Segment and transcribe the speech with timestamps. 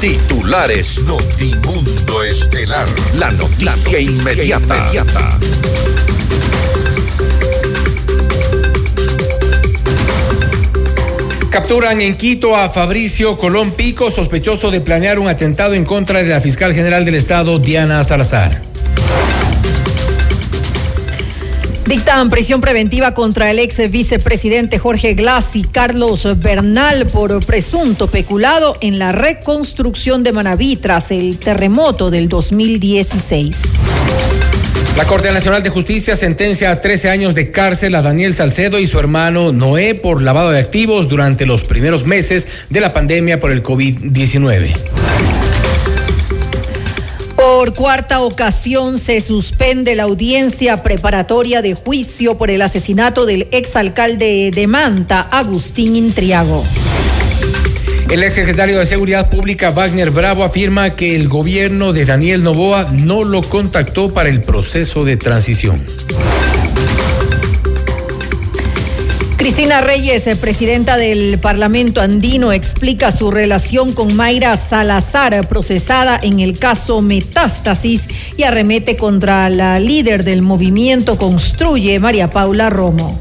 [0.00, 2.86] Titulares Notimundo Estelar.
[3.18, 4.76] La noticia, inmediata.
[4.76, 5.38] inmediata.
[11.50, 16.28] Capturan en Quito a Fabricio Colón Pico, sospechoso de planear un atentado en contra de
[16.28, 18.67] la fiscal general del Estado, Diana Salazar.
[21.88, 28.76] Dictan prisión preventiva contra el ex vicepresidente Jorge Glass y Carlos Bernal por presunto peculado
[28.82, 33.56] en la reconstrucción de Manaví tras el terremoto del 2016.
[34.98, 38.86] La Corte Nacional de Justicia sentencia a 13 años de cárcel a Daniel Salcedo y
[38.86, 43.50] su hermano Noé por lavado de activos durante los primeros meses de la pandemia por
[43.50, 45.37] el COVID-19.
[47.58, 54.52] Por cuarta ocasión se suspende la audiencia preparatoria de juicio por el asesinato del exalcalde
[54.54, 56.64] de Manta, Agustín Intriago.
[58.08, 63.24] El exsecretario de Seguridad Pública, Wagner Bravo, afirma que el gobierno de Daniel Novoa no
[63.24, 65.84] lo contactó para el proceso de transición.
[69.48, 76.58] Cristina Reyes, presidenta del Parlamento andino, explica su relación con Mayra Salazar, procesada en el
[76.58, 83.18] caso Metástasis, y arremete contra la líder del movimiento Construye, María Paula Romo.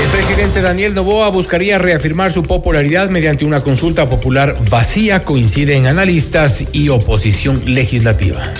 [0.00, 6.66] El presidente Daniel Novoa buscaría reafirmar su popularidad mediante una consulta popular vacía, coinciden analistas
[6.72, 8.54] y oposición legislativa.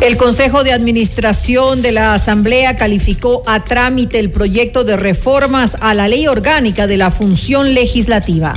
[0.00, 5.92] El Consejo de Administración de la Asamblea calificó a trámite el proyecto de reformas a
[5.92, 8.54] la ley orgánica de la función legislativa.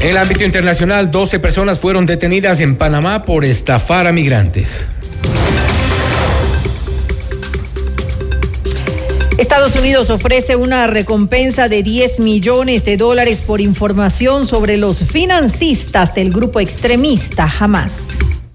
[0.00, 4.88] En el ámbito internacional, 12 personas fueron detenidas en Panamá por estafar a migrantes.
[9.36, 16.14] Estados Unidos ofrece una recompensa de 10 millones de dólares por información sobre los financistas
[16.14, 18.08] del grupo extremista Hamas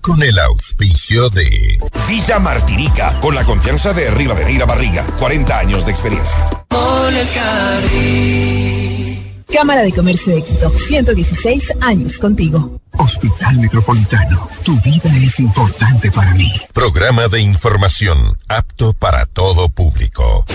[0.05, 5.91] con el auspicio de Villa Martirica, con la confianza de Rivadeneira Barriga, 40 años de
[5.91, 6.37] experiencia.
[9.51, 12.79] Cámara de Comercio de Quito, 116 años contigo.
[12.99, 16.53] Hospital Metropolitano, tu vida es importante para mí.
[16.71, 20.45] Programa de información apto para todo público.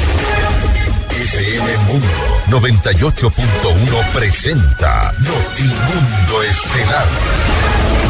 [1.10, 8.09] FM Mundo 98.1 presenta Notimundo Estelar.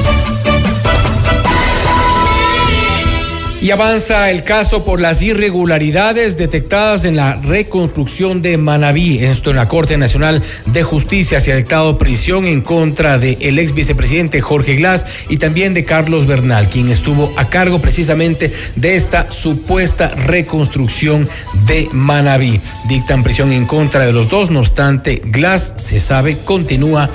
[3.61, 9.19] Y avanza el caso por las irregularidades detectadas en la reconstrucción de Manabí.
[9.19, 13.59] Esto en la Corte Nacional de Justicia se ha dictado prisión en contra del el
[13.59, 18.95] ex vicepresidente Jorge Glass y también de Carlos Bernal, quien estuvo a cargo precisamente de
[18.95, 21.29] esta supuesta reconstrucción
[21.67, 22.59] de Manabí.
[22.89, 27.11] Dictan prisión en contra de los dos, no obstante, Glass, se sabe, continúa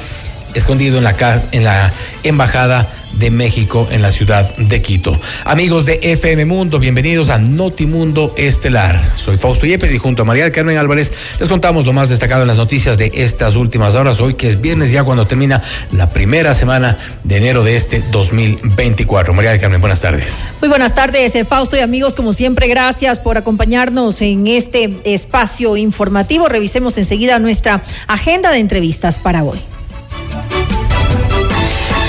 [0.54, 1.92] escondido en la, en la
[2.22, 5.18] embajada de México en la ciudad de Quito.
[5.44, 9.12] Amigos de FM Mundo, bienvenidos a Notimundo Estelar.
[9.16, 12.48] Soy Fausto Yepes y junto a María Carmen Álvarez les contamos lo más destacado en
[12.48, 14.20] las noticias de estas últimas horas.
[14.20, 15.62] Hoy que es viernes ya cuando termina
[15.92, 19.34] la primera semana de enero de este 2024.
[19.34, 20.36] María Carmen, buenas tardes.
[20.60, 22.14] Muy buenas tardes, eh, Fausto y amigos.
[22.14, 26.48] Como siempre, gracias por acompañarnos en este espacio informativo.
[26.48, 29.58] Revisemos enseguida nuestra agenda de entrevistas para hoy.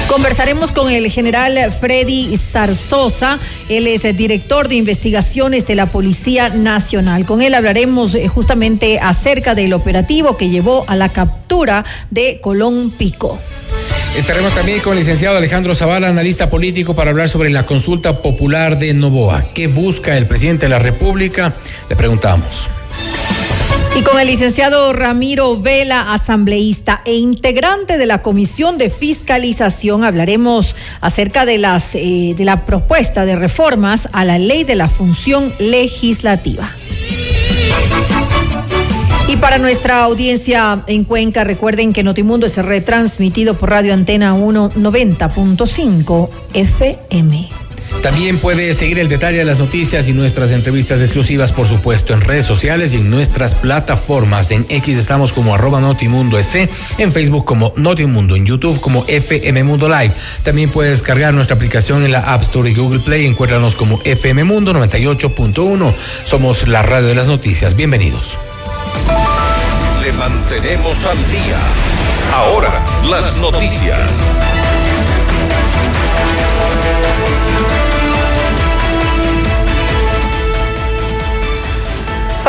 [0.07, 6.50] Conversaremos con el general Freddy Zarzosa, él es el director de investigaciones de la Policía
[6.50, 7.25] Nacional.
[7.25, 12.91] Con él hablaremos eh, justamente acerca del operativo que llevó a la captura de Colón
[12.97, 13.37] Pico.
[14.17, 18.79] Estaremos también con el licenciado Alejandro Zavala, analista político, para hablar sobre la consulta popular
[18.79, 19.49] de Novoa.
[19.53, 21.53] ¿Qué busca el presidente de la República?
[21.90, 22.70] Le preguntamos.
[23.97, 30.76] Y con el licenciado Ramiro Vela, asambleísta e integrante de la Comisión de Fiscalización, hablaremos
[31.02, 35.52] acerca de, las, eh, de la propuesta de reformas a la ley de la función
[35.58, 36.70] legislativa.
[39.28, 46.29] Y para nuestra audiencia en Cuenca, recuerden que Notimundo es retransmitido por Radio Antena 190.5
[46.53, 47.66] FM.
[48.01, 52.22] También puede seguir el detalle de las noticias y nuestras entrevistas exclusivas, por supuesto, en
[52.22, 54.51] redes sociales y en nuestras plataformas.
[54.51, 59.63] En X estamos como arroba Notimundo S, en Facebook como Notimundo, en YouTube como FM
[59.63, 60.13] Mundo Live.
[60.43, 63.25] También puede descargar nuestra aplicación en la App Store y Google Play.
[63.25, 65.93] Encuéntranos como FM Mundo 98.1.
[66.23, 67.75] Somos la radio de las noticias.
[67.75, 68.37] Bienvenidos.
[70.01, 71.57] Le mantenemos al día.
[72.33, 74.01] Ahora, las noticias.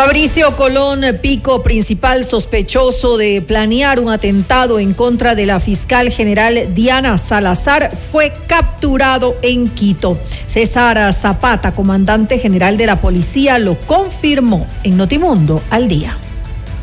[0.01, 6.73] Fabricio Colón Pico, principal sospechoso de planear un atentado en contra de la fiscal general
[6.73, 10.17] Diana Salazar, fue capturado en Quito.
[10.47, 16.17] César Zapata, comandante general de la policía, lo confirmó en Notimundo al día.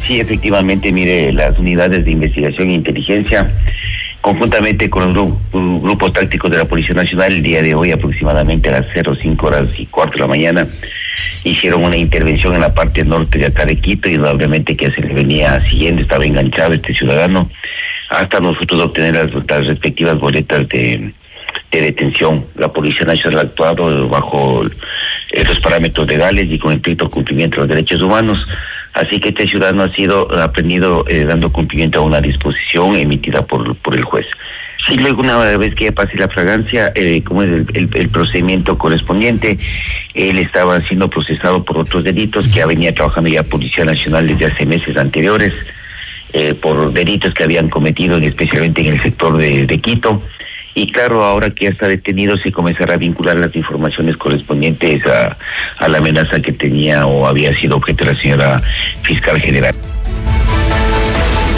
[0.05, 3.49] Sí, efectivamente, mire, las unidades de investigación e inteligencia
[4.19, 8.81] conjuntamente con los grupos tácticos de la Policía Nacional, el día de hoy aproximadamente a
[8.81, 10.67] las 05 horas y cuarto de la mañana,
[11.43, 15.01] hicieron una intervención en la parte norte de acá de Quito y obviamente que se
[15.01, 17.49] le venía siguiendo, estaba enganchado este ciudadano,
[18.09, 21.13] hasta nosotros obtener las, respectivas boletas de,
[21.71, 22.45] detención.
[22.55, 27.69] La Policía Nacional ha actuado bajo los parámetros legales y con estricto cumplimiento de los
[27.69, 28.47] derechos humanos.
[28.93, 33.75] Así que este ciudadano ha sido aprendido eh, dando cumplimiento a una disposición emitida por,
[33.75, 34.25] por el juez.
[34.87, 39.57] Si luego una vez que pase la fragancia, eh, como es el, procedimiento correspondiente,
[40.13, 44.45] él estaba siendo procesado por otros delitos que ya venía trabajando ya Policía Nacional desde
[44.45, 45.53] hace meses anteriores,
[46.33, 50.21] eh, por delitos que habían cometido especialmente en el sector de, de Quito.
[50.75, 55.35] Y claro, ahora que ya está detenido, se comenzará a vincular las informaciones correspondientes a,
[55.79, 58.61] a la amenaza que tenía o había sido objeto de la señora
[59.01, 59.73] fiscal general.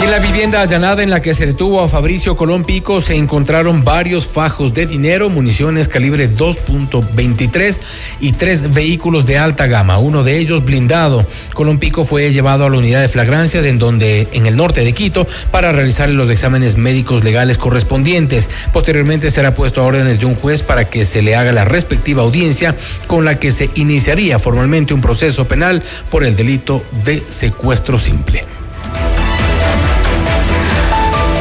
[0.00, 3.82] En la vivienda allanada en la que se detuvo a Fabricio Colón Pico se encontraron
[3.82, 7.78] varios fajos de dinero, municiones calibre 2.23
[8.20, 11.26] y tres vehículos de alta gama, uno de ellos blindado.
[11.52, 14.92] Colón Pico fue llevado a la unidad de flagrancias en donde en el norte de
[14.92, 18.48] Quito para realizar los exámenes médicos legales correspondientes.
[18.72, 22.22] Posteriormente será puesto a órdenes de un juez para que se le haga la respectiva
[22.22, 22.76] audiencia
[23.08, 28.44] con la que se iniciaría formalmente un proceso penal por el delito de secuestro simple.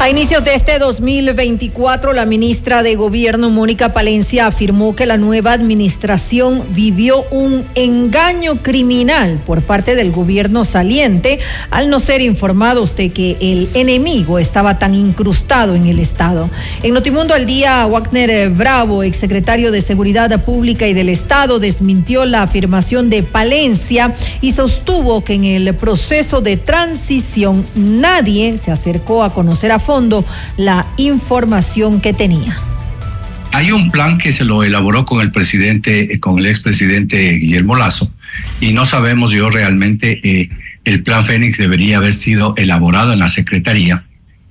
[0.07, 5.51] A inicios de este 2024, la ministra de Gobierno, Mónica Palencia, afirmó que la nueva
[5.51, 11.39] administración vivió un engaño criminal por parte del gobierno saliente
[11.71, 16.50] al no ser informados de que el enemigo estaba tan incrustado en el Estado.
[16.83, 22.44] En Notimundo al día, Wagner Bravo, exsecretario de Seguridad Pública y del Estado, desmintió la
[22.44, 29.33] afirmación de Palencia y sostuvo que en el proceso de transición nadie se acercó a
[29.33, 29.97] conocer a fondo
[30.58, 32.58] la información que tenía.
[33.52, 37.76] Hay un plan que se lo elaboró con el presidente, eh, con el expresidente Guillermo
[37.76, 38.12] Lazo,
[38.62, 40.50] y no sabemos yo realmente, eh,
[40.86, 44.04] el plan Fénix debería haber sido elaborado en la Secretaría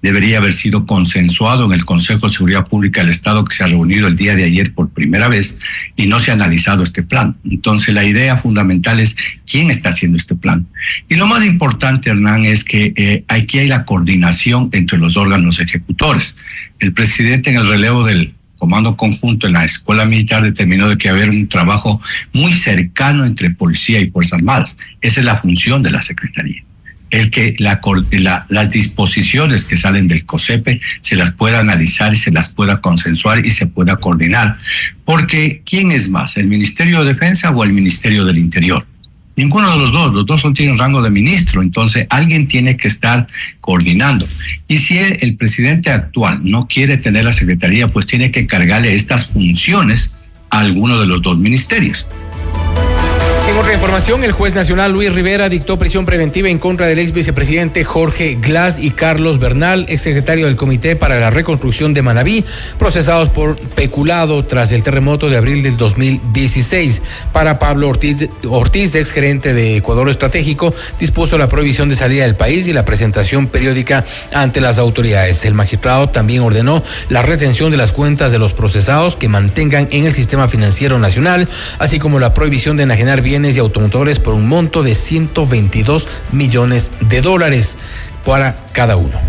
[0.06, 3.66] debería haber sido consensuado en el Consejo de Seguridad Pública del Estado que se ha
[3.66, 5.56] reunido el día de ayer por primera vez
[5.96, 7.34] y no se ha analizado este plan.
[7.44, 9.16] Entonces la idea fundamental es
[9.50, 10.64] quién está haciendo este plan.
[11.08, 15.58] Y lo más importante, Hernán, es que eh, aquí hay la coordinación entre los órganos
[15.58, 16.36] ejecutores.
[16.78, 21.08] El presidente en el relevo del comando conjunto en la escuela militar determinó de que
[21.08, 22.00] haber un trabajo
[22.32, 24.76] muy cercano entre policía y fuerzas armadas.
[25.00, 26.65] Esa es la función de la Secretaría
[27.16, 27.80] el que la,
[28.50, 33.44] las disposiciones que salen del COSEPE se las pueda analizar y se las pueda consensuar
[33.44, 34.58] y se pueda coordinar.
[35.04, 38.86] Porque ¿quién es más, el Ministerio de Defensa o el Ministerio del Interior?
[39.34, 42.88] Ninguno de los dos, los dos son, tienen rango de ministro, entonces alguien tiene que
[42.88, 43.26] estar
[43.60, 44.26] coordinando.
[44.68, 49.26] Y si el presidente actual no quiere tener la secretaría, pues tiene que cargarle estas
[49.26, 50.12] funciones
[50.50, 52.06] a alguno de los dos ministerios.
[53.48, 57.12] En otra información, el juez nacional Luis Rivera dictó prisión preventiva en contra del ex
[57.12, 62.44] vicepresidente Jorge Glass y Carlos Bernal, ex secretario del Comité para la Reconstrucción de Manabí,
[62.76, 67.02] procesados por peculado tras el terremoto de abril del 2016.
[67.32, 72.34] Para Pablo Ortiz, Ortiz ex gerente de Ecuador Estratégico, dispuso la prohibición de salida del
[72.34, 75.44] país y la presentación periódica ante las autoridades.
[75.44, 80.04] El magistrado también ordenó la retención de las cuentas de los procesados que mantengan en
[80.04, 81.48] el sistema financiero nacional,
[81.78, 86.90] así como la prohibición de enajenar bienes y automotores por un monto de 122 millones
[87.00, 87.76] de dólares
[88.24, 89.20] para cada uno.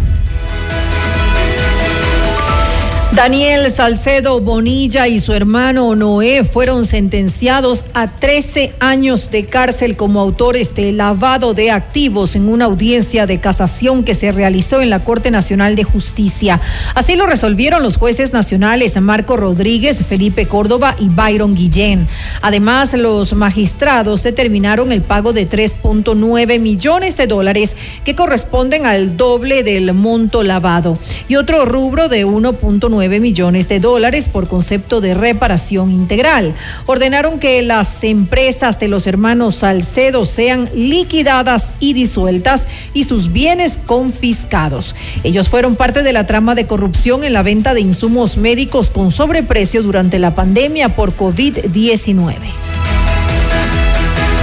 [3.14, 10.20] Daniel Salcedo Bonilla y su hermano Noé fueron sentenciados a 13 años de cárcel como
[10.20, 15.06] autores de lavado de activos en una audiencia de casación que se realizó en la
[15.06, 16.60] Corte Nacional de Justicia.
[16.96, 22.08] Así lo resolvieron los jueces nacionales Marco Rodríguez, Felipe Córdoba y Byron Guillén.
[22.42, 29.64] Además, los magistrados determinaron el pago de 3.9 millones de dólares que corresponden al doble
[29.64, 30.98] del monto lavado
[31.30, 36.56] y otro rubro de 1.9 millones de dólares por concepto de reparación integral.
[36.86, 43.80] Ordenaron que las empresas de los hermanos Salcedo sean liquidadas y disueltas y sus bienes
[43.86, 44.96] confiscados.
[45.24, 49.12] Ellos fueron parte de la trama de corrupción en la venta de insumos médicos con
[49.12, 52.77] sobreprecio durante la pandemia por COVID-19.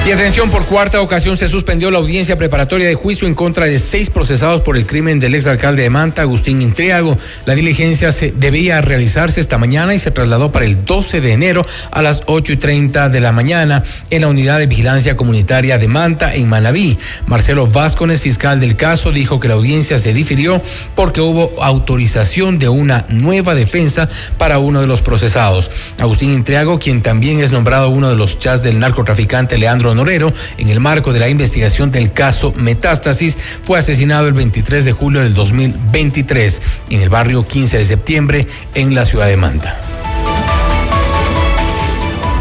[0.06, 3.78] Y atención, por cuarta ocasión se suspendió la audiencia preparatoria de juicio en contra de
[3.78, 7.16] seis procesados por el crimen del exalcalde de Manta, Agustín Intriago.
[7.46, 11.64] La diligencia se debía realizarse esta mañana y se trasladó para el 12 de enero
[11.90, 15.88] a las 8 y 30 de la mañana en la unidad de vigilancia comunitaria de
[15.88, 16.98] Manta, en Manabí.
[17.26, 20.60] Marcelo Vázquez, fiscal del caso, dijo que la audiencia se difirió
[20.94, 24.06] porque hubo autorización de una nueva defensa
[24.36, 25.70] para uno de los procesados.
[25.98, 30.68] Agustín Intriago, quien también es nombrado uno de los chats del narcotraficante Leandro Norero, en
[30.68, 35.34] el marco de la investigación del caso Metástasis, fue asesinado el 23 de julio del
[35.34, 40.03] 2023 en el barrio 15 de septiembre en la ciudad de Manta.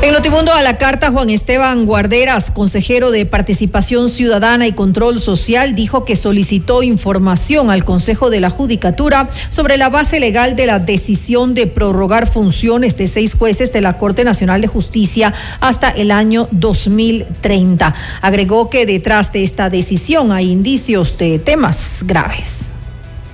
[0.04, 5.76] En Notimundo a la carta, Juan Esteban Guarderas, consejero de Participación Ciudadana y Control Social,
[5.76, 10.80] dijo que solicitó información al Consejo de la Judicatura sobre la base legal de la
[10.80, 16.12] decisión de prorrogar funciones de seis jueces de la Corte Nacional de Justicia hasta el
[16.12, 17.96] año 2030.
[18.22, 22.74] Agregó que detrás de esta decisión hay indicios de temas graves.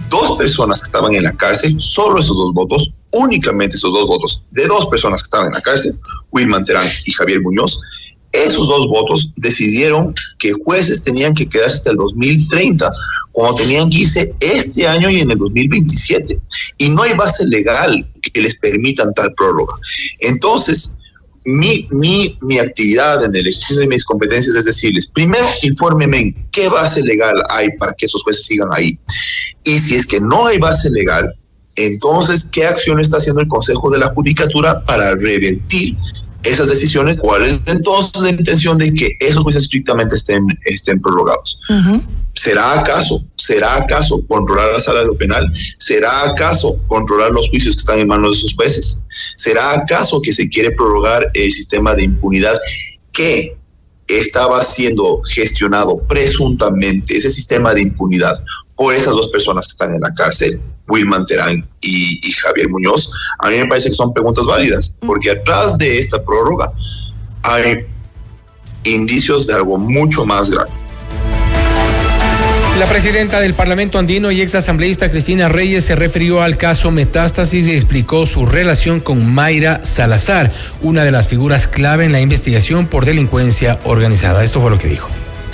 [0.08, 4.44] Dos personas que estaban en la cárcel, solo esos dos votos, únicamente esos dos votos
[4.52, 5.98] de dos personas que estaban en la cárcel,
[6.32, 7.82] Wilman Terán y Javier Muñoz,
[8.32, 12.90] esos dos votos decidieron que jueces tenían que quedarse hasta el 2030,
[13.32, 16.40] como tenían que irse este año y en el 2027.
[16.78, 19.74] Y no hay base legal que les permitan tal prórroga.
[20.20, 21.00] Entonces,
[21.44, 26.70] mi, mi, mi actividad en el ejercicio de mis competencias es decirles, primero, infórmeme qué
[26.70, 29.00] base legal hay para que esos jueces sigan ahí.
[29.64, 31.34] Y si es que no hay base legal,
[31.86, 35.96] entonces, ¿qué acción está haciendo el Consejo de la Judicatura para revertir
[36.44, 37.20] esas decisiones?
[37.20, 41.60] ¿Cuál es entonces la intención de que esos juicios estrictamente estén, estén prorrogados?
[42.36, 45.46] ¿Será acaso, será acaso controlar la sala de lo penal?
[45.78, 49.00] ¿Será acaso controlar los juicios que están en manos de esos jueces?
[49.36, 52.58] ¿Será acaso que se quiere prorrogar el sistema de impunidad
[53.12, 53.58] que
[54.08, 58.44] estaba siendo gestionado presuntamente, ese sistema de impunidad,
[58.80, 60.58] por esas dos personas que están en la cárcel?
[60.88, 65.32] Wilman Terán y, y, Javier Muñoz, a mí me parece que son preguntas válidas, porque
[65.32, 66.72] atrás de esta prórroga
[67.44, 67.86] hay
[68.86, 70.70] indicios de algo mucho más grave.
[72.80, 77.68] La presidenta del Parlamento andino y ex asambleísta Cristina Reyes se refirió al caso Metástasis
[77.68, 82.88] y explicó su relación con Mayra Salazar, una de las figuras clave en la investigación
[82.88, 84.46] por delincuencia organizada.
[84.46, 85.10] Esto fue lo que dijo.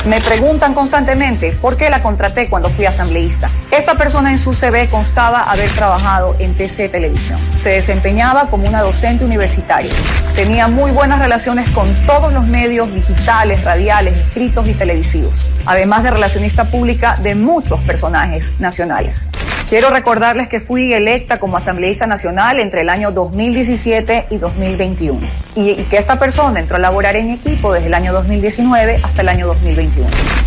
[0.05, 3.49] Me preguntan constantemente por qué la contraté cuando fui asambleísta.
[3.71, 7.39] Esta persona en su CV constaba haber trabajado en TC Televisión.
[7.57, 9.91] Se desempeñaba como una docente universitaria.
[10.35, 16.11] Tenía muy buenas relaciones con todos los medios digitales, radiales, escritos y televisivos, además de
[16.11, 19.27] relacionista pública de muchos personajes nacionales.
[19.67, 25.75] Quiero recordarles que fui electa como asambleísta nacional entre el año 2017 y 2021 y,
[25.85, 29.47] que esta persona entró a laborar en equipo desde el año 2019 hasta el año
[29.47, 29.94] 2021.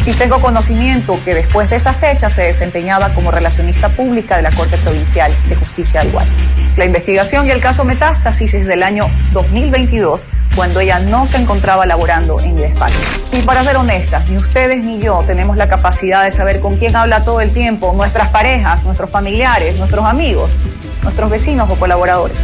[0.06, 4.50] Y tengo conocimiento que después de esa fecha se desempeñaba como relacionista pública de la
[4.50, 6.32] Corte Provincial de Justicia de Guayas.
[6.76, 11.84] La investigación y el caso Metástasis es del año 2022, cuando ella no se encontraba
[11.86, 12.96] laborando en mi despacho.
[13.32, 16.96] Y para ser honestas, ni ustedes ni yo tenemos la capacidad de saber con quién
[16.96, 20.56] habla todo el tiempo nuestras parejas, nuestros familiares, nuestros amigos,
[21.02, 22.38] nuestros vecinos o colaboradores.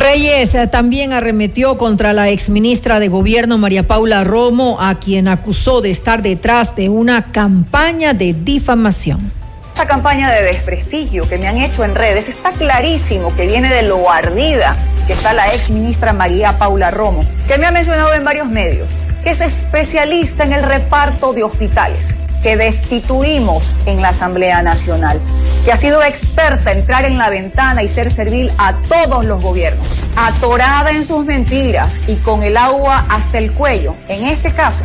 [0.00, 5.82] Reyes eh, también arremetió contra la exministra de Gobierno María Paula Romo, a quien acusó
[5.82, 9.30] de estar detrás de una campaña de difamación.
[9.74, 13.82] Esta campaña de desprestigio que me han hecho en redes está clarísimo que viene de
[13.82, 14.74] lo ardida
[15.06, 18.88] que está la exministra María Paula Romo, que me ha mencionado en varios medios,
[19.22, 25.20] que es especialista en el reparto de hospitales, que destituimos en la Asamblea Nacional,
[25.64, 29.42] que ha sido experta en entrar en la ventana y ser servil a todos los
[29.42, 33.94] gobiernos, atorada en sus mentiras y con el agua hasta el cuello.
[34.08, 34.84] En este caso,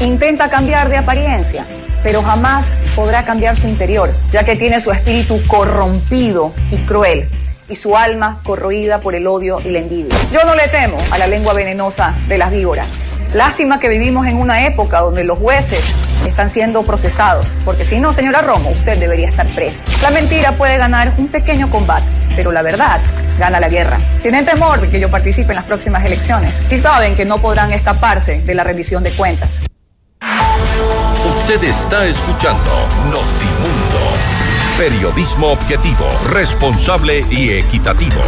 [0.00, 1.64] intenta cambiar de apariencia
[2.02, 7.28] pero jamás podrá cambiar su interior, ya que tiene su espíritu corrompido y cruel
[7.68, 10.16] y su alma corroída por el odio y la envidia.
[10.32, 12.88] Yo no le temo a la lengua venenosa de las víboras.
[13.34, 15.84] Lástima que vivimos en una época donde los jueces
[16.28, 19.82] están siendo procesados, porque si no, señora Romo, usted debería estar presa.
[20.02, 23.00] La mentira puede ganar un pequeño combate, pero la verdad
[23.38, 23.98] gana la guerra.
[24.22, 27.72] Tienen temor de que yo participe en las próximas elecciones y saben que no podrán
[27.72, 29.60] escaparse de la rendición de cuentas.
[31.28, 32.70] Usted está escuchando
[33.06, 34.00] Notimundo.
[34.78, 38.20] Periodismo objetivo, responsable y equitativo.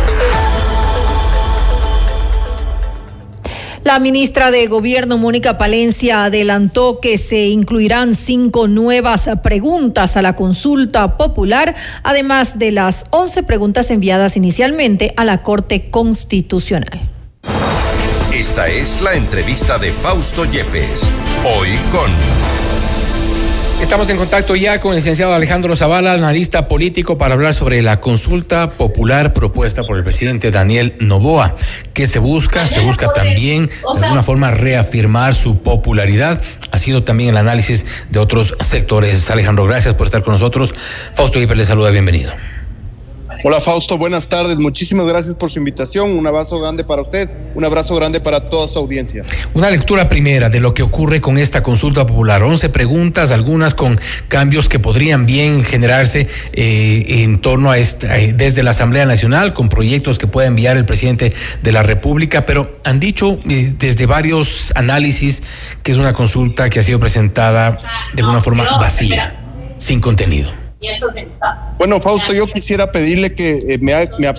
[3.84, 10.36] La ministra de Gobierno, Mónica Palencia, adelantó que se incluirán cinco nuevas preguntas a la
[10.36, 11.74] consulta popular,
[12.04, 17.08] además de las once preguntas enviadas inicialmente a la Corte Constitucional.
[18.32, 21.02] Esta es la entrevista de Fausto Yepes,
[21.44, 22.51] hoy con...
[23.82, 28.00] Estamos en contacto ya con el licenciado Alejandro Zavala, analista político, para hablar sobre la
[28.00, 31.56] consulta popular propuesta por el presidente Daniel Novoa.
[31.92, 32.66] ¿Qué se busca?
[32.68, 36.40] Se busca también de alguna forma reafirmar su popularidad.
[36.70, 39.28] Ha sido también el análisis de otros sectores.
[39.28, 40.72] Alejandro, gracias por estar con nosotros.
[41.12, 42.32] Fausto Hiper le saluda, bienvenido.
[43.44, 44.58] Hola Fausto, buenas tardes.
[44.58, 46.12] Muchísimas gracias por su invitación.
[46.16, 49.24] Un abrazo grande para usted, un abrazo grande para toda su audiencia.
[49.52, 52.44] Una lectura primera de lo que ocurre con esta consulta popular.
[52.44, 58.32] Once preguntas, algunas con cambios que podrían bien generarse eh, en torno a esta, eh,
[58.32, 61.32] desde la Asamblea Nacional, con proyectos que pueda enviar el presidente
[61.64, 65.42] de la República, pero han dicho eh, desde varios análisis
[65.82, 67.80] que es una consulta que ha sido presentada
[68.14, 69.34] de una forma vacía,
[69.78, 70.61] sin contenido.
[71.78, 74.32] Bueno, Fausto, yo quisiera pedirle que eh, me, me,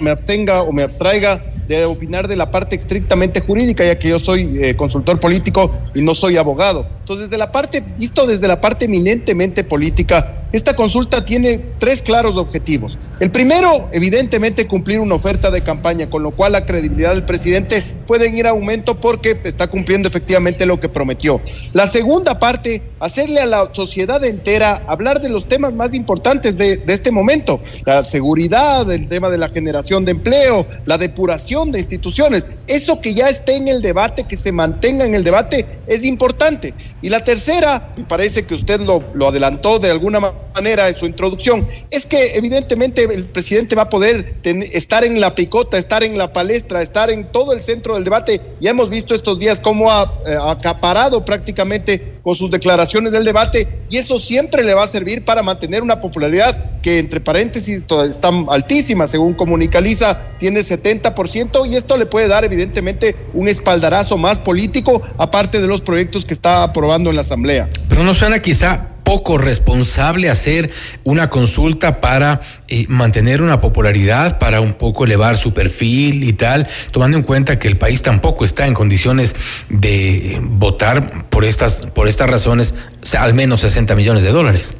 [0.00, 1.42] me abstenga o me abstraiga
[1.78, 6.02] de opinar de la parte estrictamente jurídica, ya que yo soy eh, consultor político y
[6.02, 6.86] no soy abogado.
[6.98, 12.36] Entonces, desde la parte, visto desde la parte eminentemente política, esta consulta tiene tres claros
[12.36, 12.98] objetivos.
[13.20, 17.84] El primero, evidentemente, cumplir una oferta de campaña, con lo cual la credibilidad del presidente
[18.06, 21.40] puede ir a aumento porque está cumpliendo efectivamente lo que prometió.
[21.72, 26.78] La segunda parte, hacerle a la sociedad entera hablar de los temas más importantes de,
[26.78, 31.78] de este momento, la seguridad, el tema de la generación de empleo, la depuración de
[31.78, 32.46] instituciones.
[32.66, 36.72] Eso que ya esté en el debate, que se mantenga en el debate, es importante.
[37.02, 40.20] Y la tercera, me parece que usted lo, lo adelantó de alguna
[40.54, 44.36] manera en su introducción, es que evidentemente el presidente va a poder
[44.72, 48.40] estar en la picota, estar en la palestra, estar en todo el centro del debate.
[48.60, 53.66] Ya hemos visto estos días cómo ha eh, acaparado prácticamente con sus declaraciones del debate
[53.88, 58.30] y eso siempre le va a servir para mantener una popularidad que entre paréntesis está
[58.48, 65.02] altísima, según Comunicaliza, tiene 70% y esto le puede dar evidentemente un espaldarazo más político
[65.18, 67.68] aparte de los proyectos que está aprobando en la Asamblea.
[67.88, 70.70] Pero no suena quizá poco responsable hacer
[71.02, 76.68] una consulta para eh, mantener una popularidad, para un poco elevar su perfil y tal,
[76.92, 79.34] tomando en cuenta que el país tampoco está en condiciones
[79.68, 82.74] de votar por estas, por estas razones
[83.18, 84.74] al menos 60 millones de dólares.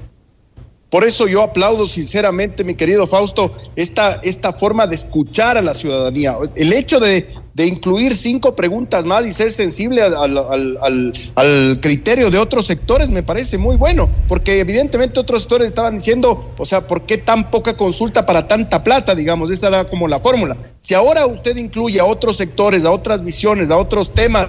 [0.91, 5.73] Por eso yo aplaudo sinceramente, mi querido Fausto, esta, esta forma de escuchar a la
[5.73, 6.37] ciudadanía.
[6.57, 12.31] El hecho de, de incluir cinco preguntas más y ser sensible al, al, al, criterio
[12.31, 16.87] de otros sectores me parece muy bueno, porque evidentemente otros sectores estaban diciendo, o sea,
[16.87, 19.15] ¿por qué tan poca consulta para tanta plata?
[19.15, 20.57] Digamos, esa era como la fórmula.
[20.81, 24.49] Si ahora usted incluye a otros sectores, a otras visiones, a otros temas,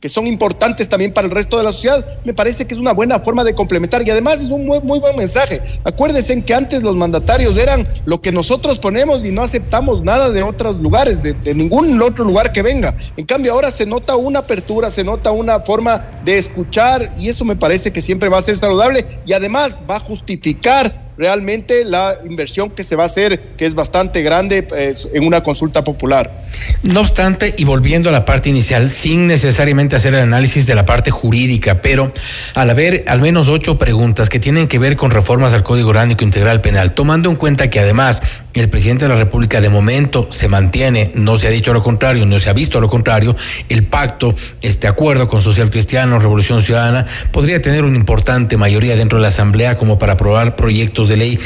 [0.00, 2.92] que son importantes también para el resto de la sociedad, me parece que es una
[2.92, 5.60] buena forma de complementar y además es un muy, muy buen mensaje.
[5.84, 10.42] Acuérdense que antes los mandatarios eran lo que nosotros ponemos y no aceptamos nada de
[10.42, 12.94] otros lugares, de, de ningún otro lugar que venga.
[13.16, 17.44] En cambio ahora se nota una apertura, se nota una forma de escuchar y eso
[17.44, 22.18] me parece que siempre va a ser saludable y además va a justificar realmente la
[22.28, 26.40] inversión que se va a hacer, que es bastante grande eh, en una consulta popular.
[26.82, 30.86] No obstante, y volviendo a la parte inicial, sin necesariamente hacer el análisis de la
[30.86, 32.12] parte jurídica, pero
[32.54, 36.24] al haber al menos ocho preguntas que tienen que ver con reformas al Código Orgánico
[36.24, 38.22] Integral Penal, tomando en cuenta que además
[38.54, 42.24] el presidente de la República de momento se mantiene, no se ha dicho lo contrario,
[42.24, 43.36] no se ha visto lo contrario,
[43.68, 49.18] el pacto, este acuerdo con Social Cristiano, Revolución Ciudadana, podría tener una importante mayoría dentro
[49.18, 51.38] de la Asamblea como para aprobar proyectos de ley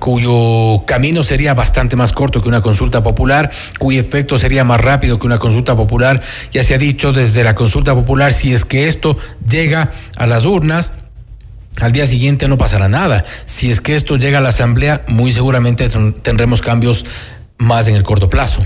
[0.00, 5.20] cuyo camino sería bastante más corto que una consulta popular, cuyo efecto sería más rápido
[5.20, 6.20] que una consulta popular.
[6.50, 9.14] Ya se ha dicho desde la consulta popular, si es que esto
[9.48, 10.94] llega a las urnas,
[11.80, 13.24] al día siguiente no pasará nada.
[13.44, 17.04] Si es que esto llega a la Asamblea, muy seguramente tendremos cambios
[17.58, 18.64] más en el corto plazo.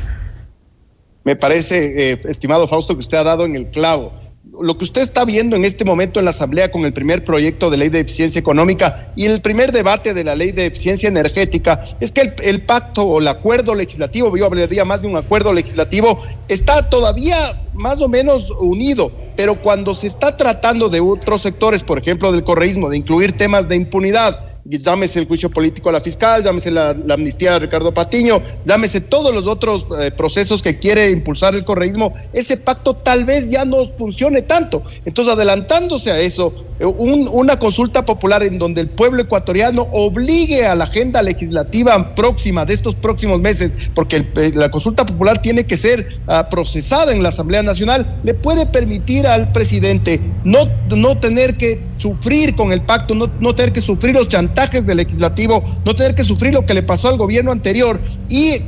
[1.25, 4.15] Me parece, eh, estimado Fausto, que usted ha dado en el clavo
[4.63, 7.71] lo que usted está viendo en este momento en la Asamblea con el primer proyecto
[7.71, 11.83] de ley de eficiencia económica y el primer debate de la ley de eficiencia energética
[12.01, 15.53] es que el, el pacto o el acuerdo legislativo, yo hablaría más de un acuerdo
[15.53, 21.83] legislativo, está todavía más o menos unido, pero cuando se está tratando de otros sectores,
[21.83, 26.01] por ejemplo del correísmo, de incluir temas de impunidad, llámese el juicio político a la
[26.01, 31.11] fiscal, llámese la, amnistía de Ricardo Patiño, llámese todos los otros eh, procesos que quiere
[31.11, 34.83] impulsar el correísmo, ese pacto tal vez ya no funcione tanto.
[35.05, 40.65] Entonces, adelantándose a eso, eh, un, una consulta popular en donde el pueblo ecuatoriano obligue
[40.65, 45.67] a la agenda legislativa próxima de estos próximos meses, porque eh, la consulta popular tiene
[45.67, 51.19] que ser uh, procesada en la Asamblea Nacional, le puede permitir al presidente no, no
[51.19, 55.63] tener que sufrir con el pacto, no, no tener que sufrir los chantajes del legislativo,
[55.85, 57.99] no tener que sufrir lo que le pasó al gobierno anterior
[58.29, 58.65] y eh,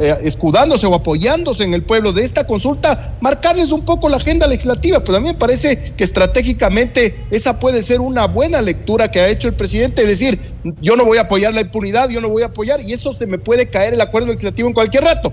[0.00, 4.46] eh, escudándose o apoyándose en el pueblo de esta consulta, marcarles un poco la agenda
[4.46, 5.02] legislativa.
[5.02, 9.28] Pues a mí me parece que estratégicamente esa puede ser una buena lectura que ha
[9.28, 10.38] hecho el presidente, decir,
[10.80, 13.26] yo no voy a apoyar la impunidad, yo no voy a apoyar, y eso se
[13.26, 15.32] me puede caer el acuerdo legislativo en cualquier rato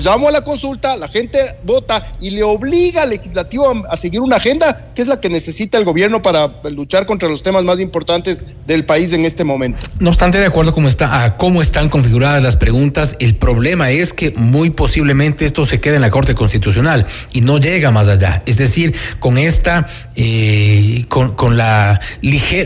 [0.00, 4.36] llamo a la consulta, la gente vota y le obliga al legislativo a, seguir una
[4.36, 8.42] agenda que es la que necesita el gobierno para luchar contra los temas más importantes
[8.66, 9.78] del país en este momento.
[10.00, 14.12] No obstante, de acuerdo cómo está, a cómo están configuradas las preguntas, el problema es
[14.12, 18.42] que muy posiblemente esto se quede en la Corte Constitucional y no llega más allá.
[18.46, 22.00] Es decir, con esta, eh, con, con, la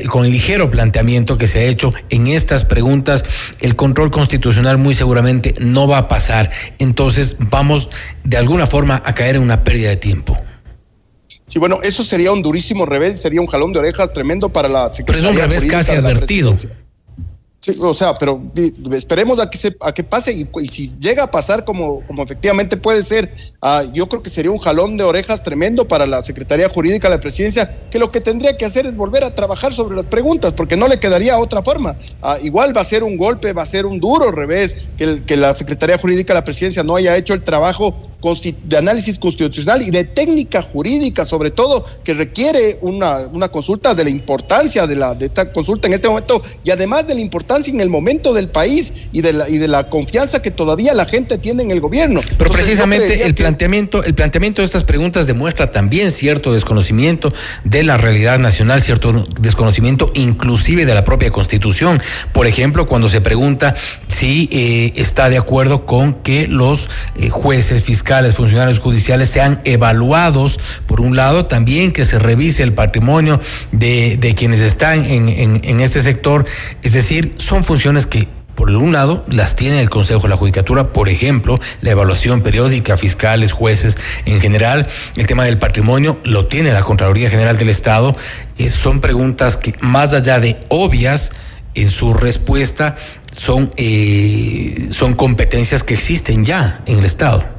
[0.09, 3.25] con el ligero planteamiento que se ha hecho en estas preguntas,
[3.61, 6.51] el control constitucional muy seguramente no va a pasar.
[6.79, 7.89] Entonces, entonces vamos
[8.23, 10.37] de alguna forma a caer en una pérdida de tiempo.
[11.47, 14.93] Sí, bueno, eso sería un durísimo revés, sería un jalón de orejas tremendo para la
[14.93, 15.31] Secretaría.
[15.31, 16.55] Pero es un revés casi advertido.
[17.81, 18.43] O sea, pero
[18.93, 22.77] esperemos a que se, a que pase y, si llega a pasar como, como efectivamente
[22.77, 26.69] puede ser, uh, yo creo que sería un jalón de orejas tremendo para la Secretaría
[26.69, 29.97] Jurídica de la Presidencia, que lo que tendría que hacer es volver a trabajar sobre
[29.97, 31.97] las preguntas, porque no le quedaría otra forma.
[32.23, 35.53] Uh, igual va a ser un golpe, va a ser un duro revés que la
[35.53, 37.95] Secretaría Jurídica de la Presidencia no haya hecho el trabajo
[38.65, 44.05] de análisis constitucional y de técnica jurídica, sobre todo, que requiere una, una consulta de
[44.05, 47.58] la importancia de, la, de esta consulta en este momento y además de la importancia
[47.67, 51.07] en el momento del país y de la, y de la confianza que todavía la
[51.07, 52.21] gente tiene en el gobierno.
[52.21, 53.43] Pero Entonces, precisamente el que...
[53.43, 57.33] planteamiento, el planteamiento de estas preguntas demuestra también cierto desconocimiento
[57.65, 62.01] de la realidad nacional, cierto desconocimiento inclusive de la propia constitución.
[62.33, 63.75] Por ejemplo, cuando se pregunta
[64.09, 70.59] si eh, está de acuerdo con que los eh, jueces, fiscales, funcionarios judiciales sean evaluados,
[70.87, 73.41] por un lado, también que se revise el patrimonio
[73.73, 76.45] de, de quienes están en, en, en este sector,
[76.83, 80.93] es decir, son funciones que por un lado, las tiene el Consejo de la Judicatura,
[80.93, 86.73] por ejemplo, la evaluación periódica, fiscales, jueces en general, el tema del patrimonio lo tiene
[86.73, 88.17] la Contraloría General del Estado.
[88.59, 91.31] Eh, son preguntas que, más allá de obvias,
[91.75, 92.97] en su respuesta,
[93.31, 97.58] son, eh, son competencias que existen ya en el Estado.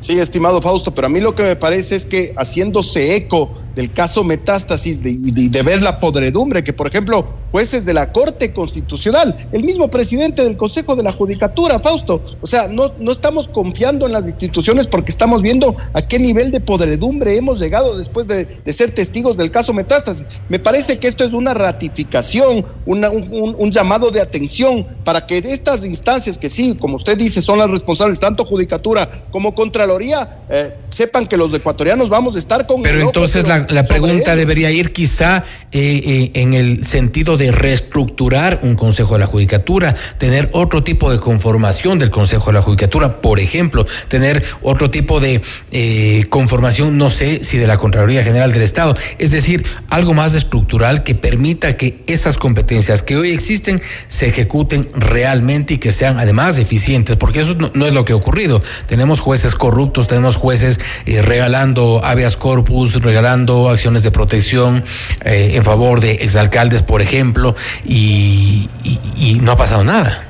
[0.00, 3.90] Sí, estimado Fausto, pero a mí lo que me parece es que haciéndose eco del
[3.90, 8.52] caso Metástasis de, de, de, ver la podredumbre que, por ejemplo, jueces de la Corte
[8.52, 13.48] Constitucional, el mismo presidente del Consejo de la Judicatura, Fausto, o sea, no, no estamos
[13.48, 18.26] confiando en las instituciones porque estamos viendo a qué nivel de podredumbre hemos llegado después
[18.26, 20.26] de, de ser testigos del caso Metástasis.
[20.48, 25.38] Me parece que esto es una ratificación, una, un, un, llamado de atención para que
[25.38, 29.54] estas instancias que sí, como usted dice, son las responsables, tanto Judicatura como
[30.48, 32.82] Eh, sepan que los ecuatorianos vamos a estar con...
[32.82, 38.60] Pero entonces la, la pregunta debería ir quizá eh, eh, en el sentido de reestructurar
[38.62, 43.20] un Consejo de la Judicatura, tener otro tipo de conformación del Consejo de la Judicatura,
[43.20, 45.40] por ejemplo, tener otro tipo de
[46.30, 51.02] conformación, no sé si de la Contraloría General del Estado, es decir, algo más estructural
[51.02, 56.58] que permita que esas competencias que hoy existen se ejecuten realmente y que sean además
[56.58, 58.62] eficientes, porque eso no, no es lo que ha ocurrido.
[58.86, 64.84] Tenemos jueces corruptos, tenemos jueces eh, regalando habeas corpus, regalando acciones de protección
[65.24, 68.68] eh, en favor de exalcaldes, por ejemplo, y,
[69.42, 70.29] no ha pasado nada.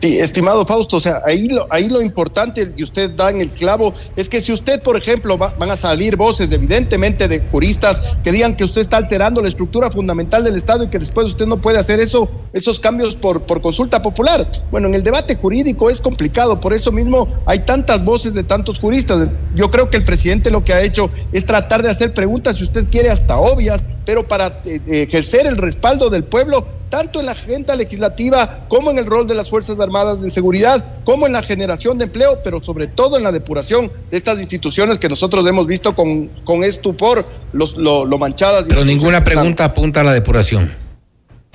[0.00, 3.50] Sí, estimado Fausto, o sea, ahí lo, ahí lo importante y usted da en el
[3.50, 8.02] clavo es que si usted, por ejemplo, va, van a salir voces evidentemente de juristas
[8.22, 11.46] que digan que usted está alterando la estructura fundamental del Estado y que después usted
[11.46, 14.46] no puede hacer eso, esos cambios por, consulta popular.
[14.70, 18.78] Bueno, en el debate jurídico es complicado, por eso mismo hay tantas voces de tantos
[18.78, 19.28] juristas.
[19.54, 22.64] Yo creo que el presidente lo que ha hecho es tratar de hacer preguntas, si
[22.64, 27.26] usted quiere, hasta obvias, pero para eh, eh, ejercer el respaldo del pueblo, tanto en
[27.26, 31.32] la agenda legislativa como en el rol de las Fuerzas Armadas de Seguridad, como en
[31.32, 35.46] la generación de empleo, pero sobre todo en la depuración de estas instituciones que nosotros
[35.46, 38.66] hemos visto con, con estupor los, lo, lo manchadas.
[38.68, 40.86] Pero ninguna pregunta apunta a la depuración.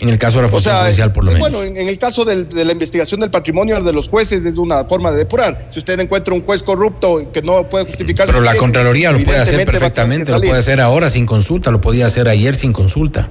[0.01, 1.51] En el caso de la función judicial, por lo menos.
[1.51, 5.11] Bueno, en, el caso de la investigación del patrimonio de los jueces es una forma
[5.11, 5.67] de depurar.
[5.69, 8.25] Si usted encuentra un juez corrupto que no puede justificar.
[8.25, 12.07] Pero la Contraloría lo puede hacer perfectamente, lo puede hacer ahora sin consulta, lo podía
[12.07, 13.29] hacer ayer sin consulta.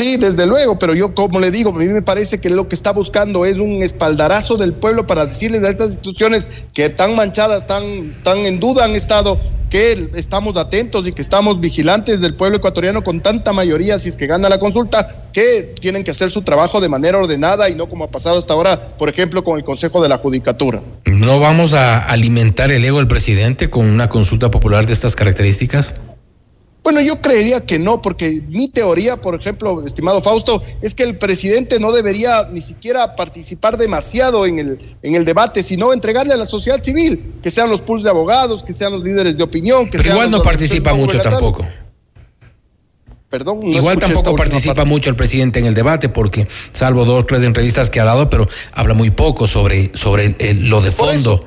[0.00, 2.74] Sí, desde luego, pero yo como le digo, a mí me parece que lo que
[2.74, 7.66] está buscando es un espaldarazo del pueblo para decirles a estas instituciones que tan manchadas,
[7.66, 12.56] tan, tan en duda han estado, que estamos atentos y que estamos vigilantes del pueblo
[12.56, 16.40] ecuatoriano con tanta mayoría, si es que gana la consulta, que tienen que hacer su
[16.40, 19.64] trabajo de manera ordenada y no como ha pasado hasta ahora, por ejemplo, con el
[19.64, 20.80] Consejo de la Judicatura.
[21.04, 25.92] ¿No vamos a alimentar el ego del presidente con una consulta popular de estas características?
[26.82, 31.18] Bueno, yo creería que no, porque mi teoría, por ejemplo, estimado Fausto, es que el
[31.18, 36.36] presidente no debería ni siquiera participar demasiado en el, en el debate, sino entregarle a
[36.36, 39.90] la sociedad civil, que sean los pools de abogados, que sean los líderes de opinión,
[39.90, 41.66] que Pero igual no participa mucho tampoco.
[43.28, 47.44] Perdón, Igual tampoco participa mucho el presidente en el debate porque, salvo dos o tres
[47.44, 51.44] entrevistas que ha dado, pero habla muy poco sobre, sobre lo de fondo.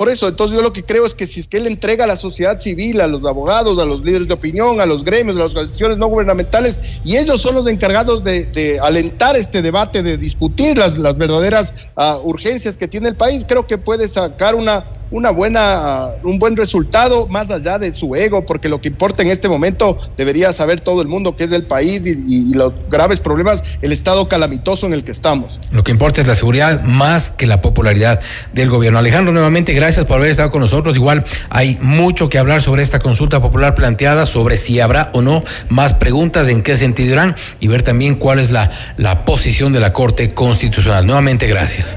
[0.00, 2.06] Por eso, entonces yo lo que creo es que si es que él entrega a
[2.06, 5.40] la sociedad civil, a los abogados, a los líderes de opinión, a los gremios, a
[5.40, 10.78] las organizaciones no gubernamentales, y ellos son los encargados de, alentar este debate, de discutir
[10.78, 15.30] las, las verdaderas uh, urgencias que tiene el país, creo que puede sacar una, una
[15.30, 19.48] buena, un buen resultado más allá de su ego, porque lo que importa en este
[19.48, 23.92] momento debería saber todo el mundo que es el país y, los graves problemas, el
[23.92, 25.58] estado calamitoso en el que estamos.
[25.72, 28.20] Lo que importa es la seguridad más que la popularidad
[28.52, 28.98] del gobierno.
[28.98, 30.96] Alejandro, nuevamente gracias por haber estado con nosotros.
[30.96, 35.42] Igual hay mucho que hablar sobre esta consulta popular planteada, sobre si habrá o no
[35.68, 39.80] más preguntas, en qué sentido irán y ver también cuál es la, la posición de
[39.80, 41.06] la Corte Constitucional.
[41.06, 41.96] Nuevamente gracias.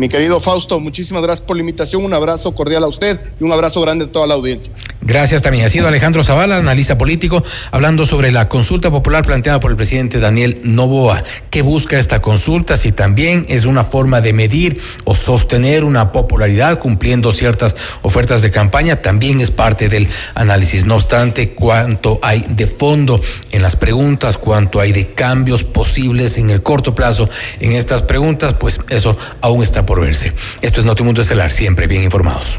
[0.00, 3.52] Mi querido Fausto, muchísimas gracias por la invitación, un abrazo cordial a usted y un
[3.52, 4.72] abrazo grande a toda la audiencia.
[5.02, 5.64] Gracias también.
[5.64, 10.20] Ha sido Alejandro Zavala, analista político, hablando sobre la consulta popular planteada por el presidente
[10.20, 11.20] Daniel Novoa.
[11.48, 12.76] ¿Qué busca esta consulta?
[12.76, 18.50] Si también es una forma de medir o sostener una popularidad cumpliendo ciertas ofertas de
[18.50, 20.84] campaña, también es parte del análisis.
[20.84, 23.20] No obstante, cuánto hay de fondo
[23.52, 27.28] en las preguntas, cuánto hay de cambios posibles en el corto plazo
[27.60, 30.34] en estas preguntas, pues eso aún está por verse.
[30.60, 32.58] Esto es Notimundo Estelar, siempre bien informados.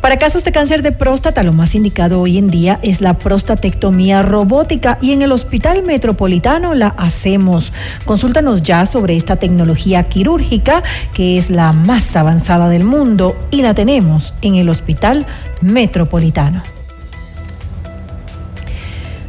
[0.00, 4.20] Para casos de cáncer de próstata, lo más indicado hoy en día es la prostatectomía
[4.22, 7.72] robótica y en el Hospital Metropolitano la hacemos.
[8.04, 10.82] Consúltanos ya sobre esta tecnología quirúrgica
[11.14, 15.24] que es la más avanzada del mundo y la tenemos en el Hospital
[15.60, 16.75] Metropolitano.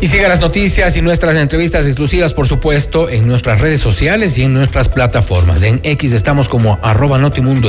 [0.00, 4.44] Y siga las noticias y nuestras entrevistas exclusivas, por supuesto, en nuestras redes sociales y
[4.44, 5.62] en nuestras plataformas.
[5.62, 7.68] En X estamos como arroba Notimundo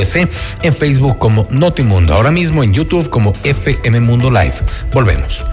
[0.62, 4.54] en Facebook como Notimundo, ahora mismo en YouTube como FM Mundo Live.
[4.92, 5.44] Volvemos.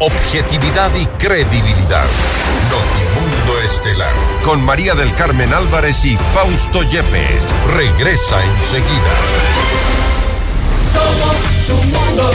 [0.00, 2.06] Objetividad y credibilidad.
[2.70, 4.12] Notimundo Estelar.
[4.44, 7.44] Con María del Carmen Álvarez y Fausto Yepes.
[7.74, 9.14] Regresa enseguida.
[10.92, 11.36] Somos
[11.68, 12.34] tu mundo.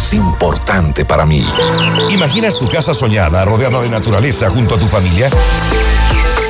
[0.13, 1.45] importante para mí.
[2.09, 5.29] ¿Imaginas tu casa soñada rodeada de naturaleza junto a tu familia?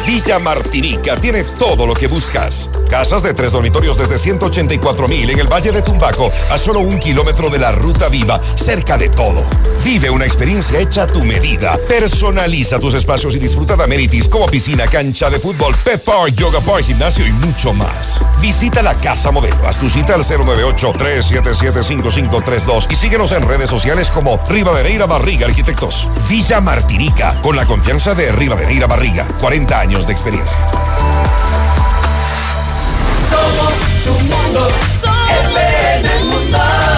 [0.05, 2.71] Villa Martinica tiene todo lo que buscas.
[2.89, 6.99] Casas de tres dormitorios desde 184 mil en el Valle de Tumbaco, a solo un
[6.99, 9.45] kilómetro de la Ruta Viva, cerca de todo.
[9.83, 11.77] Vive una experiencia hecha a tu medida.
[11.87, 16.61] Personaliza tus espacios y disfruta de amenities como piscina, cancha de fútbol, pet park, yoga
[16.61, 18.25] park, gimnasio y mucho más.
[18.41, 19.67] Visita la Casa Modelo.
[19.67, 26.09] Haz tu cita al 098-377-5532 y síguenos en redes sociales como Rivadeneira Barriga Arquitectos.
[26.27, 29.27] Villa Martinica, con la confianza de Rivadeneira Barriga.
[29.39, 30.57] 40 años de experiencia.
[33.29, 33.73] Somos
[34.05, 34.67] tu mundo,
[35.59, 36.57] FM Mundo.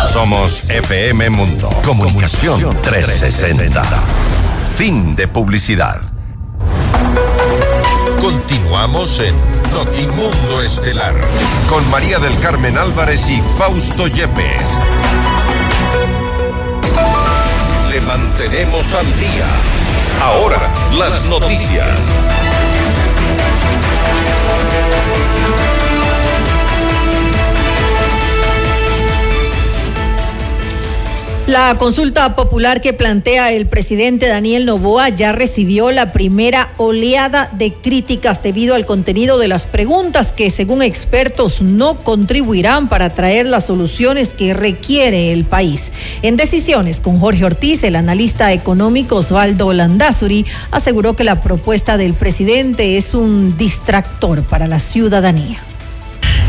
[0.09, 1.69] Somos FM Mundo.
[1.83, 3.83] Comunicación 360.
[4.77, 6.01] Fin de publicidad.
[8.21, 9.35] Continuamos en
[9.73, 11.15] Notimundo Estelar
[11.67, 14.69] con María del Carmen Álvarez y Fausto Yepes.
[17.89, 19.47] Le mantenemos al día.
[20.21, 21.89] Ahora, las noticias.
[31.45, 37.73] La consulta popular que plantea el presidente Daniel Novoa ya recibió la primera oleada de
[37.73, 43.65] críticas debido al contenido de las preguntas que según expertos no contribuirán para traer las
[43.65, 45.91] soluciones que requiere el país.
[46.21, 52.13] En decisiones con Jorge Ortiz, el analista económico Osvaldo Landazuri aseguró que la propuesta del
[52.13, 55.57] presidente es un distractor para la ciudadanía.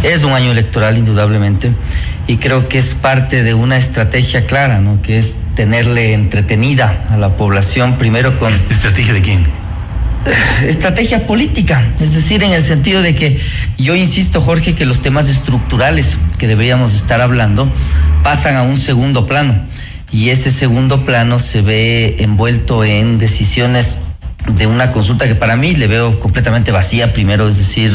[0.04, 1.72] Es un año electoral indudablemente
[2.26, 5.02] y creo que es parte de una estrategia clara, ¿no?
[5.02, 8.52] Que es tenerle entretenida a la población primero con...
[8.70, 9.46] ¿Estrategia de quién?
[10.66, 13.38] Estrategia política, es decir, en el sentido de que
[13.76, 17.70] yo insisto, Jorge, que los temas estructurales que deberíamos estar hablando
[18.22, 19.54] pasan a un segundo plano
[20.10, 23.98] y ese segundo plano se ve envuelto en decisiones
[24.52, 27.92] de una consulta que para mí le veo completamente vacía, primero, es decir,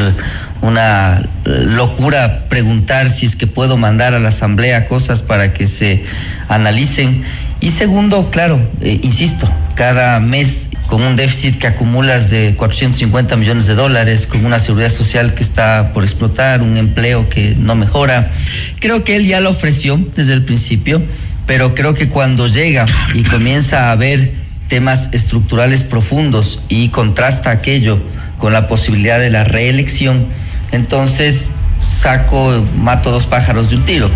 [0.62, 6.04] una locura preguntar si es que puedo mandar a la asamblea cosas para que se
[6.48, 7.24] analicen.
[7.62, 13.68] Y segundo, claro, eh, insisto, cada mes con un déficit que acumulas de 450 millones
[13.68, 18.32] de dólares, con una seguridad social que está por explotar, un empleo que no mejora.
[18.80, 21.02] Creo que él ya lo ofreció desde el principio,
[21.46, 24.32] pero creo que cuando llega y comienza a ver
[24.70, 28.00] temas estructurales profundos y contrasta aquello
[28.38, 30.28] con la posibilidad de la reelección,
[30.72, 31.50] entonces
[31.86, 34.10] saco, mato dos pájaros de un tiro.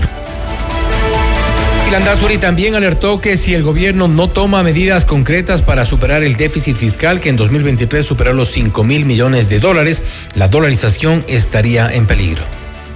[1.92, 6.76] Landazuri también alertó que si el gobierno no toma medidas concretas para superar el déficit
[6.76, 10.02] fiscal que en 2023 superó los 5 mil millones de dólares,
[10.34, 12.44] la dolarización estaría en peligro.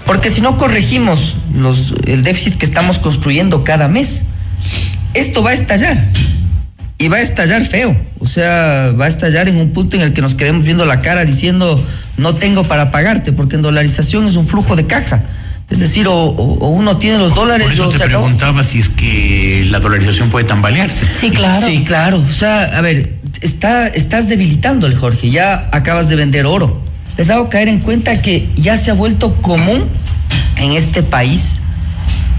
[0.06, 4.24] Porque si no corregimos los, el déficit que estamos construyendo cada mes,
[5.14, 6.04] esto va a estallar
[6.98, 7.96] y va a estallar feo.
[8.20, 11.02] O sea, va a estallar en un punto en el que nos quedemos viendo la
[11.02, 11.84] cara diciendo
[12.18, 15.24] no tengo para pagarte, porque en dolarización es un flujo de caja.
[15.70, 17.68] Es decir, o, uno tiene los dólares.
[17.68, 21.06] Por eso te preguntaba si es que la dolarización puede tambalearse.
[21.20, 21.68] Sí, claro.
[21.68, 22.18] Sí, claro.
[22.20, 25.30] O sea, a ver, está, estás debilitándole, Jorge.
[25.30, 26.82] Ya acabas de vender oro.
[27.18, 29.88] Les hago caer en cuenta que ya se ha vuelto común
[30.56, 31.60] en este país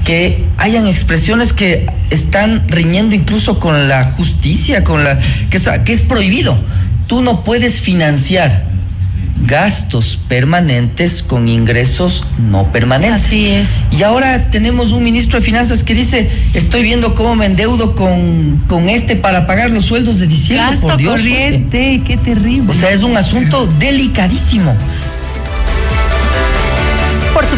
[0.08, 5.18] que hayan expresiones que están riñendo incluso con la justicia, con la
[5.50, 6.58] que, que es prohibido.
[7.06, 8.64] Tú no puedes financiar
[9.44, 13.22] gastos permanentes con ingresos no permanentes.
[13.22, 13.84] Así es.
[13.90, 18.62] Y ahora tenemos un ministro de Finanzas que dice, estoy viendo cómo me endeudo con,
[18.66, 20.70] con este para pagar los sueldos de diciembre.
[20.70, 22.70] Gasto por Dios, corriente, qué terrible.
[22.70, 24.74] O sea, es un asunto delicadísimo.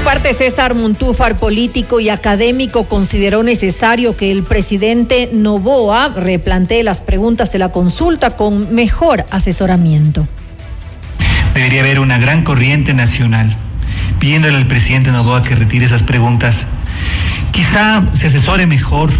[0.04, 7.52] Parte, César Muntúfar, político y académico, consideró necesario que el presidente Novoa replantee las preguntas
[7.52, 10.26] de la consulta con mejor asesoramiento.
[11.54, 13.54] Debería haber una gran corriente nacional
[14.18, 16.64] pidiéndole al presidente Novoa que retire esas preguntas.
[17.52, 19.10] Quizá se asesore mejor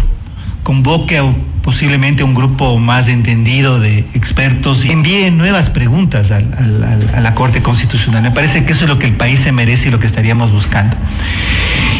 [0.63, 1.23] convoque a
[1.63, 7.61] posiblemente un grupo más entendido de expertos y envíe nuevas preguntas al- a la Corte
[7.61, 8.23] Constitucional.
[8.23, 10.51] Me parece que eso es lo que el país se merece y lo que estaríamos
[10.51, 10.95] buscando.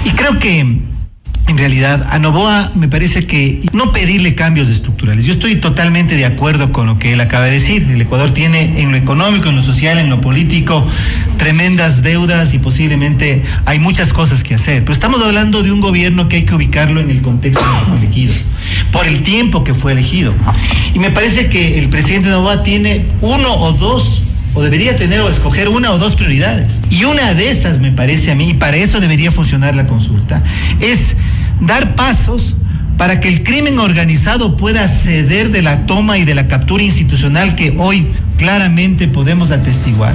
[0.06, 0.80] Y creo que
[1.52, 5.26] en realidad a Novoa me parece que no pedirle cambios estructurales.
[5.26, 7.84] Yo estoy totalmente de acuerdo con lo que él acaba de decir.
[7.92, 10.88] El Ecuador tiene en lo económico, en lo social, en lo político
[11.38, 14.84] tremendas deudas y posiblemente hay muchas cosas que hacer.
[14.84, 17.98] Pero estamos hablando de un gobierno que hay que ubicarlo en el contexto que fue
[17.98, 18.34] elegido,
[18.92, 20.34] por el tiempo que fue elegido.
[20.94, 24.24] Y me parece que el presidente Novoa tiene uno o dos
[24.54, 26.82] o debería tener o escoger una o dos prioridades.
[26.90, 30.44] Y una de esas, me parece a mí, y para eso debería funcionar la consulta,
[30.80, 31.16] es
[31.62, 32.56] dar pasos
[32.98, 37.56] para que el crimen organizado pueda ceder de la toma y de la captura institucional
[37.56, 38.08] que hoy
[38.38, 40.14] claramente podemos atestiguar.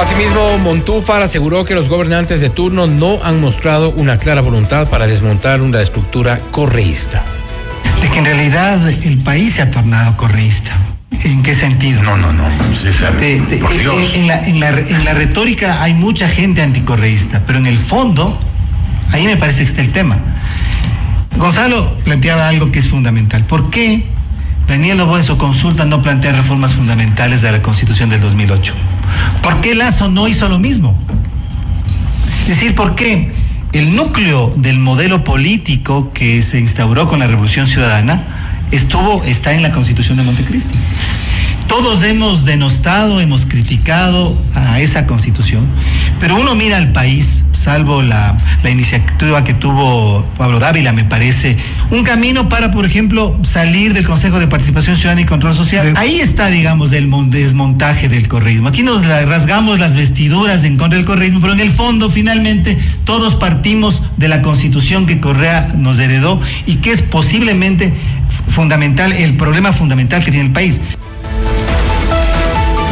[0.00, 5.06] Asimismo, Montúfar aseguró que los gobernantes de turno no han mostrado una clara voluntad para
[5.06, 7.22] desmontar una estructura correísta.
[8.02, 10.76] De que en realidad el país se ha tornado correísta.
[11.22, 12.02] ¿En qué sentido?
[12.02, 12.44] No, no, no.
[13.18, 13.94] Te- te- por en- Dios.
[14.14, 18.38] en, la, en la- en la retórica hay mucha gente anticorreísta, pero en el fondo,
[19.14, 20.18] ahí me parece que está el tema.
[21.36, 23.44] Gonzalo planteaba algo que es fundamental.
[23.44, 24.04] ¿Por qué
[24.66, 28.74] Daniel Lobo en su consulta no plantea reformas fundamentales de la Constitución del 2008?
[29.40, 30.98] ¿Por qué Lazo no hizo lo mismo?
[32.42, 33.32] Es decir, ¿por qué
[33.72, 39.62] el núcleo del modelo político que se instauró con la Revolución Ciudadana estuvo, está en
[39.62, 40.74] la Constitución de Montecristi?
[41.68, 45.66] Todos hemos denostado, hemos criticado a esa constitución,
[46.20, 51.56] pero uno mira al país, salvo la, la iniciativa que tuvo Pablo Dávila, me parece,
[51.90, 55.94] un camino para, por ejemplo, salir del Consejo de Participación Ciudadana y Control Social.
[55.96, 58.68] Ahí está, digamos, el mon- desmontaje del correísmo.
[58.68, 63.34] Aquí nos rasgamos las vestiduras en contra del correísmo, pero en el fondo, finalmente, todos
[63.34, 67.92] partimos de la constitución que Correa nos heredó y que es posiblemente
[68.48, 70.80] fundamental, el problema fundamental que tiene el país.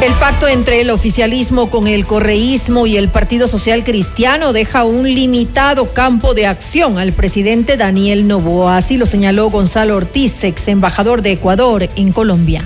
[0.02, 5.04] El pacto entre el oficialismo con el correísmo y el Partido Social Cristiano deja un
[5.04, 8.78] limitado campo de acción al presidente Daniel Novoa.
[8.78, 12.64] Así lo señaló Gonzalo Ortiz, ex embajador de Ecuador en Colombia.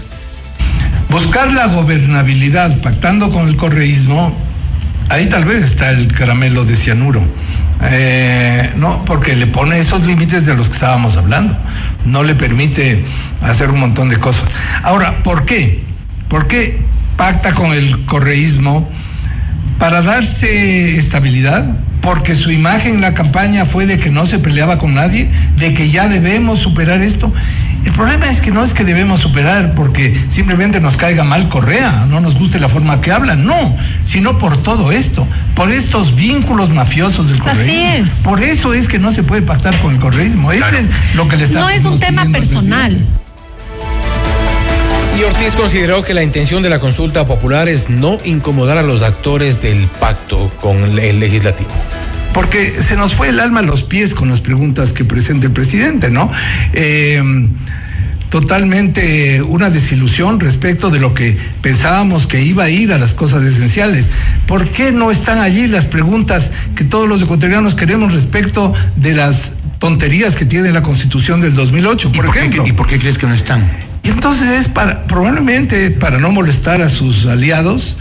[1.11, 4.35] Buscar la gobernabilidad pactando con el correísmo,
[5.11, 7.21] ahí tal vez está el caramelo de cianuro.
[7.83, 11.55] Eh, no, porque le pone esos límites de los que estábamos hablando.
[12.07, 13.05] No le permite
[13.43, 14.45] hacer un montón de cosas.
[14.83, 15.85] Ahora, ¿por qué?
[16.31, 18.89] ¿Por qué pacta con el correísmo?
[19.79, 21.67] Para darse estabilidad,
[22.01, 25.75] porque su imagen en la campaña fue de que no se peleaba con nadie, de
[25.75, 27.33] que ya debemos superar esto.
[27.85, 32.07] El problema es que no es que debemos superar porque simplemente nos caiga mal Correa,
[32.09, 36.71] no nos guste la forma que habla, no, sino por todo esto, por estos vínculos
[36.71, 38.23] mafiosos del correísmo.
[38.25, 40.51] Por eso es que no se puede pactar con el correísmo.
[40.53, 42.99] Eso es lo que le está No es un tema personal.
[45.19, 49.03] Y Ortiz consideró que la intención de la consulta popular es no incomodar a los
[49.03, 51.71] actores del pacto con el legislativo.
[52.35, 55.55] porque se nos fue el alma a los pies con las preguntas que presenta el
[55.55, 56.31] presidente, ¿no?
[56.75, 57.49] Eh,
[58.29, 63.43] totalmente una desilusión respecto de lo que pensábamos que iba a ir a las cosas
[63.43, 64.11] esenciales.
[64.47, 69.53] ¿Por qué no están allí las preguntas que todos los ecuatorianos queremos respecto de las
[69.79, 72.67] tonterías que tiene la Constitución del 2008, por, ejemplo?
[72.67, 73.67] ¿Y por qué crees que no están?
[74.07, 77.97] Y entonces es para, probablemente para no molestar a sus aliados,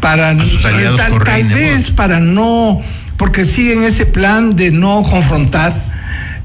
[0.00, 2.80] para sus aliados tal, tal vez para no,
[3.16, 5.92] porque siguen ese plan de no confrontar,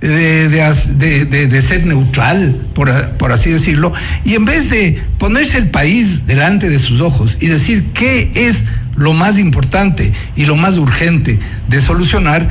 [0.02, 3.94] de, de de- ser neutral, por, por así decirlo,
[4.24, 8.66] y en vez de ponerse el país delante de sus ojos y decir qué es
[8.96, 12.48] lo más importante y lo más urgente de solucionar,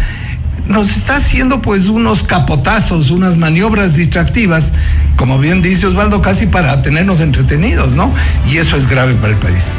[0.68, 4.72] nos está haciendo pues unos capotazos, unas maniobras distractivas,
[5.16, 8.12] como bien dice Osvaldo, casi para tenernos entretenidos, ¿no?
[8.50, 9.72] Y eso es grave para el país.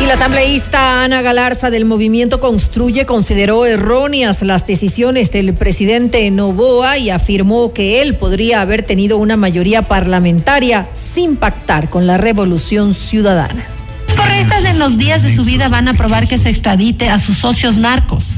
[0.00, 6.98] Y la asambleísta Ana Galarza del Movimiento Construye consideró erróneas las decisiones del presidente Novoa
[6.98, 12.94] y afirmó que él podría haber tenido una mayoría parlamentaria sin pactar con la revolución
[12.94, 13.66] ciudadana.
[14.06, 17.18] Los correístas en los días de su vida van a probar que se extradite a
[17.18, 18.36] sus socios narcos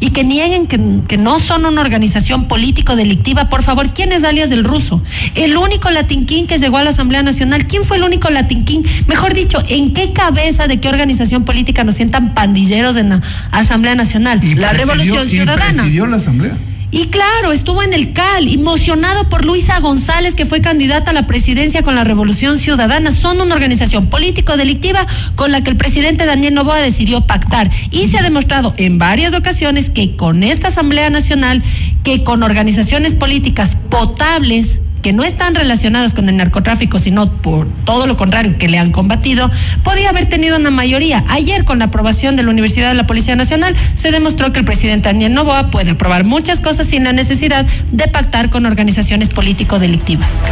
[0.00, 3.48] y que nieguen que, que no son una organización político-delictiva.
[3.48, 5.02] Por favor, ¿quién es alias del ruso?
[5.34, 7.66] El único latinquín que llegó a la Asamblea Nacional.
[7.66, 8.84] ¿Quién fue el único latinquín?
[9.06, 13.20] Mejor dicho, ¿en qué cabeza de qué organización política nos sientan pandilleros en la
[13.52, 14.40] Asamblea Nacional?
[14.56, 15.64] la presidió- Revolución y Ciudadana.
[15.82, 16.56] presidió la asamblea.
[16.92, 21.26] Y claro, estuvo en el CAL, emocionado por Luisa González, que fue candidata a la
[21.26, 23.12] presidencia con la Revolución Ciudadana.
[23.12, 27.70] Son una organización político-delictiva con la que el presidente Daniel Novoa decidió pactar.
[27.92, 31.62] Y se ha demostrado en varias ocasiones que con esta Asamblea Nacional,
[32.02, 38.06] que con organizaciones políticas potables, que no están relacionadas con el narcotráfico, sino por todo
[38.06, 39.50] lo contrario, que le han combatido,
[39.82, 41.24] podía haber tenido una mayoría.
[41.28, 44.64] Ayer, con la aprobación de la Universidad de la Policía Nacional, se demostró que el
[44.64, 50.42] presidente Daniel Novoa puede aprobar muchas cosas sin la necesidad de pactar con organizaciones político-delictivas.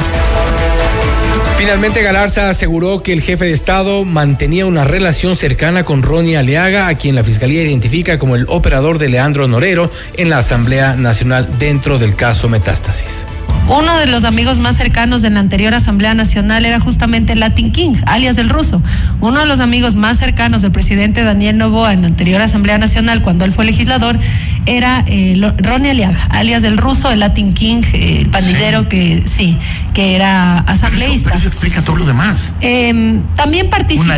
[1.58, 6.86] Finalmente, Galarza aseguró que el jefe de Estado mantenía una relación cercana con Ronnie Aliaga,
[6.86, 11.48] a quien la Fiscalía identifica como el operador de Leandro Norero en la Asamblea Nacional
[11.58, 13.26] dentro del caso Metástasis.
[13.68, 17.96] Uno de los amigos más cercanos de la anterior Asamblea Nacional era justamente Latin King,
[18.06, 18.80] alias el ruso.
[19.20, 23.20] Uno de los amigos más cercanos del presidente Daniel Novoa en la anterior Asamblea Nacional,
[23.20, 24.18] cuando él fue legislador,
[24.64, 29.58] era eh, Ronnie Aliaga, alias el ruso, el Latin King, eh, el pandillero que sí,
[29.92, 31.28] que era asambleísta.
[31.28, 32.52] Pero eso, explica todo lo demás.
[32.62, 34.14] Eh, también participó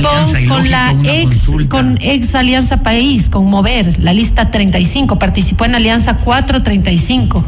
[0.49, 6.19] con la ex, con ex Alianza País, con Mover, la lista 35, participó en Alianza
[6.19, 7.45] 435.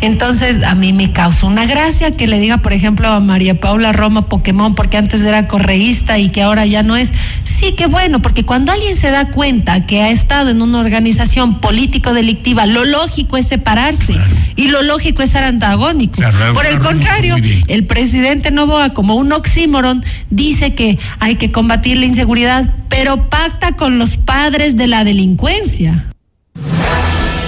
[0.00, 3.92] Entonces, a mí me causó una gracia que le diga, por ejemplo, a María Paula
[3.92, 7.12] Roma Pokémon, porque antes era correísta y que ahora ya no es.
[7.44, 11.60] Sí, qué bueno, porque cuando alguien se da cuenta que ha estado en una organización
[11.60, 14.14] político-delictiva, lo lógico es separarse
[14.56, 16.20] y lo lógico es ser antagónico.
[16.54, 17.36] por el contrario,
[17.68, 23.72] el presidente Novoa, como un oxímoron, dice que hay que combatir la inseguridad, pero pacta
[23.72, 26.06] con los padres de la delincuencia.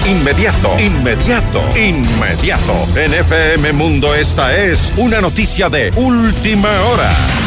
[0.09, 2.73] Inmediato, inmediato, inmediato.
[2.97, 7.38] En FM Mundo esta es una noticia de última hora.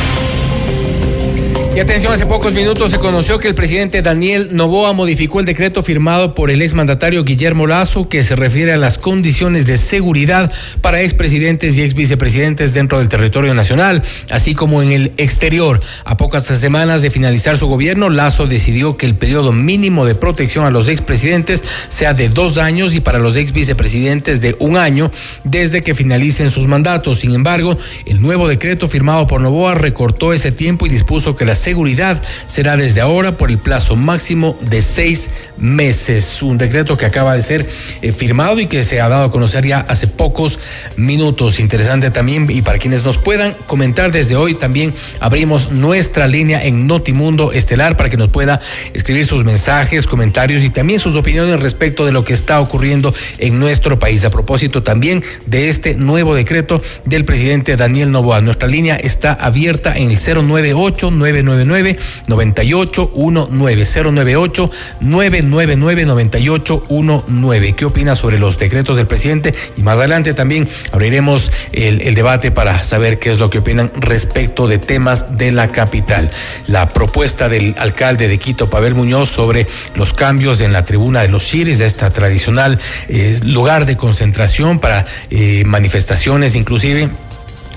[1.73, 5.83] Y atención, hace pocos minutos se conoció que el presidente Daniel Novoa modificó el decreto
[5.83, 10.51] firmado por el exmandatario Guillermo Lazo que se refiere a las condiciones de seguridad
[10.81, 15.79] para expresidentes y ex vicepresidentes dentro del territorio nacional, así como en el exterior.
[16.03, 20.65] A pocas semanas de finalizar su gobierno, Lazo decidió que el periodo mínimo de protección
[20.65, 25.09] a los expresidentes sea de dos años y para los ex vicepresidentes de un año
[25.45, 27.19] desde que finalicen sus mandatos.
[27.19, 31.60] Sin embargo, el nuevo decreto firmado por Novoa recortó ese tiempo y dispuso que las
[31.61, 36.41] seguridad será desde ahora por el plazo máximo de seis meses.
[36.41, 37.67] Un decreto que acaba de ser
[38.01, 40.59] eh, firmado y que se ha dado a conocer ya hace pocos
[40.97, 41.59] minutos.
[41.59, 46.87] Interesante también y para quienes nos puedan comentar desde hoy también abrimos nuestra línea en
[46.87, 48.59] Notimundo Estelar para que nos pueda
[48.93, 53.59] escribir sus mensajes, comentarios y también sus opiniones respecto de lo que está ocurriendo en
[53.59, 54.25] nuestro país.
[54.25, 58.41] A propósito también de este nuevo decreto del presidente Daniel Novoa.
[58.41, 61.11] Nuestra línea está abierta en el 098
[61.55, 64.71] 999 9819 098
[65.01, 69.53] 999 9819 ¿Qué opina sobre los decretos del presidente?
[69.77, 74.67] Y más adelante también abriremos el, debate para saber qué es lo que opinan respecto
[74.67, 76.29] de temas de la capital.
[76.67, 81.29] La propuesta del alcalde de Quito, Pavel Muñoz, sobre los cambios en la tribuna de
[81.29, 87.09] los Chiris, de esta tradicional eh, lugar de concentración para eh, manifestaciones, inclusive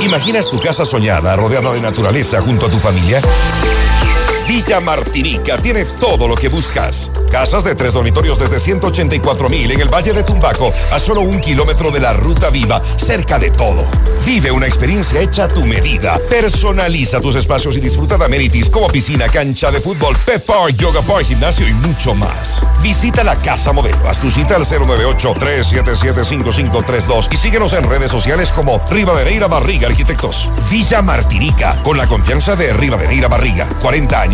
[0.00, 3.20] ¿Imaginas tu casa soñada rodeada de naturaleza junto a tu familia?
[4.46, 7.10] Villa Martinica tiene todo lo que buscas.
[7.30, 11.40] Casas de tres dormitorios desde 184 mil en el Valle de Tumbaco, a solo un
[11.40, 13.88] kilómetro de la Ruta Viva, cerca de todo.
[14.26, 16.18] Vive una experiencia hecha a tu medida.
[16.28, 21.00] Personaliza tus espacios y disfruta de amenities como piscina, cancha de fútbol, pet park, yoga
[21.00, 22.66] park, gimnasio y mucho más.
[22.82, 24.06] Visita la Casa Modelo.
[24.06, 30.50] Haz tu cita al 098-377-5532 y síguenos en redes sociales como Rivadeneira Barriga Arquitectos.
[30.70, 33.66] Villa Martinica, con la confianza de Rivadeneira Barriga.
[33.80, 34.33] 40 años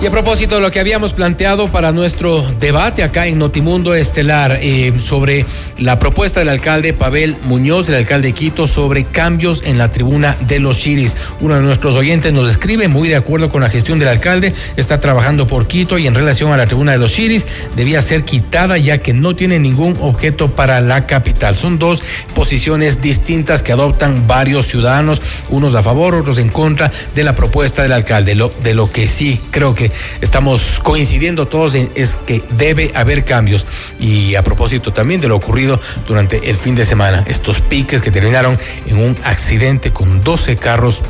[0.00, 4.60] Y a propósito de lo que habíamos planteado para nuestro debate acá en Notimundo Estelar
[4.62, 5.44] eh, sobre
[5.76, 10.36] la propuesta del alcalde Pavel Muñoz, del alcalde de Quito, sobre cambios en la tribuna
[10.46, 11.16] de los Chiris.
[11.40, 15.00] Uno de nuestros oyentes nos escribe muy de acuerdo con la gestión del alcalde, está
[15.00, 17.44] trabajando por Quito y en relación a la tribuna de los Chiris
[17.74, 21.56] debía ser quitada ya que no tiene ningún objeto para la capital.
[21.56, 22.04] Son dos
[22.36, 25.20] posiciones distintas que adoptan varios ciudadanos,
[25.50, 28.36] unos a favor, otros en contra de la propuesta del alcalde.
[28.62, 29.87] De lo que sí creo que
[30.20, 33.66] estamos coincidiendo todos en, es que debe haber cambios.
[33.98, 38.10] Y a propósito también de lo ocurrido durante el fin de semana, estos piques que
[38.10, 41.02] terminaron en un accidente con 12 carros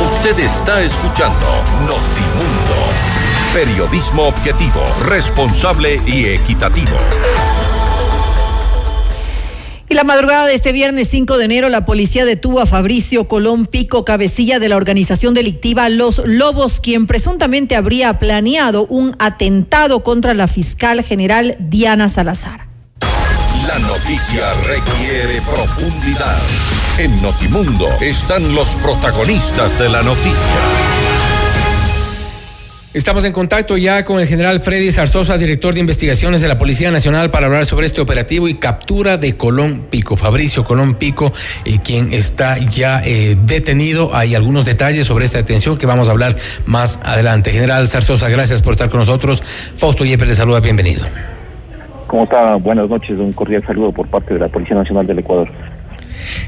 [0.06, 1.45] Usted está escuchando
[1.82, 2.73] Notimundo.
[3.54, 6.97] Periodismo objetivo, responsable y equitativo.
[9.88, 13.68] Y la madrugada de este viernes 5 de enero, la policía detuvo a Fabricio Colón
[13.68, 20.34] Pico, cabecilla de la organización delictiva Los Lobos, quien presuntamente habría planeado un atentado contra
[20.34, 22.68] la fiscal general Diana Salazar.
[23.68, 26.41] La noticia requiere profundidad.
[26.97, 31.03] En Notimundo están los protagonistas de la noticia.
[32.94, 36.91] Estamos en contacto ya con el general Freddy Zarzosa, director de investigaciones de la Policía
[36.91, 41.32] Nacional, para hablar sobre este operativo y captura de Colón Pico, Fabricio Colón Pico,
[41.66, 44.14] eh, quien está ya eh, detenido.
[44.14, 46.36] Hay algunos detalles sobre esta detención que vamos a hablar
[46.68, 47.50] más adelante.
[47.50, 49.41] General Zarzosa, gracias por estar con nosotros.
[49.76, 51.02] Fausto Yepes le saluda, bienvenido.
[52.06, 52.54] ¿Cómo está?
[52.58, 55.50] Buenas noches, un cordial saludo por parte de la Policía Nacional del Ecuador.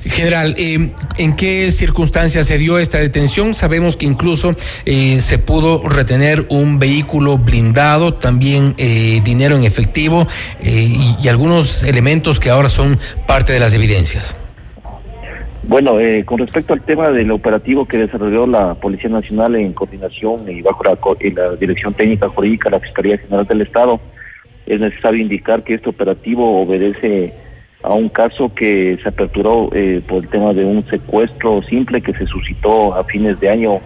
[0.06, 3.56] General, eh, ¿en qué circunstancias se dio esta detención?
[3.56, 4.56] Sabemos que incluso
[4.86, 10.26] eh, se pudo retener un vehículo blindado, también eh, dinero en efectivo
[10.64, 12.98] y, y, algunos elementos que ahora son
[13.28, 14.36] parte de las evidencias.
[15.64, 20.62] Bueno, con respecto al tema del operativo que desarrolló la Policía Nacional en coordinación y
[20.62, 20.96] bajo la,
[21.34, 24.00] la Dirección Técnica Jurídica de la Fiscalía General del Estado,
[24.66, 27.34] es necesario indicar que este operativo obedece
[27.86, 32.14] a un caso que se aperturó eh, por el tema de un secuestro simple que
[32.14, 33.80] se suscitó a fines de año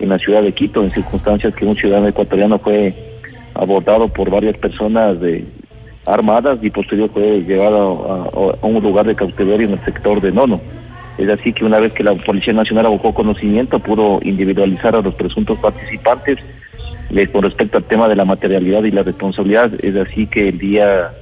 [0.00, 2.94] en la ciudad de Quito, en circunstancias que un ciudadano ecuatoriano fue
[3.54, 5.44] abordado por varias personas de,
[6.06, 10.60] armadas y posterior fue llevado a, un lugar de cautiverio en el sector de Nono.
[11.16, 15.14] Es así que una vez que la Policía Nacional abocó conocimiento, pudo individualizar a los
[15.14, 16.38] presuntos participantes
[17.14, 19.72] eh, con respecto al tema de la materialidad y la responsabilidad.
[19.82, 21.12] Es así que el día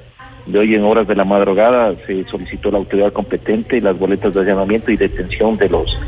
[0.47, 4.41] de hoy en horas de la madrugada se solicitó la autoridad competente las boletas de
[4.41, 5.99] allanamiento y detención de los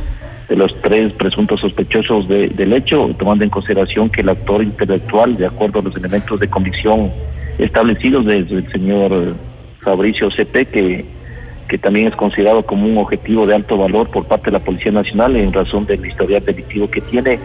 [0.48, 5.46] de los tres presuntos sospechosos del hecho, tomando en consideración que el actor intelectual, de
[5.46, 7.10] acuerdo a los elementos de convicción
[7.58, 9.36] establecidos desde el señor
[9.80, 11.04] Fabricio CP, que,
[11.68, 14.92] que también es considerado como un objetivo de alto valor por parte de la Policía
[14.92, 17.38] Nacional en razón del historial delictivo que tiene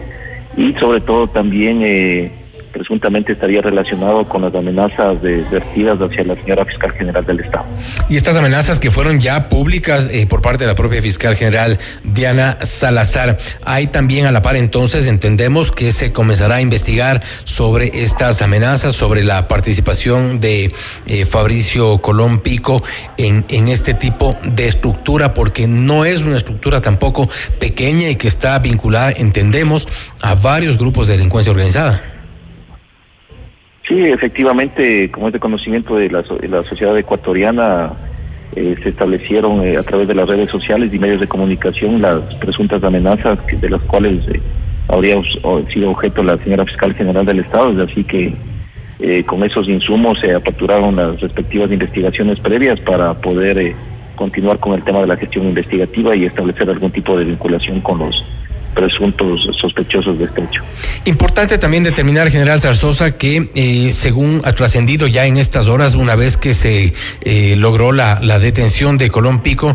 [0.56, 2.32] y sobre todo también eh,
[2.72, 7.64] presuntamente estaría relacionado con las amenazas de, vertidas hacia la señora fiscal general del Estado.
[8.08, 11.78] Y estas amenazas que fueron ya públicas eh, por parte de la propia fiscal general
[12.04, 17.90] Diana Salazar, hay también a la par entonces entendemos que se comenzará a investigar sobre
[18.02, 20.72] estas amenazas, sobre la participación de
[21.06, 22.82] eh, Fabricio Colón Pico
[23.16, 28.28] en, en este tipo de estructura, porque no es una estructura tampoco pequeña y que
[28.28, 29.88] está vinculada, entendemos,
[30.20, 32.19] a varios grupos de delincuencia organizada.
[33.90, 36.22] Sí, efectivamente, como es de conocimiento de la,
[36.62, 37.90] sociedad ecuatoriana,
[38.54, 42.20] eh, se establecieron eh, a través de las redes sociales y medios de comunicación las
[42.36, 44.40] presuntas amenazas de las cuales eh,
[44.86, 45.16] habría
[45.74, 48.32] sido objeto la señora fiscal general del Estado, es así que
[49.26, 53.74] con esos insumos se aperturaron las respectivas investigaciones previas para poder
[54.14, 57.98] continuar con el tema de la gestión investigativa y establecer algún tipo de vinculación con
[57.98, 58.24] los
[58.74, 60.62] presuntos sospechosos de este hecho.
[61.04, 66.16] Importante también determinar, general Zarzosa, que eh, según ha trascendido ya en estas horas, una
[66.16, 66.92] vez que se
[67.22, 69.74] eh, logró la, la detención de Colón Pico,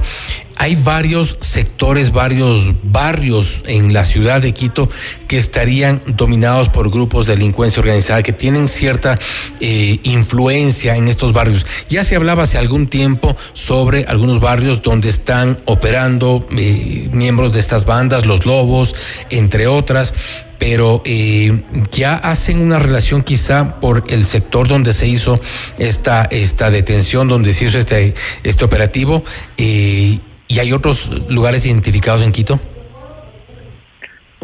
[0.57, 4.89] hay varios sectores, varios barrios en la ciudad de Quito
[5.27, 9.17] que estarían dominados por grupos de delincuencia organizada que tienen cierta
[9.59, 11.65] eh, influencia en estos barrios.
[11.89, 17.59] Ya se hablaba hace algún tiempo sobre algunos barrios donde están operando eh, miembros de
[17.59, 18.95] estas bandas, los lobos,
[19.29, 20.13] entre otras
[20.57, 25.39] pero eh, ya hacen una relación quizá por el sector donde se hizo
[25.77, 29.23] esta, esta detención, donde se hizo este, este operativo.
[29.57, 32.59] Eh, ¿Y hay otros lugares identificados en Quito?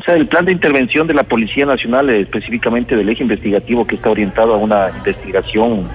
[0.01, 3.85] O sea, el plan de intervención de la Policía Nacional, eh, específicamente del eje investigativo
[3.85, 5.87] que está orientado a una investigación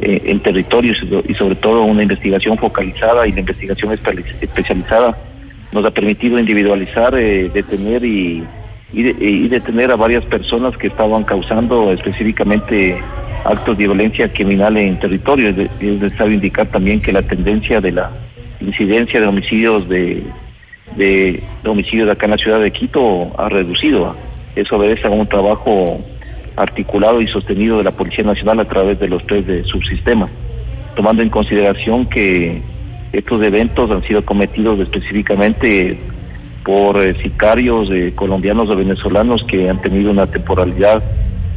[0.00, 5.14] eh, en territorios y sobre todo una investigación focalizada y la investigación especializada,
[5.70, 8.42] nos ha permitido individualizar, eh, detener y,
[8.94, 12.96] y, detener a varias personas que estaban causando específicamente
[13.44, 15.50] actos de violencia criminal en territorio.
[15.50, 18.10] Es, es necesario indicar también que la tendencia de la
[18.60, 20.22] incidencia de homicidios de,
[20.96, 24.14] de, homicidios acá en la ciudad de Quito ha reducido.
[24.54, 25.84] Eso obedece a un trabajo
[26.56, 30.30] articulado y sostenido de la Policía Nacional a través de los tres de subsistemas,
[30.94, 32.62] tomando en consideración que
[33.12, 35.98] estos eventos han sido cometidos específicamente
[36.64, 41.02] por sicarios eh, colombianos o venezolanos que han tenido una temporalidad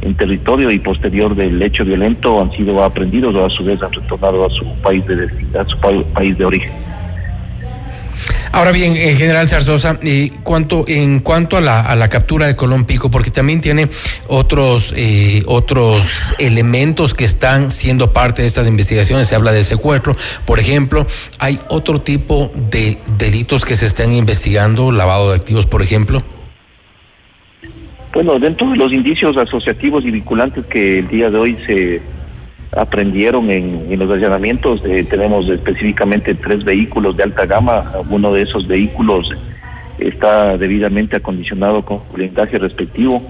[0.02, 3.92] en territorio y posterior del hecho violento han sido aprendidos o a su vez han
[3.92, 5.28] retornado a su país de
[5.58, 6.72] a su país de origen.
[8.52, 12.56] Ahora bien, en general Zarzosa, eh, cuanto, en cuanto a la, a la captura de
[12.56, 13.88] Colón Pico, porque también tiene
[14.26, 20.16] otros, eh, otros elementos que están siendo parte de estas investigaciones, se habla del secuestro,
[20.46, 21.06] por ejemplo,
[21.38, 26.20] hay otro tipo de delitos que se están investigando, lavado de activos, por ejemplo.
[28.12, 32.02] Bueno, dentro de los indicios asociativos y vinculantes que el día de hoy se
[32.72, 34.82] aprendieron en, los allanamientos.
[34.84, 37.92] Eh, tenemos específicamente tres vehículos de alta gama.
[38.10, 39.32] Uno de esos vehículos
[39.98, 43.22] está debidamente acondicionado con blindaje respectivo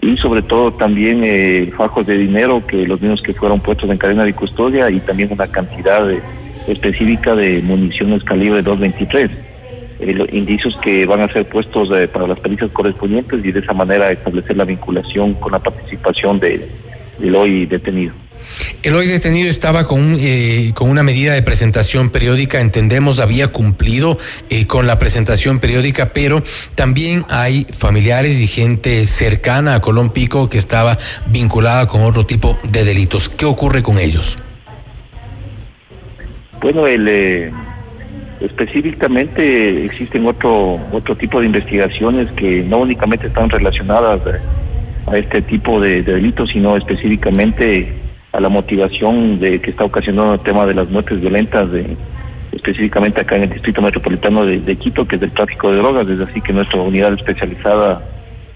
[0.00, 3.98] y sobre todo también eh, fajos de dinero que los mismos que fueron puestos en
[3.98, 6.08] cadena de custodia y también una cantidad
[6.66, 9.45] específica de municiones calibre 223.
[9.98, 14.10] Eh, indicios que van a ser puestos para las pericias correspondientes y de esa manera
[14.12, 16.68] establecer la vinculación con la participación de,
[17.18, 18.12] del hoy detenido.
[18.82, 24.16] El hoy detenido estaba con, eh, con una medida de presentación periódica, entendemos, había cumplido
[24.48, 26.42] eh, con la presentación periódica, pero
[26.74, 32.58] también hay familiares y gente cercana a Colón Pico que estaba vinculada con otro tipo
[32.62, 33.28] de delitos.
[33.28, 34.36] ¿Qué ocurre con ellos?
[36.60, 37.52] Bueno, el, eh,
[38.40, 44.20] específicamente existen otro, otro tipo de investigaciones que no únicamente están relacionadas
[45.06, 47.92] a este tipo de delitos, sino específicamente
[48.32, 51.96] a la motivación de que está ocasionando el tema de las muertes violentas de
[52.52, 56.24] específicamente acá en el distrito metropolitano de, Quito, que es del tráfico de drogas, desde
[56.24, 58.02] así que nuestra unidad especializada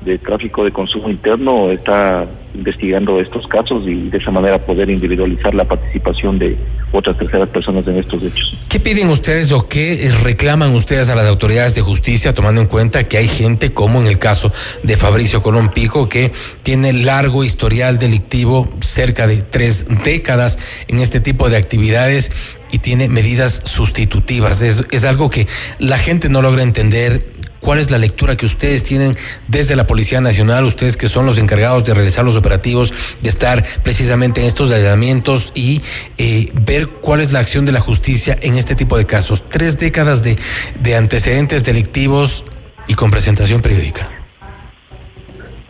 [0.00, 5.54] de tráfico de consumo interno está investigando estos casos y de esa manera poder individualizar
[5.54, 6.56] la participación de
[6.92, 8.56] otras terceras personas en estos hechos.
[8.68, 13.04] ¿Qué piden ustedes o qué reclaman ustedes a las autoridades de justicia tomando en cuenta
[13.04, 16.32] que hay gente como en el caso de Fabricio Colón Pico que
[16.62, 22.32] tiene largo historial delictivo, cerca de tres décadas en este tipo de actividades
[22.72, 24.62] y tiene medidas sustitutivas?
[24.62, 25.46] Es, es algo que
[25.78, 29.14] la gente no logra entender ¿Cuál es la lectura que ustedes tienen
[29.48, 33.64] desde la Policía Nacional, ustedes que son los encargados de realizar los operativos, de estar
[33.82, 35.82] precisamente en estos allanamientos y
[36.16, 39.46] eh, ver cuál es la acción de la justicia en este tipo de casos?
[39.48, 40.36] Tres décadas de,
[40.80, 42.44] de antecedentes delictivos
[42.88, 44.08] y con presentación periódica.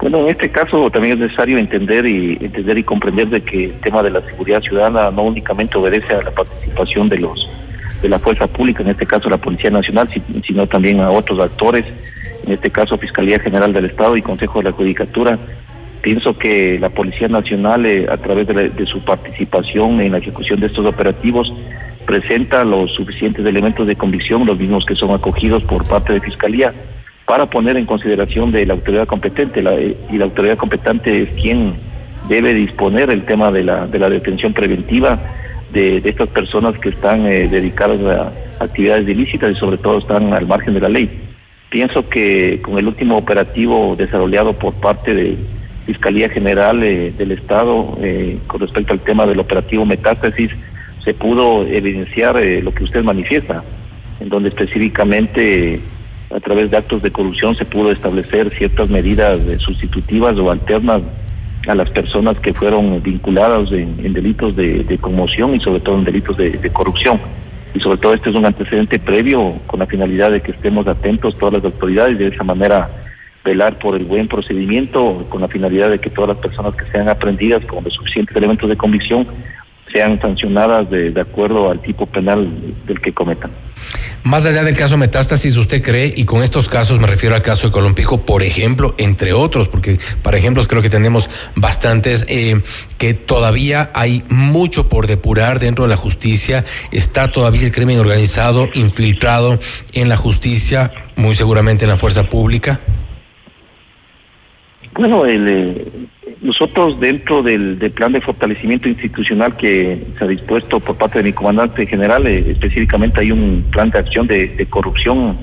[0.01, 3.81] Bueno, en este caso también es necesario entender y entender y comprender de que el
[3.81, 7.47] tema de la seguridad ciudadana no únicamente obedece a la participación de los
[8.03, 10.09] de la fuerza pública, en este caso la Policía Nacional,
[10.47, 11.85] sino también a otros actores,
[12.47, 15.39] en este caso Fiscalía General del Estado y Consejo de la Judicatura.
[16.01, 20.67] Pienso que la Policía Nacional, eh, a través de, su participación en la ejecución de
[20.67, 21.53] estos operativos,
[22.07, 26.73] presenta los suficientes elementos de convicción, los mismos que son acogidos por parte de Fiscalía,
[27.27, 29.63] para poner en consideración de la autoridad competente.
[29.63, 31.75] Eh, y la autoridad competente es quien
[32.29, 35.19] debe disponer el tema de la, de la detención preventiva
[35.73, 38.01] de, estas personas que están eh, dedicadas
[38.59, 41.11] a actividades ilícitas y sobre todo están al margen de la ley.
[41.71, 45.37] Pienso que con el último operativo desarrollado por parte de
[45.87, 50.51] Fiscalía General eh, del Estado eh, con respecto al tema del operativo Metástasis,
[51.05, 53.65] se pudo evidenciar lo que usted manifiesta,
[54.21, 55.81] en donde específicamente
[56.29, 61.01] a través de actos de corrupción se pudo establecer ciertas medidas sustitutivas o alternas
[61.67, 66.37] a las personas que fueron vinculadas en, delitos de, conmoción y sobre todo en delitos
[66.37, 67.21] de, de, corrupción.
[67.75, 71.37] Y sobre todo este es un antecedente previo con la finalidad de que estemos atentos
[71.39, 72.91] todas las autoridades de esa manera
[73.45, 77.09] velar por el buen procedimiento con la finalidad de que todas las personas que sean
[77.09, 79.27] aprendidas con los suficientes elementos de convicción
[79.93, 82.49] sean sancionadas de, acuerdo al tipo penal
[82.87, 83.51] del que cometan.
[84.23, 87.67] Más allá del caso Metástasis, ¿usted cree, y con estos casos me refiero al caso
[87.67, 92.61] de Colompico, por ejemplo, entre otros, porque para ejemplos creo que tenemos bastantes, eh,
[92.99, 98.69] que todavía hay mucho por depurar dentro de la justicia, está todavía el crimen organizado
[98.75, 99.59] infiltrado
[99.95, 102.81] en la justicia, muy seguramente en la fuerza pública?
[104.95, 105.87] Bueno, el, eh,
[106.41, 111.33] nosotros dentro del, plan de fortalecimiento institucional que se ha dispuesto por parte de mi
[111.33, 115.37] comandante general, eh, específicamente hay un plan de acción de, corrupción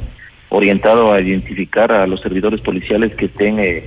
[0.49, 3.85] orientado a identificar a los servidores policiales que estén eh,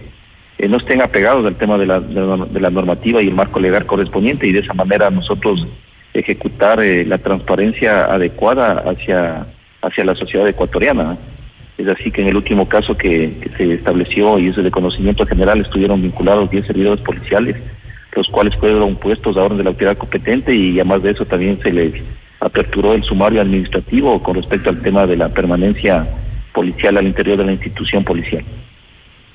[0.58, 3.86] eh, no estén apegados al tema de la, de la, normativa y el marco legal
[3.86, 5.66] correspondiente y de esa manera nosotros
[6.12, 9.46] ejecutar la transparencia adecuada hacia
[9.82, 11.16] hacia la sociedad ecuatoriana.
[11.80, 15.62] Es así que en el último caso que, se estableció y es de conocimiento general
[15.62, 17.56] estuvieron vinculados 10 servidores policiales,
[18.14, 21.58] los cuales fueron puestos a orden de la autoridad competente y además de eso también
[21.62, 21.94] se les
[22.38, 26.06] aperturó el sumario administrativo con respecto al tema de la permanencia
[26.52, 28.44] policial al interior de la institución policial.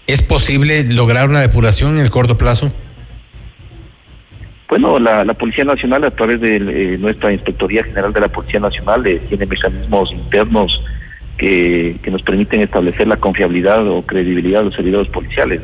[0.05, 2.71] ¿Es posible lograr una depuración en el corto plazo?
[4.69, 9.07] Bueno, la, Policía Nacional a través de eh, nuestra Inspectoría General de la Policía Nacional
[9.07, 10.79] eh, tiene mecanismos internos
[11.37, 15.61] que, nos permiten establecer la confiabilidad o credibilidad de los servidores policiales.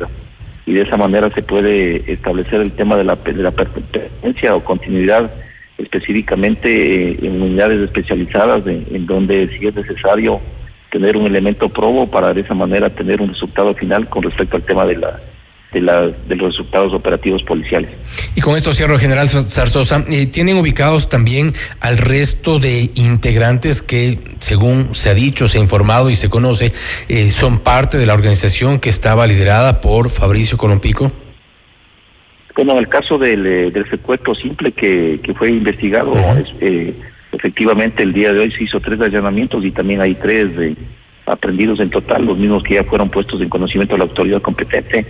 [0.66, 4.64] Y de esa manera se puede establecer el tema de la, de la pertenencia o
[4.64, 5.30] continuidad
[5.78, 10.40] específicamente en unidades especializadas en, donde si es necesario
[10.90, 14.62] tener un elemento probo para de esa manera tener un resultado final con respecto al
[14.62, 15.16] tema de la
[15.72, 17.90] de, de los resultados operativos policiales.
[18.34, 20.04] Y con esto cierro, general Zarzosa.
[20.10, 25.60] Eh, ¿Tienen ubicados también al resto de integrantes que, según se ha dicho, se ha
[25.60, 26.72] informado y se conoce,
[27.08, 31.10] eh, son parte de la organización que estaba liderada por Fabricio Colompico?
[32.54, 36.14] Bueno, en el caso del, eh, del secuestro simple que, que fue investigado,
[37.32, 40.48] efectivamente el día de hoy se hizo tres allanamientos y también hay tres
[41.24, 45.06] aprendidos en total, los mismos que ya fueron puestos en conocimiento de la autoridad competente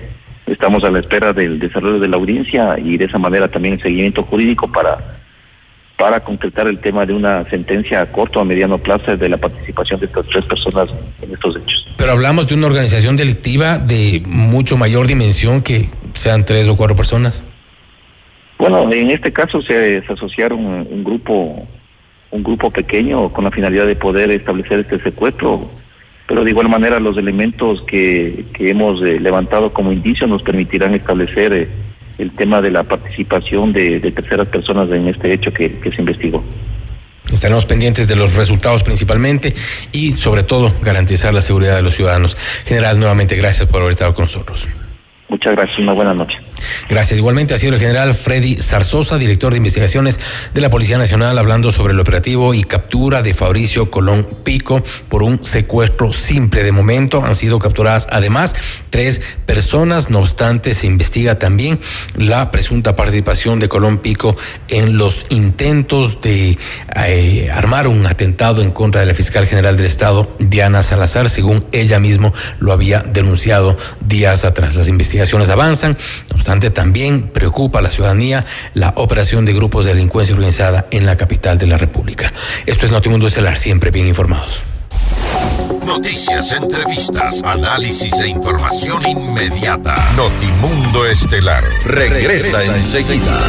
[0.47, 3.82] Estamos a la espera del desarrollo de la audiencia y de esa manera también el
[3.82, 4.99] seguimiento jurídico para,
[5.97, 9.36] para concretar el tema de una sentencia a corto o a mediano plazo de la
[9.36, 10.88] participación de estas tres personas
[11.20, 11.86] en estos hechos.
[11.97, 16.97] Pero hablamos de una organización delictiva de mucho mayor dimensión que sean tres o cuatro
[16.97, 17.45] personas.
[18.59, 21.66] Bueno, en este caso se, asociaron un grupo
[22.32, 25.70] un grupo pequeño con la finalidad de poder establecer este secuestro
[26.33, 31.53] pero de igual manera los elementos que, hemos eh, levantado como indicio nos permitirán establecer
[31.53, 31.68] eh,
[32.16, 36.43] el tema de la participación de, terceras personas en este hecho que, que se investigó.
[37.30, 39.53] Estaremos pendientes de los resultados principalmente
[39.93, 42.35] y sobre todo garantizar la seguridad de los ciudadanos.
[42.64, 44.66] General, nuevamente gracias por haber estado con nosotros.
[45.28, 46.39] Muchas gracias, una buena noche.
[46.88, 47.18] Gracias.
[47.18, 50.18] Igualmente ha sido el general Freddy Zarzosa, director de investigaciones
[50.54, 55.22] de la Policía Nacional, hablando sobre el operativo y captura de Fabricio Colón Pico por
[55.22, 56.62] un secuestro simple.
[56.62, 58.54] De momento han sido capturadas además
[58.90, 60.10] tres personas.
[60.10, 61.80] No obstante, se investiga también
[62.14, 64.36] la presunta participación de Colón Pico
[64.68, 66.58] en los intentos de
[66.96, 71.64] eh, armar un atentado en contra de la fiscal general del Estado, Diana Salazar, según
[71.72, 74.74] ella mismo lo había denunciado días atrás.
[74.74, 75.96] Las investigaciones avanzan.
[76.30, 78.44] No obstante, también preocupa a la ciudadanía
[78.74, 82.32] la operación de grupos de delincuencia organizada en la capital de la República.
[82.66, 84.62] Esto es Notimundo Estelar, siempre bien informados.
[85.86, 89.94] Noticias, entrevistas, análisis e información inmediata.
[90.16, 93.40] Notimundo Estelar regresa, enseguida.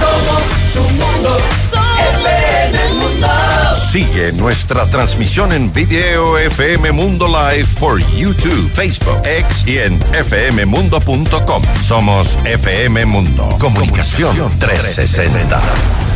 [0.00, 0.42] Somos
[0.74, 1.38] tu mundo,
[3.92, 11.62] Sigue nuestra transmisión en video FM Mundo Live por YouTube, Facebook, X y en fmmundo.com.
[11.82, 13.50] Somos FM Mundo.
[13.60, 15.60] Comunicación 360.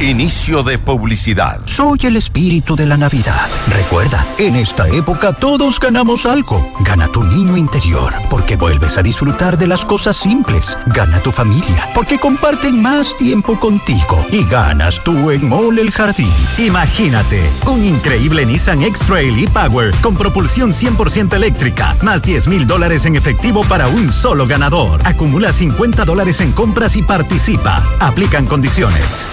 [0.01, 1.59] Inicio de publicidad.
[1.65, 3.49] Soy el espíritu de la Navidad.
[3.69, 6.71] Recuerda, en esta época todos ganamos algo.
[6.81, 10.77] Gana tu niño interior, porque vuelves a disfrutar de las cosas simples.
[10.87, 14.27] Gana tu familia, porque comparten más tiempo contigo.
[14.31, 16.33] Y ganas tú en Mole el Jardín.
[16.59, 23.17] Imagínate, un increíble Nissan X-Trail e-Power con propulsión 100% eléctrica, más 10 mil dólares en
[23.17, 25.01] efectivo para un solo ganador.
[25.05, 27.85] Acumula 50 dólares en compras y participa.
[28.01, 29.27] Aplican condiciones.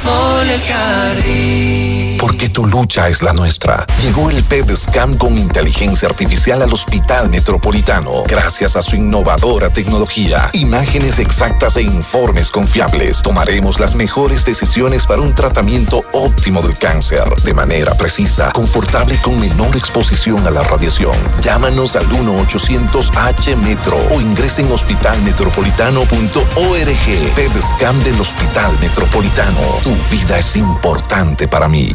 [2.20, 3.86] Porque tu lucha es la nuestra.
[4.02, 8.24] Llegó el PEDSCAM con inteligencia artificial al Hospital Metropolitano.
[8.28, 15.22] Gracias a su innovadora tecnología, imágenes exactas e informes confiables, tomaremos las mejores decisiones para
[15.22, 18.23] un tratamiento óptimo del cáncer, de manera precisa,
[18.54, 21.12] confortable con menor exposición a la radiación.
[21.42, 27.36] Llámanos al 1-800-H-METRO o ingresen en hospitalmetropolitano.org.
[27.36, 29.60] PEDSCAM del Hospital Metropolitano.
[29.84, 31.92] Tu vida es importante para mí.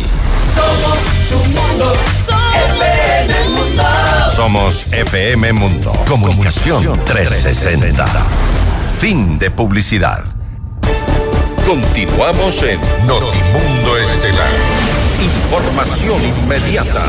[0.54, 0.98] Somos
[1.30, 1.94] tu mundo,
[2.76, 3.82] FM Mundo.
[4.30, 5.90] Somos FM Mundo.
[6.06, 8.04] Comunicación 360.
[9.00, 10.24] Fin de publicidad.
[11.66, 14.77] Continuamos en Notimundo Estelar.
[15.20, 17.04] Información inmediata.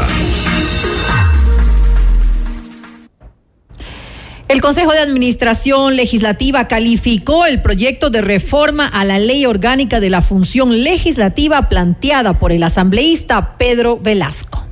[4.48, 10.10] El Consejo de Administración Legislativa calificó el proyecto de reforma a la ley orgánica de
[10.10, 14.66] la función legislativa planteada por el asambleísta Pedro Velasco.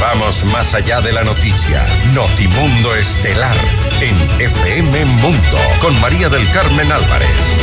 [0.00, 1.84] Vamos más allá de la noticia.
[2.14, 3.56] Notimundo Estelar
[4.00, 7.55] en FM Mundo con María del Carmen Álvarez.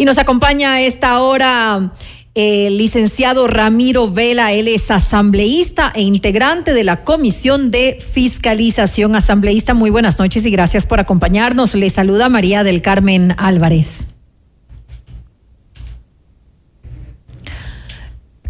[0.00, 1.92] Y nos acompaña a esta hora
[2.34, 9.14] el licenciado Ramiro Vela, él es asambleísta e integrante de la Comisión de Fiscalización.
[9.14, 11.74] Asambleísta, muy buenas noches y gracias por acompañarnos.
[11.74, 14.06] Le saluda María del Carmen Álvarez.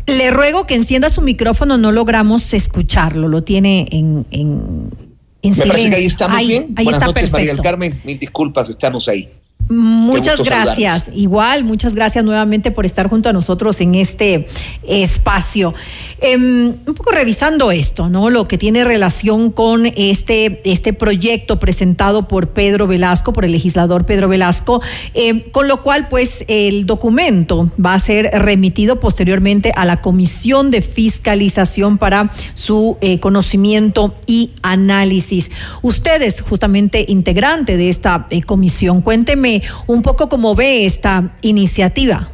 [0.07, 4.91] Le ruego que encienda su micrófono, no logramos escucharlo, lo tiene en, en,
[5.43, 5.91] en Me parece silencio.
[5.91, 6.63] que ahí estamos Ahí- bien.
[6.77, 7.63] Ahí Buenas está noches, María del perfecto.
[7.65, 8.01] Carmen.
[8.05, 9.29] Mil disculpas, estamos ahí.
[9.69, 11.11] Muchas gracias.
[11.15, 14.47] Igual, muchas gracias nuevamente por estar junto a nosotros en este
[14.83, 15.75] espacio.
[16.23, 18.31] Em, un poco revisando esto, ¿no?
[18.31, 24.05] Lo que tiene relación con este, este proyecto presentado por Pedro Velasco, por el legislador
[24.07, 24.83] Pedro Velasco,
[25.15, 30.71] em, con lo cual, pues, el documento va a ser remitido posteriormente a la Comisión
[30.71, 35.51] de Fiscalización para su eh, conocimiento y análisis.
[35.81, 39.01] Usted es justamente integrante de esta eh, comisión.
[39.01, 39.50] Cuénteme
[39.87, 42.29] un poco cómo ve esta iniciativa.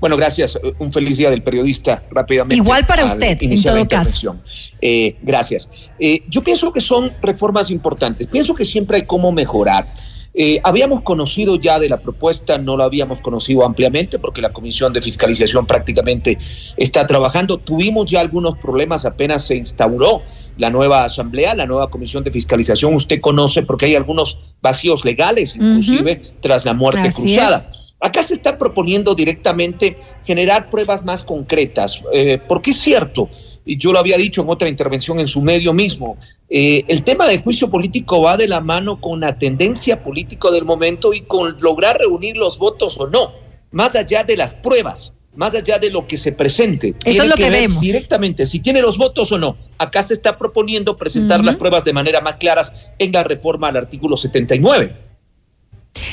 [0.00, 0.58] Bueno, gracias.
[0.78, 2.56] Un feliz día del periodista rápidamente.
[2.56, 4.36] Igual para usted, en todo caso.
[4.80, 5.68] Eh, gracias.
[5.98, 8.26] Eh, yo pienso que son reformas importantes.
[8.26, 9.92] Pienso que siempre hay cómo mejorar.
[10.32, 14.92] Eh, habíamos conocido ya de la propuesta, no la habíamos conocido ampliamente porque la Comisión
[14.92, 16.38] de Fiscalización prácticamente
[16.76, 17.58] está trabajando.
[17.58, 20.22] Tuvimos ya algunos problemas apenas se instauró
[20.58, 22.94] la nueva asamblea, la nueva Comisión de Fiscalización.
[22.94, 27.68] Usted conoce porque hay algunos vacíos legales, inclusive tras la muerte Así cruzada.
[27.70, 27.96] es.
[28.00, 33.28] Acá se está proponiendo directamente generar pruebas más concretas, eh, porque es cierto,
[33.64, 36.16] y yo lo había dicho en otra intervención en su medio mismo,
[36.48, 40.64] eh, el tema del juicio político va de la mano con la tendencia política del
[40.64, 43.32] momento y con lograr reunir los votos o no,
[43.70, 46.94] más allá de las pruebas, más allá de lo que se presente.
[47.04, 47.80] Eso es lo que ver vemos.
[47.80, 49.56] Directamente, si tiene los votos o no.
[49.80, 53.78] Acá se está proponiendo presentar las pruebas de manera más claras en la reforma al
[53.78, 55.09] artículo 79.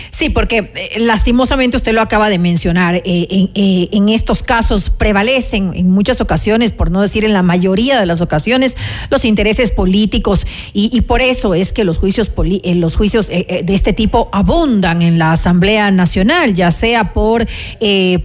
[0.09, 4.89] Sí, porque eh, lastimosamente usted lo acaba de mencionar, eh, en, eh, en estos casos
[4.89, 8.75] prevalecen en muchas ocasiones, por no decir en la mayoría de las ocasiones,
[9.11, 13.93] los intereses políticos y, por eso es que los juicios, poli- los juicios de este
[13.93, 17.45] tipo abundan en la Asamblea Nacional, ya sea por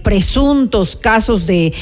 [0.01, 1.73] presuntos casos de,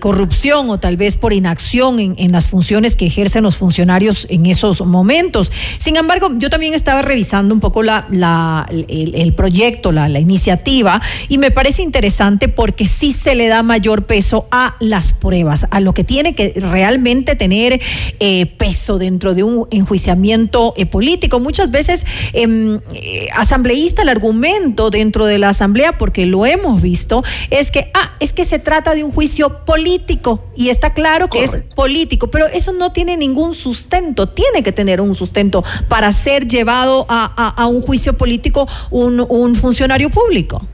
[0.00, 4.80] corrupción o tal vez por inacción en, las funciones que ejercen los funcionarios en esos
[4.84, 5.52] momentos.
[5.78, 8.66] Sin embargo, yo también estaba revisando un poco la-
[9.02, 13.62] el, el proyecto, la, la iniciativa, y me parece interesante porque sí se le da
[13.62, 17.80] mayor peso a las pruebas, a lo que tiene que realmente tener
[18.20, 21.40] eh, peso dentro de un enjuiciamiento eh, político.
[21.40, 27.22] Muchas veces, em, eh, asambleísta, el argumento dentro de la asamblea, porque lo hemos visto,
[27.50, 31.44] es que, ah, es que se trata de un juicio político y está claro que
[31.44, 36.46] es político, pero eso no tiene ningún sustento, tiene que tener un sustento para ser
[36.46, 40.66] llevado a, a- a un juicio político un, un funcionario público.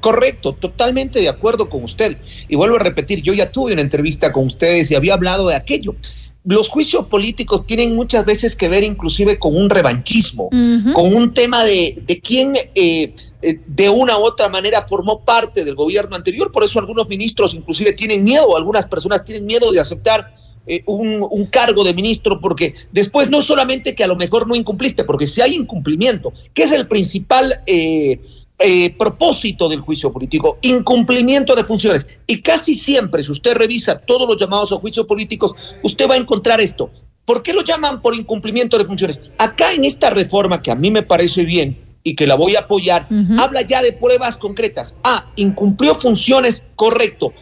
[0.00, 2.16] Correcto, totalmente de acuerdo con usted.
[2.48, 5.54] Y vuelvo a repetir, yo ya tuve una entrevista con ustedes y había hablado de
[5.54, 5.94] aquello.
[6.42, 10.48] Los juicios políticos tienen muchas veces que ver inclusive con un revanchismo,
[10.94, 15.66] con un tema de, de quién eh, eh, de una u otra manera formó parte
[15.66, 16.50] del gobierno anterior.
[16.50, 20.32] Por eso algunos ministros inclusive tienen miedo, algunas personas tienen miedo de aceptar
[20.66, 24.54] eh, un, un cargo de ministro porque después no solamente que a lo mejor no
[24.54, 27.62] incumpliste, porque si hay incumplimiento, que es el principal...
[27.66, 28.20] eh,
[28.62, 32.06] eh, propósito del juicio político, incumplimiento de funciones.
[32.26, 36.18] Y casi siempre, si usted revisa todos los llamados a juicios políticos, usted va a
[36.18, 36.90] encontrar esto.
[37.24, 39.22] ¿Por qué lo llaman por incumplimiento de funciones?
[39.38, 42.60] Acá en esta reforma que a mí me parece bien y que la voy a
[42.60, 43.08] apoyar,
[43.38, 44.94] habla ya de pruebas concretas.
[45.04, 47.32] Ah, incumplió funciones, correcto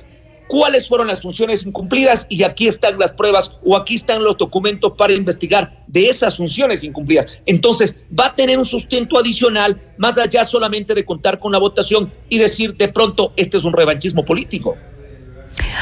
[0.49, 4.93] cuáles fueron las funciones incumplidas y aquí están las pruebas o aquí están los documentos
[4.97, 7.41] para investigar de esas funciones incumplidas.
[7.47, 12.13] Entonces, va a tener un sustento adicional más allá solamente de contar con la votación
[12.29, 14.77] y decir de pronto este es un revanchismo político.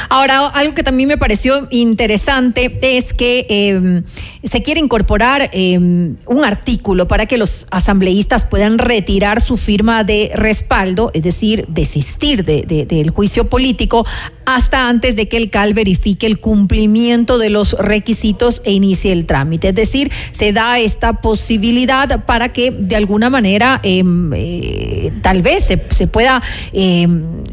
[0.09, 4.03] Ahora, algo que también me pareció interesante es que em,
[4.43, 10.31] se quiere incorporar em, un artículo para que los asambleístas puedan retirar su firma de
[10.33, 14.05] respaldo, es decir, desistir del juicio político
[14.47, 19.25] hasta antes de que el CAL verifique el cumplimiento de los requisitos e inicie el
[19.25, 19.67] trámite.
[19.67, 25.65] Es decir, se da esta posibilidad para que de alguna manera em, eh, tal vez
[25.65, 26.41] se, pueda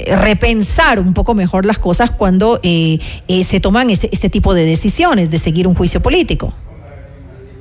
[0.06, 5.32] repensar un poco mejor las cosas cuando eh, eh, se toman este, tipo de decisiones
[5.32, 6.54] de seguir un juicio político.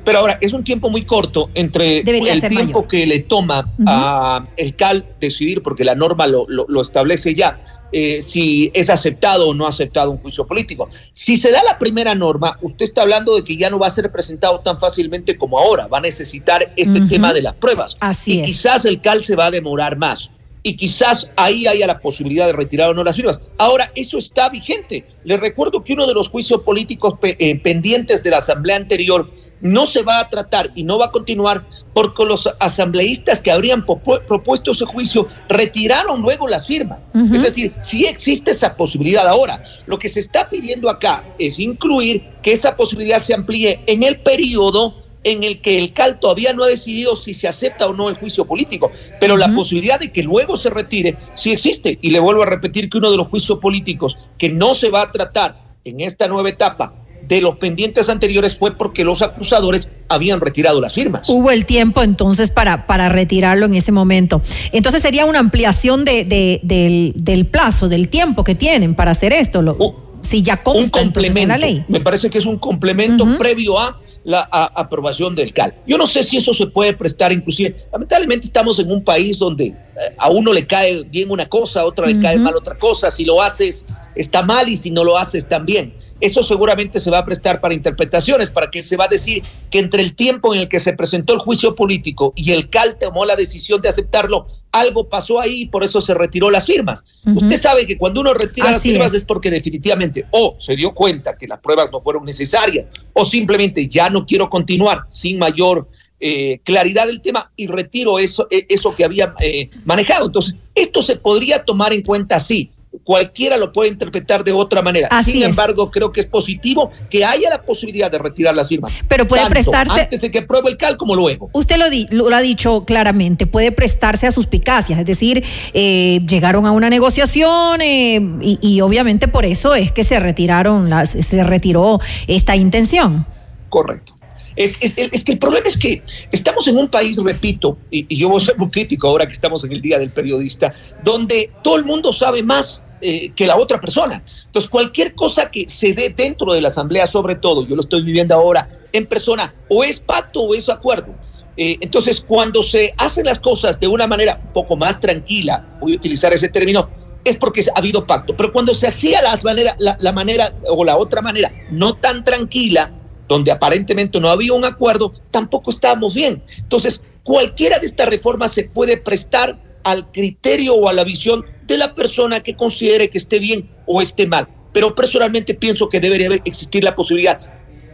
[0.05, 4.75] Pero ahora, es un tiempo muy corto entre el tiempo que le toma a el
[4.75, 7.63] CAL decidir, porque la norma lo, establece ya,
[7.93, 10.89] eh, si es aceptado o no aceptado un juicio político.
[11.13, 13.91] Si se da la primera norma, usted está hablando de que ya no va a
[13.91, 17.95] ser presentado tan fácilmente como ahora, va a necesitar este tema de las pruebas.
[17.99, 20.31] Así y quizás el CAL se va a demorar más
[20.63, 23.41] y quizás ahí haya la posibilidad de retirar o no las firmas.
[23.57, 25.05] Ahora, eso está vigente.
[25.25, 29.29] Les recuerdo que uno de los juicios políticos eh, pendientes de la asamblea anterior
[29.63, 33.85] no se va a tratar y no va a continuar porque los asambleístas que habrían
[33.85, 37.09] propuesto ese juicio retiraron luego las firmas.
[37.15, 39.63] Es decir, sí existe esa posibilidad ahora.
[39.87, 44.19] Lo que se está pidiendo acá es incluir que esa posibilidad se amplíe en el
[44.19, 48.09] periodo en el que el CAL todavía no ha decidido si se acepta o no
[48.09, 48.91] el juicio político,
[49.21, 51.97] pero la posibilidad de que luego se retire sí existe.
[52.01, 55.03] Y le vuelvo a repetir que uno de los juicios políticos que no se va
[55.03, 56.93] a tratar en esta nueva etapa
[57.27, 61.29] de los pendientes anteriores fue porque los acusadores habían retirado las firmas.
[61.29, 64.41] Hubo el tiempo entonces para, para retirarlo en ese momento.
[64.71, 66.25] Entonces sería una ampliación de,
[66.63, 69.61] del, plazo, del tiempo que tienen para hacer esto.
[69.61, 69.77] Lo,
[70.21, 71.85] si ya consta un complemento, en la ley.
[71.87, 75.75] Me parece que es un complemento previo a la aprobación del CAL.
[75.85, 79.65] Yo no sé si eso se puede prestar, inclusive, lamentablemente estamos en un país donde
[79.65, 79.75] eh,
[80.17, 83.25] a uno le cae bien una cosa, a otra le cae mal otra cosa, si
[83.25, 83.85] lo haces
[84.15, 85.93] está mal y si no lo haces también.
[86.19, 89.79] Eso seguramente se va a prestar para interpretaciones, para que se va a decir que
[89.79, 93.25] entre el tiempo en el que se presentó el juicio político y el CAL tomó
[93.25, 97.05] la decisión de aceptarlo, algo pasó ahí y por eso se retiró las firmas.
[97.25, 99.25] Usted sabe que cuando uno retira las firmas es.
[99.25, 104.09] porque definitivamente o se dio cuenta que las pruebas no fueron necesarias o simplemente ya
[104.09, 105.89] no quiero continuar sin mayor
[106.19, 110.27] eh, claridad del tema y retiro eso, eh, eso que había eh, manejado.
[110.27, 112.71] Entonces, esto se podría tomar en cuenta así
[113.03, 115.09] cualquiera lo puede interpretar de otra manera.
[115.23, 118.93] Sin embargo, creo que es positivo que haya la posibilidad de retirar las firmas.
[119.07, 120.01] Pero puede prestarse.
[120.01, 121.49] Antes de que pruebe el cal como luego.
[121.53, 126.71] Usted lo, lo, ha dicho claramente, puede prestarse a suspicacias, es decir, eh, llegaron a
[126.71, 132.55] una negociación eh, y, obviamente por eso es que se retiraron las, se retiró esta
[132.55, 133.25] intención.
[133.69, 134.12] Correcto.
[134.55, 134.77] Es,
[135.23, 138.45] que el problema es que estamos en un país, repito, y, y yo voy a
[138.45, 140.73] ser muy crítico ahora que estamos en el Día del Periodista,
[141.03, 144.23] donde todo el mundo sabe más eh, que la otra persona.
[144.45, 148.01] Entonces, cualquier cosa que se dé dentro de la asamblea, sobre todo, yo lo estoy
[148.01, 151.13] viviendo ahora en persona, o es pacto o es acuerdo.
[151.57, 155.91] Eh, entonces, cuando se hacen las cosas de una manera un poco más tranquila, voy
[155.91, 156.89] a utilizar ese término,
[157.25, 158.37] es porque ha habido pacto.
[158.37, 162.23] Pero cuando se hacía las manera, la, la manera o la otra manera no tan
[162.23, 162.93] tranquila,
[163.33, 166.43] donde aparentemente no había un acuerdo, tampoco estábamos bien.
[166.57, 171.77] Entonces, cualquiera de estas reformas se puede prestar al criterio o a la visión de
[171.77, 174.47] la persona que considere que esté bien o esté mal.
[174.71, 177.39] Pero personalmente pienso que debería existir la posibilidad,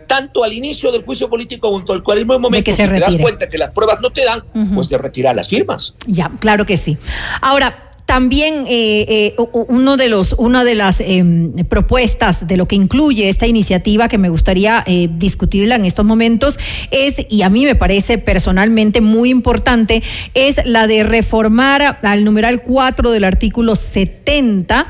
[0.07, 3.17] tanto al inicio del juicio político o en cualquier momento, que se si te das
[3.17, 4.43] cuenta que las pruebas no te dan,
[4.75, 5.95] pues de retirar las firmas.
[6.05, 6.97] Ya, claro que sí.
[7.41, 9.35] Ahora, también eh, eh,
[9.67, 14.17] uno de los, una de las em, propuestas de lo que incluye esta iniciativa que
[14.17, 16.57] me gustaría eh, discutirla en estos momentos
[16.89, 20.01] es, y a mí me parece personalmente muy importante,
[20.33, 24.87] es la de reformar al numeral 4 del artículo 70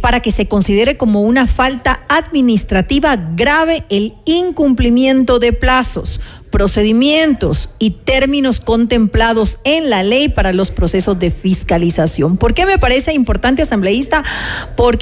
[0.00, 6.20] para que se considere como una falta administrativa grave el incumplimiento de plazos
[6.50, 12.36] procedimientos y términos contemplados en la ley para los procesos de fiscalización.
[12.36, 14.24] ¿Por qué me parece importante, asambleísta?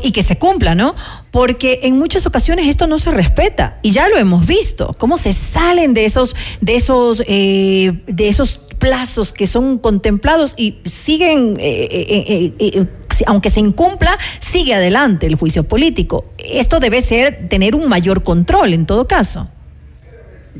[0.02, 0.94] y que se cumpla, ¿no?
[1.30, 5.32] Porque en muchas ocasiones esto no se respeta y ya lo hemos visto, cómo se
[5.32, 11.88] salen de esos, de esos, eh, de esos plazos que son contemplados y siguen, eh,
[11.90, 12.86] eh, eh,
[13.26, 16.24] aunque se incumpla, sigue adelante el juicio político.
[16.38, 19.48] Esto debe ser tener un mayor control en todo caso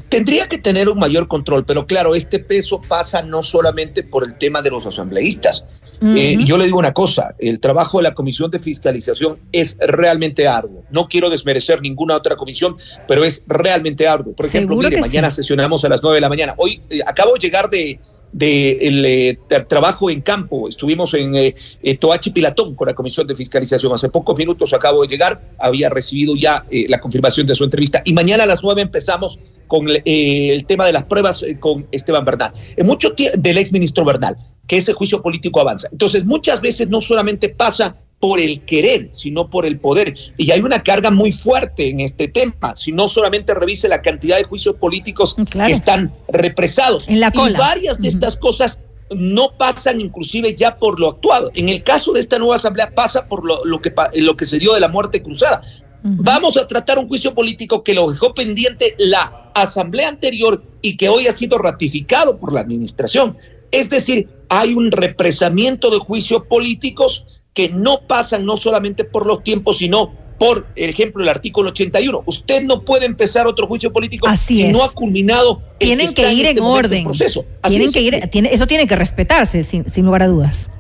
[0.09, 4.37] tendría que tener un mayor control, pero claro, este peso pasa no solamente por el
[4.39, 5.65] tema de los asambleístas.
[6.01, 10.47] Eh, yo le digo una cosa, el trabajo de la Comisión de Fiscalización es realmente
[10.47, 10.85] arduo.
[10.91, 14.33] No quiero desmerecer ninguna otra comisión, pero es realmente arduo.
[14.35, 16.55] Por ejemplo, mire, mañana sesionamos a las nueve de la mañana.
[16.57, 17.99] Hoy eh, acabo de llegar de,
[18.33, 19.39] de el eh,
[19.69, 20.69] trabajo en campo.
[20.69, 23.93] Estuvimos en eh, eh, Toachi Pilatón con la Comisión de Fiscalización.
[23.93, 28.13] Hace pocos minutos acabo de llegar, había recibido ya la confirmación de su entrevista y
[28.13, 32.53] mañana a las nueve empezamos con el tema de las pruebas con Esteban Bernal.
[32.77, 34.37] En mucho del ex ministro Bernal,
[34.67, 35.89] que ese juicio político avanza.
[35.93, 40.15] Entonces, muchas veces no solamente pasa por el querer, sino por el poder.
[40.37, 42.77] Y hay una carga muy fuerte en este tema.
[42.77, 47.09] Si no solamente revise la cantidad de juicios políticos que están represados.
[47.09, 48.81] En la Y varias de estas cosas
[49.11, 51.51] no pasan inclusive ya por lo actuado.
[51.55, 54.75] En el caso de esta nueva asamblea pasa por lo, que, lo que se dio
[54.75, 55.63] de la muerte cruzada.
[56.03, 61.09] Vamos a tratar un juicio político que lo dejó pendiente la asamblea anterior y que
[61.09, 63.37] hoy ha sido ratificado por la administración.
[63.71, 67.27] Es decir, hay un represamiento de juicios políticos
[67.59, 72.23] que no pasan no solamente por los tiempos, sino por ejemplo el artículo 81.
[72.25, 75.61] Usted no puede empezar otro juicio político si no ha culminado.
[75.77, 77.03] Tienen que, ir este en orden.
[77.03, 77.45] Proceso.
[77.67, 80.71] Tienen que ir, tiene, eso tiene que respetarse, sin, lugar a dudas.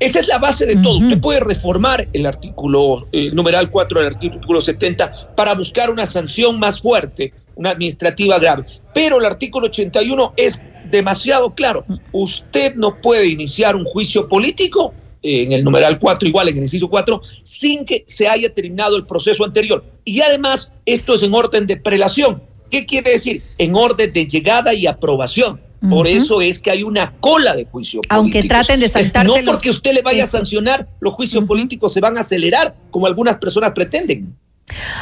[0.00, 0.98] Esa es la base de todo.
[0.98, 6.58] Usted puede reformar el artículo el numeral 4 del artículo 70 para buscar una sanción
[6.58, 8.64] más fuerte, una administrativa grave.
[8.92, 11.84] Pero el artículo 81 es demasiado claro.
[12.10, 16.88] Usted no puede iniciar un juicio político en el numeral 4, igual en el inciso
[16.88, 19.84] 4, sin que se haya terminado el proceso anterior.
[20.04, 22.42] Y además, esto es en orden de prelación.
[22.70, 23.42] ¿Qué quiere decir?
[23.56, 25.60] En orden de llegada y aprobación.
[25.88, 29.70] Por eso es que hay una cola de juicio Aunque traten de saltarse No porque
[29.70, 33.70] usted le vaya a sancionar, los juicios políticos se van a acelerar, como algunas personas
[33.74, 34.36] pretenden.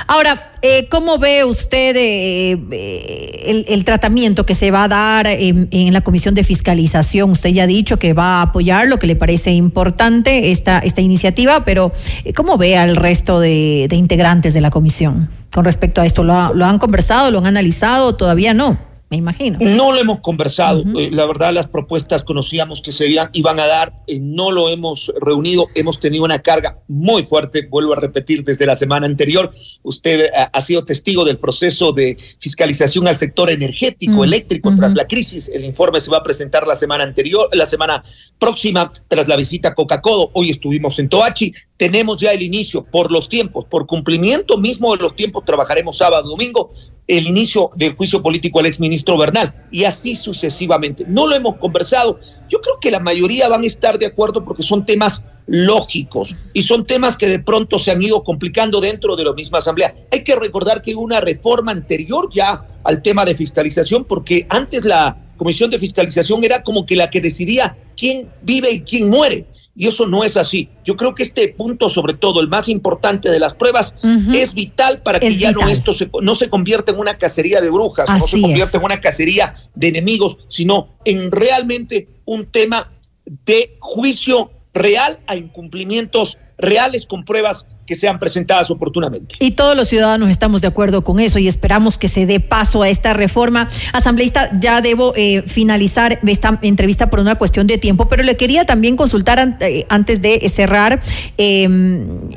[0.07, 5.93] Ahora, eh, ¿cómo ve usted eh, eh, el, tratamiento que se va a dar en,
[5.93, 7.31] la Comisión de Fiscalización?
[7.31, 11.01] Usted ya ha dicho que va a apoyar lo que le parece importante esta, esta
[11.01, 11.93] iniciativa, pero
[12.35, 16.23] ¿cómo ve al resto de, integrantes de la comisión con respecto a esto?
[16.23, 17.31] ¿Lo, ¿Lo han conversado?
[17.31, 18.15] ¿Lo han analizado?
[18.15, 18.79] ¿Todavía no?
[19.09, 19.59] Me imagino.
[19.61, 20.83] No lo hemos conversado.
[20.99, 23.93] Eh, la verdad, las propuestas conocíamos que se iban a dar.
[24.09, 25.69] Eh, no lo hemos reunido.
[25.77, 27.69] Hemos tenido una carga muy fuerte.
[27.71, 29.51] Vuelvo a repetir, desde la semana anterior,
[29.85, 35.07] usted eh, ha, sido testigo del proceso de fiscalización al sector energético, eléctrico, tras la
[35.07, 35.49] crisis.
[35.51, 38.03] El informe se va a presentar la semana anterior, la semana
[38.41, 40.31] próxima, tras la visita a Coca-Cola.
[40.33, 41.55] Hoy estuvimos en Toachi.
[41.77, 46.29] Tenemos ya el inicio por los tiempos, por cumplimiento mismo de los tiempos, trabajaremos sábado,
[46.29, 46.73] domingo,
[47.07, 51.05] el inicio del juicio político al exministro Bernal y así sucesivamente.
[51.07, 52.19] No lo hemos conversado.
[52.49, 56.63] Yo creo que la mayoría van a estar de acuerdo porque son temas lógicos y
[56.63, 59.95] son temas que de pronto se han ido complicando dentro de la misma asamblea.
[60.11, 64.85] Hay que recordar que hubo una reforma anterior ya al tema de fiscalización porque antes
[64.85, 69.47] la comisión de fiscalización era como que la que decidía quién vive y quién muere
[69.77, 70.71] y eso no es así.
[70.85, 73.95] Yo creo que este punto, sobre todo el más importante de las pruebas,
[74.35, 77.69] es vital para que ya no esto se, no se convierta en una cacería de
[77.69, 82.91] brujas, no se convierta en una cacería de enemigos, sino en realmente un tema
[83.27, 89.37] de juicio real a incumplimientos reales con pruebas que sean presentadas oportunamente.
[89.39, 92.83] Y todos los ciudadanos estamos de acuerdo con eso y esperamos que se dé paso
[92.83, 93.69] a esta reforma.
[93.93, 98.67] Asambleísta, ya debo eh, finalizar esta entrevista por una cuestión de tiempo, pero le quería
[98.67, 101.01] también consultar eh, antes de cerrar.
[101.39, 102.31] Em,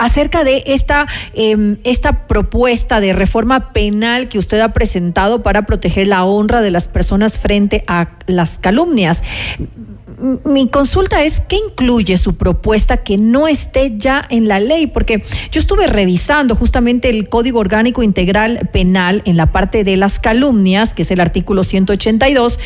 [0.00, 6.08] acerca de esta, em, esta propuesta de reforma penal que usted ha presentado para proteger
[6.08, 9.22] la honra de las personas frente a las calumnias
[10.44, 14.86] mi consulta es, ¿qué incluye su propuesta que no esté ya en la ley?
[14.86, 20.20] Porque yo estuve revisando justamente el Código Orgánico Integral Penal en la parte de las
[20.20, 22.58] calumnias, que es el artículo 182,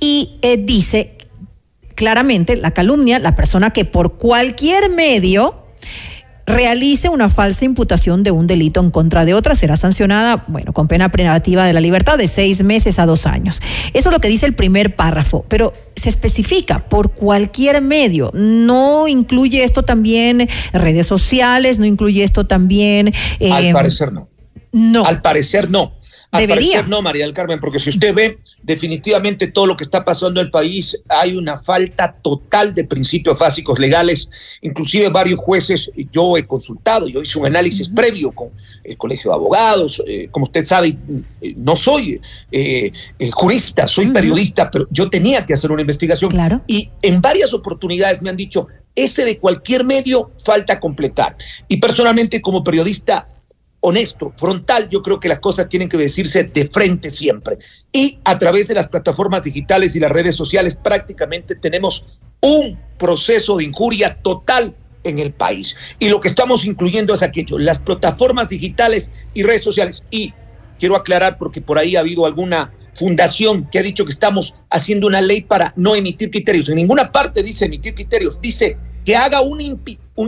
[0.00, 1.16] y eh, dice
[1.94, 5.60] claramente la calumnia, la persona que por cualquier medio
[6.50, 10.88] realice una falsa imputación de un delito en contra de otra, será sancionada, bueno, con
[10.88, 13.60] pena privativa de la libertad de seis meses a dos años.
[13.94, 18.30] Eso es lo que dice el primer párrafo, pero se especifica por cualquier medio.
[18.34, 23.12] No incluye esto también redes sociales, no incluye esto también.
[23.40, 24.28] Al eh, parecer no.
[24.72, 25.04] No.
[25.04, 25.92] Al parecer no.
[26.32, 26.82] Debería.
[26.82, 30.46] no, María del Carmen, porque si usted ve definitivamente todo lo que está pasando en
[30.46, 34.28] el país, hay una falta total de principios básicos legales.
[34.62, 38.50] Inclusive varios jueces, yo he consultado, yo hice un análisis previo con
[38.84, 40.02] el Colegio de Abogados.
[40.06, 40.96] Eh, como usted sabe,
[41.40, 42.20] eh, no soy
[42.52, 42.92] eh,
[43.32, 46.30] jurista, soy periodista, pero yo tenía que hacer una investigación.
[46.68, 51.36] Y en varias oportunidades me han dicho, ese de cualquier medio falta completar.
[51.66, 53.28] Y personalmente como periodista
[53.80, 57.58] honesto, frontal, yo creo que las cosas tienen que decirse de frente siempre.
[57.92, 63.56] Y a través de las plataformas digitales y las redes sociales prácticamente tenemos un proceso
[63.56, 64.74] de injuria total
[65.04, 65.76] en el país.
[65.98, 70.04] Y lo que estamos incluyendo es aquello, las plataformas digitales y redes sociales.
[70.10, 70.34] Y
[70.78, 75.06] quiero aclarar porque por ahí ha habido alguna fundación que ha dicho que estamos haciendo
[75.06, 76.68] una ley para no emitir criterios.
[76.68, 79.62] En ninguna parte dice emitir criterios, dice que haga una,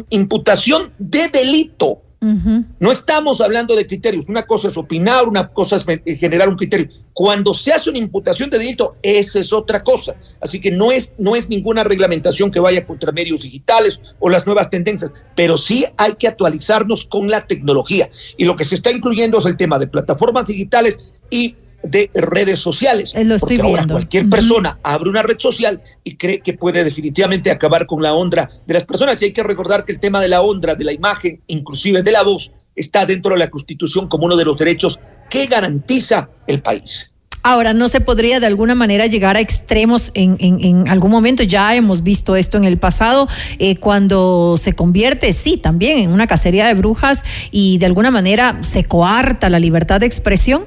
[0.09, 4.29] imputación de delito no estamos hablando de criterios.
[4.29, 6.89] Una cosa es opinar, una cosa es generar un criterio.
[7.13, 10.15] Cuando se hace una imputación de delito, esa es otra cosa.
[10.41, 14.47] Así que no es, no es ninguna reglamentación que vaya contra medios digitales o las
[14.47, 18.09] nuevas tendencias, pero sí hay que actualizarnos con la tecnología.
[18.37, 22.61] Y lo que se está incluyendo es el tema de plataformas digitales y de redes
[22.61, 23.13] sociales.
[23.15, 26.85] Eh, lo estoy porque ahora cualquier persona abre una red social y cree que puede
[26.85, 29.21] definitivamente acabar con la honra de las personas.
[29.21, 32.13] Y hay que recordar que el tema de la honra, de la imagen, inclusive de
[32.13, 34.99] la voz, está dentro de la Constitución como uno de los derechos
[35.29, 37.13] que garantiza el país.
[37.45, 41.43] Ahora, ¿no se podría de alguna manera llegar a extremos en, en, algún momento?
[41.43, 43.27] Ya hemos visto esto en el pasado,
[43.59, 48.59] eh, cuando se convierte, sí, también en una cacería de brujas y de alguna manera
[48.61, 50.67] se coarta la libertad de expresión.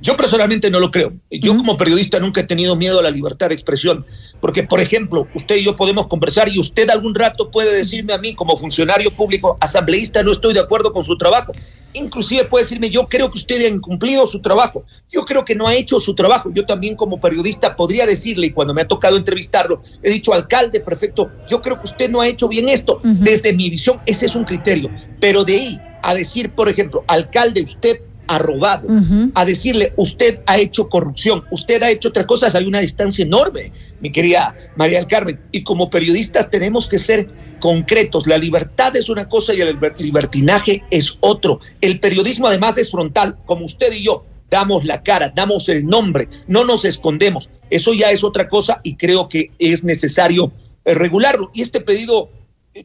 [0.00, 1.12] Yo personalmente no lo creo.
[1.30, 4.04] Yo como periodista nunca he tenido miedo a la libertad de expresión,
[4.40, 8.18] porque por ejemplo, usted y yo podemos conversar y usted algún rato puede decirme a
[8.18, 11.52] mí como funcionario público, asambleísta, no estoy de acuerdo con su trabajo.
[11.92, 14.84] Inclusive puede decirme, yo creo que usted ha incumplido su trabajo.
[15.10, 16.50] Yo creo que no ha hecho su trabajo.
[16.52, 20.80] Yo también como periodista podría decirle, y cuando me ha tocado entrevistarlo, he dicho, alcalde,
[20.80, 23.00] prefecto, yo creo que usted no ha hecho bien esto.
[23.02, 24.90] Desde mi visión, ese es un criterio.
[25.20, 28.88] Pero de ahí a decir, por ejemplo, alcalde, usted ha robado,
[29.34, 33.72] a decirle, usted ha hecho corrupción, usted ha hecho otras cosas, hay una distancia enorme,
[34.00, 35.40] mi querida María del Carmen.
[35.52, 37.28] Y como periodistas tenemos que ser
[37.60, 38.26] concretos.
[38.26, 41.60] La libertad es una cosa y el libertinaje es otro.
[41.80, 44.24] El periodismo además es frontal, como usted y yo.
[44.48, 47.50] Damos la cara, damos el nombre, no nos escondemos.
[47.68, 50.52] Eso ya es otra cosa y creo que es necesario
[50.84, 51.50] eh, regularlo.
[51.52, 52.30] Y este pedido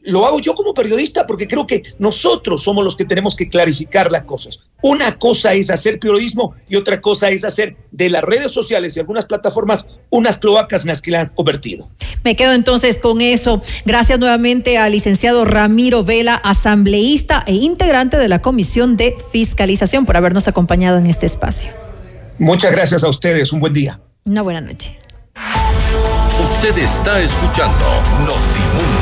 [0.04, 4.10] lo hago yo como periodista porque creo que nosotros somos los que tenemos que clarificar
[4.10, 4.60] las cosas.
[4.82, 9.00] Una cosa es hacer periodismo y otra cosa es hacer de las redes sociales y
[9.00, 11.88] algunas plataformas unas cloacas en las que la han convertido.
[12.24, 13.62] Me quedo entonces con eso.
[13.84, 20.16] Gracias nuevamente al licenciado Ramiro Vela, asambleísta e integrante de la Comisión de Fiscalización, por
[20.16, 21.72] habernos acompañado en este espacio.
[22.38, 23.52] Muchas gracias a ustedes.
[23.52, 24.00] Un buen día.
[24.24, 24.96] Una buena noche.
[26.42, 27.84] Usted está escuchando
[28.20, 29.01] Notimundo.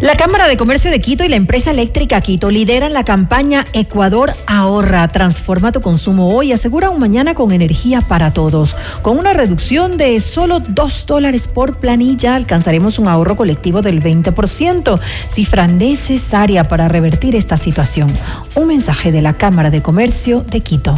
[0.00, 4.32] La Cámara de Comercio de Quito y la empresa eléctrica Quito lideran la campaña Ecuador
[4.46, 8.76] Ahorra, transforma tu consumo hoy, asegura un mañana con energía para todos.
[9.02, 15.00] Con una reducción de solo dos dólares por planilla alcanzaremos un ahorro colectivo del 20%,
[15.26, 18.16] cifra necesaria para revertir esta situación.
[18.54, 20.94] Un mensaje de la Cámara de Comercio de Quito.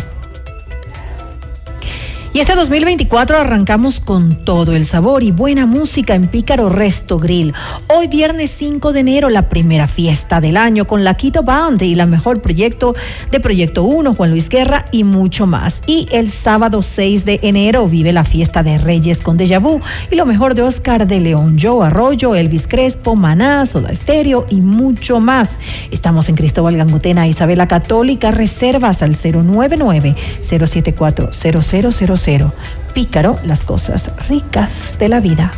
[2.32, 7.52] Y este 2024 arrancamos con todo el sabor y buena música en Pícaro Resto Grill.
[7.88, 11.96] Hoy viernes 5 de enero la primera fiesta del año con la Quito Band y
[11.96, 12.94] la mejor proyecto
[13.32, 15.82] de Proyecto 1, Juan Luis Guerra y mucho más.
[15.88, 20.14] Y el sábado 6 de enero vive la fiesta de Reyes con Deja Vu y
[20.14, 25.18] lo mejor de Oscar de León, Joe Arroyo, Elvis Crespo, Maná, Soda Estéreo y mucho
[25.18, 25.58] más.
[25.90, 32.52] Estamos en Cristóbal Gangutena, Isabela Católica, reservas al 099 074 000 cero.
[32.94, 35.50] Pícaro, las cosas ricas de la vida.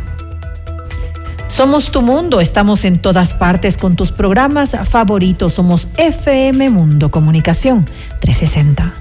[1.47, 5.53] Somos tu mundo, estamos en todas partes con tus programas favoritos.
[5.53, 7.85] Somos FM Mundo Comunicación
[8.21, 8.95] 360.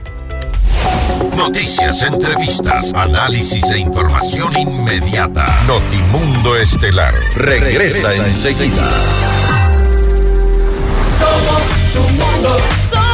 [1.37, 5.45] Noticias, entrevistas, análisis e información inmediata.
[5.65, 8.91] Notimundo Estelar regresa, enseguida.
[11.19, 11.63] Somos
[11.93, 13.10] tu Mundo.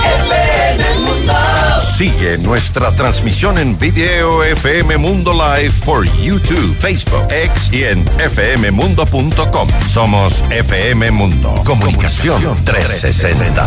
[1.98, 9.68] Sigue nuestra transmisión en video FM Mundo Live por YouTube, Facebook, X y en fmmundo.com.
[9.90, 11.56] Somos FM Mundo.
[11.66, 13.66] Comunicación 360.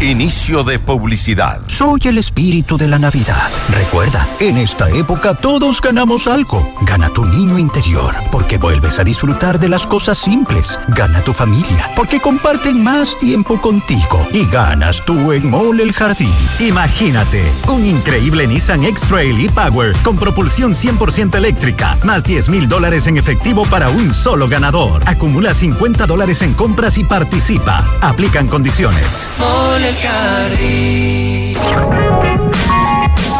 [0.00, 1.60] Inicio de publicidad.
[1.68, 3.50] Soy el espíritu de la Navidad.
[3.70, 6.66] Recuerda, en esta época todos ganamos algo.
[6.82, 10.78] Gana tu niño interior, porque vuelves a disfrutar de las cosas simples.
[10.88, 14.26] Gana tu familia, porque comparten más tiempo contigo.
[14.32, 16.32] Y ganas tú en Mole el Jardín.
[16.60, 23.16] Imagínate, un increíble Nissan X-Trail e-Power con propulsión 100% eléctrica, más 10 mil dólares en
[23.16, 25.02] efectivo para un solo ganador.
[25.06, 27.84] Acumula 50 dólares en compras y participa.
[28.00, 29.28] Aplican condiciones.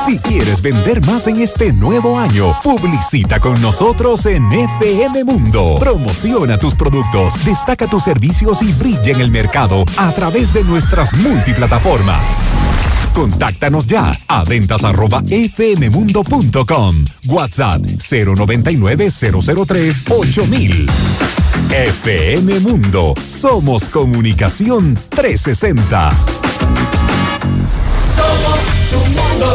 [0.07, 5.77] Si quieres vender más en este nuevo año, publicita con nosotros en FM Mundo.
[5.81, 11.13] Promociona tus productos, destaca tus servicios y brilla en el mercado a través de nuestras
[11.15, 12.66] multiplataformas.
[13.17, 16.95] Contáctanos ya a ventas arroba fmmundo.com.
[17.29, 20.87] WhatsApp 099 003 8000.
[21.71, 23.15] FM Mundo.
[23.27, 26.11] Somos Comunicación 360.
[28.15, 28.61] Somos
[28.91, 29.55] tu mundo.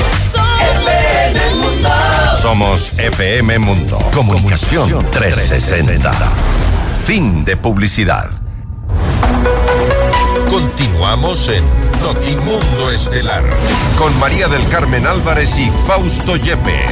[0.98, 1.90] FM Mundo.
[2.42, 4.00] Somos FM Mundo.
[4.12, 6.12] Comunicación 360.
[7.06, 8.32] Fin de publicidad.
[10.50, 13.44] Continuamos en Notimundo Estelar
[13.98, 16.90] con María del Carmen Álvarez y Fausto Yepes.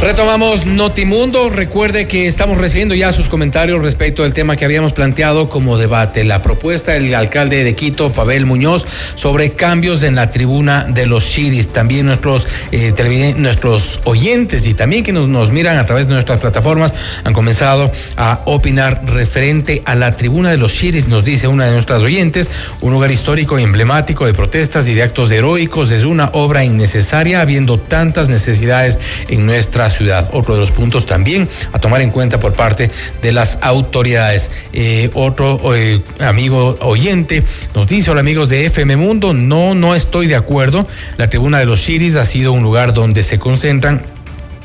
[0.00, 1.50] Retomamos Notimundo.
[1.50, 6.22] Recuerde que estamos recibiendo ya sus comentarios respecto al tema que habíamos planteado como debate.
[6.22, 11.26] La propuesta del alcalde de Quito, Pavel Muñoz, sobre cambios en la tribuna de los
[11.26, 11.72] Chiris.
[11.72, 16.94] También nuestros, eh, nuestros oyentes y también que nos, miran a través de nuestras plataformas
[17.24, 21.72] han comenzado a opinar referente a la tribuna de los Chiris, nos dice una de
[21.72, 22.52] nuestras oyentes,
[22.82, 25.90] un lugar histórico y emblemático de protestas y de actos heroicos.
[25.90, 29.44] Es una obra innecesaria habiendo tantas necesidades en
[29.90, 30.30] ciudad.
[30.32, 32.90] Otro de los puntos también a tomar en cuenta por parte
[33.22, 34.50] de las autoridades.
[34.72, 37.42] Eh, otro eh, amigo oyente
[37.74, 40.86] nos dice, hola amigos de FM Mundo, no, no estoy de acuerdo.
[41.16, 44.02] La tribuna de los Chiris ha sido un lugar donde se concentran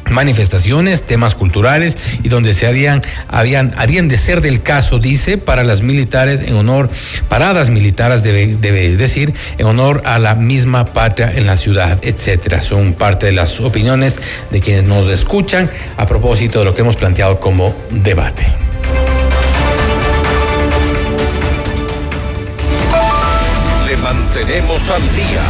[0.10, 5.64] manifestaciones, temas culturales y donde se harían, habían, harían de ser del caso, dice, para
[5.64, 6.90] las militares en honor,
[7.30, 12.62] paradas militares debe, debe decir, en honor a la misma patria en la ciudad, etcétera.
[12.62, 14.20] Son parte de las opiniones
[14.52, 18.46] de quienes nos escuchan a propósito de lo que hemos planteado como debate.
[23.88, 25.44] Le mantenemos al día.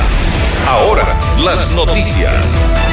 [0.67, 2.92] Ahora, las noticias.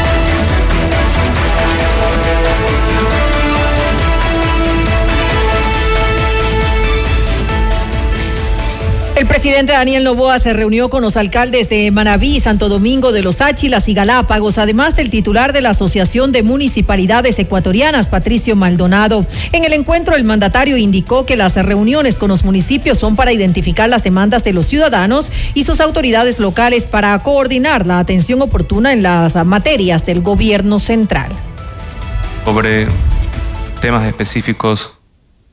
[9.21, 13.43] El presidente Daniel Novoa se reunió con los alcaldes de Manabí, Santo Domingo de los
[13.43, 19.27] Áchilas y Galápagos, además del titular de la Asociación de Municipalidades Ecuatorianas, Patricio Maldonado.
[19.53, 23.91] En el encuentro, el mandatario indicó que las reuniones con los municipios son para identificar
[23.91, 29.03] las demandas de los ciudadanos y sus autoridades locales para coordinar la atención oportuna en
[29.03, 31.31] las materias del gobierno central.
[32.47, 32.87] Sobre
[33.83, 34.95] temas específicos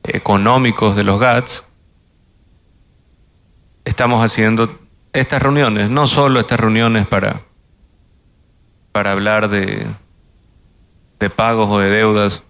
[0.04, 1.67] económicos de los GATS,
[3.88, 4.78] estamos haciendo
[5.14, 7.40] estas reuniones, no solo estas reuniones para,
[8.92, 9.86] para hablar de,
[11.18, 12.42] de pagos o de deudas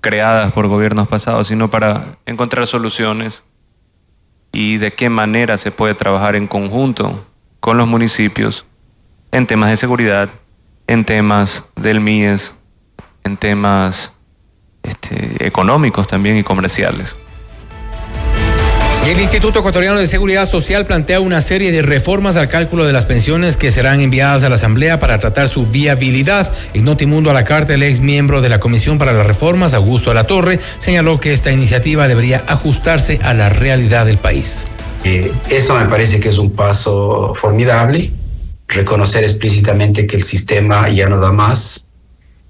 [0.00, 3.42] creadas por gobiernos pasados, sino para encontrar soluciones
[4.52, 7.26] y de qué manera se puede trabajar en conjunto
[7.58, 8.64] con los municipios
[9.32, 10.28] en temas de seguridad,
[10.86, 12.54] en temas del MIES,
[13.24, 14.12] en temas
[14.84, 17.16] este, económicos también y comerciales.
[19.06, 23.04] El Instituto Ecuatoriano de Seguridad Social plantea una serie de reformas al cálculo de las
[23.04, 26.52] pensiones que serán enviadas a la Asamblea para tratar su viabilidad.
[26.74, 30.10] En Notimundo a la carta, el ex miembro de la Comisión para las Reformas, Augusto
[30.10, 34.66] Alatorre, señaló que esta iniciativa debería ajustarse a la realidad del país.
[35.04, 38.10] Eh, eso me parece que es un paso formidable,
[38.66, 41.86] reconocer explícitamente que el sistema ya no da más,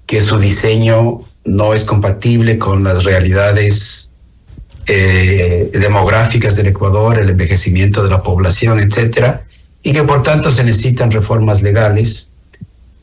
[0.07, 4.16] que su diseño no es compatible con las realidades
[4.87, 9.43] eh, demográficas del Ecuador, el envejecimiento de la población, etcétera,
[9.83, 12.31] y que por tanto se necesitan reformas legales,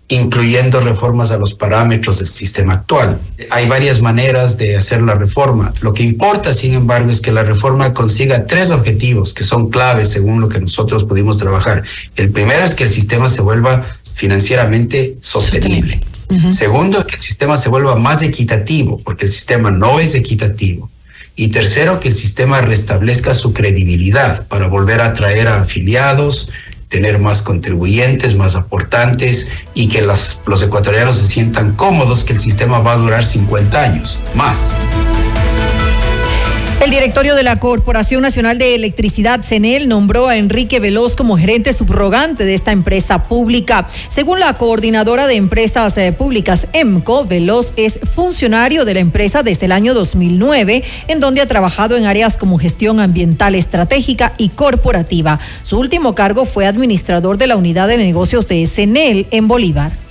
[0.09, 3.20] incluyendo reformas a los parámetros del sistema actual.
[3.51, 5.73] Hay varias maneras de hacer la reforma.
[5.81, 10.09] Lo que importa, sin embargo, es que la reforma consiga tres objetivos que son claves
[10.09, 11.82] según lo que nosotros pudimos trabajar.
[12.16, 13.85] El primero es que el sistema se vuelva
[14.15, 16.01] financieramente sostenible.
[16.51, 20.90] Segundo, que el sistema se vuelva más equitativo, porque el sistema no es equitativo.
[21.36, 26.51] Y tercero, que el sistema restablezca su credibilidad para volver a atraer a afiliados,
[26.89, 32.39] tener más contribuyentes, más aportantes y que los, los ecuatorianos se sientan cómodos que el
[32.39, 34.77] sistema va a durar 50 años más.
[36.82, 41.72] El directorio de la Corporación Nacional de Electricidad, CENEL, nombró a Enrique Veloz como gerente
[41.72, 43.86] subrogante de esta empresa pública.
[44.09, 49.64] Según la coordinadora de empresas eh, públicas, EMCO, Veloz es funcionario de la empresa desde
[49.64, 55.40] el año 2009, en donde ha trabajado en áreas como gestión ambiental estratégica y corporativa.
[55.62, 60.03] Su último cargo fue administrador de la unidad de negocios de CENEL en Bolívar.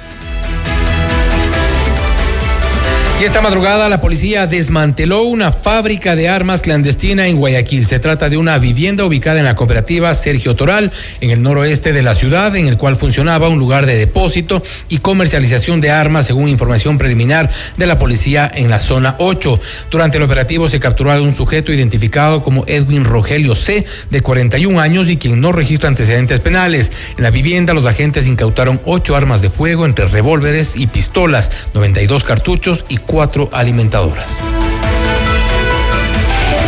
[3.24, 7.88] Esta madrugada la policía desmanteló una fábrica de armas clandestina en Guayaquil.
[7.88, 10.92] Se trata de una vivienda ubicada en la cooperativa Sergio Toral,
[11.22, 14.98] en el noroeste de la ciudad, en el cual funcionaba un lugar de depósito y
[14.98, 19.58] comercialización de armas, según información preliminar de la policía en la zona 8.
[19.90, 24.82] Durante el operativo se capturó a un sujeto identificado como Edwin Rogelio C, de 41
[24.82, 26.92] años y quien no registra antecedentes penales.
[27.18, 32.26] En la vivienda los agentes incautaron ocho armas de fuego entre revólveres y pistolas, 92
[32.26, 34.44] cartuchos y cuatro alimentadoras.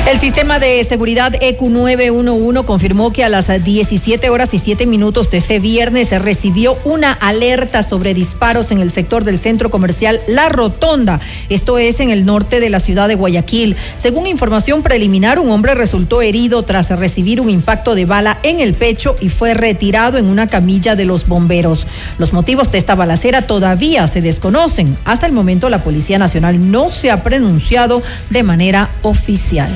[0.08, 5.38] El sistema de seguridad EQ911 confirmó que a las 17 horas y 7 minutos de
[5.38, 10.48] este viernes se recibió una alerta sobre disparos en el sector del centro comercial La
[10.48, 11.22] Rotonda.
[11.50, 13.78] Esto es en el norte de la ciudad de Guayaquil.
[13.98, 18.76] Según información preliminar, un hombre resultó herido tras recibir un impacto de bala en el
[18.76, 21.88] pecho y fue retirado en una camilla de los bomberos.
[22.20, 24.96] Los motivos de esta balacera todavía se desconocen.
[25.04, 29.76] Hasta el momento la Policía Nacional no se ha pronunciado de manera oficial.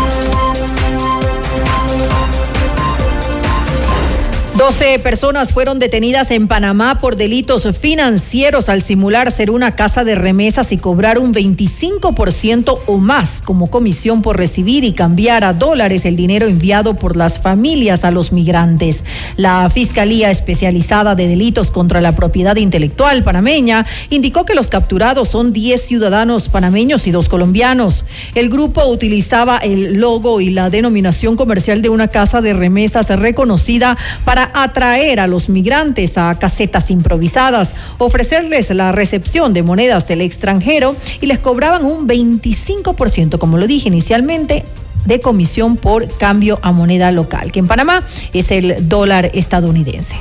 [4.61, 10.13] 12 personas fueron detenidas en Panamá por delitos financieros al simular ser una casa de
[10.13, 16.05] remesas y cobrar un 25% o más como comisión por recibir y cambiar a dólares
[16.05, 19.03] el dinero enviado por las familias a los migrantes.
[19.35, 25.53] La Fiscalía Especializada de Delitos contra la Propiedad Intelectual panameña indicó que los capturados son
[25.53, 28.05] 10 ciudadanos panameños y dos colombianos.
[28.35, 33.97] El grupo utilizaba el logo y la denominación comercial de una casa de remesas reconocida
[34.23, 40.95] para atraer a los migrantes a casetas improvisadas, ofrecerles la recepción de monedas del extranjero
[41.19, 44.63] y les cobraban un 25%, como lo dije inicialmente,
[45.05, 48.03] de comisión por cambio a moneda local, que en Panamá
[48.33, 50.15] es el dólar estadounidense.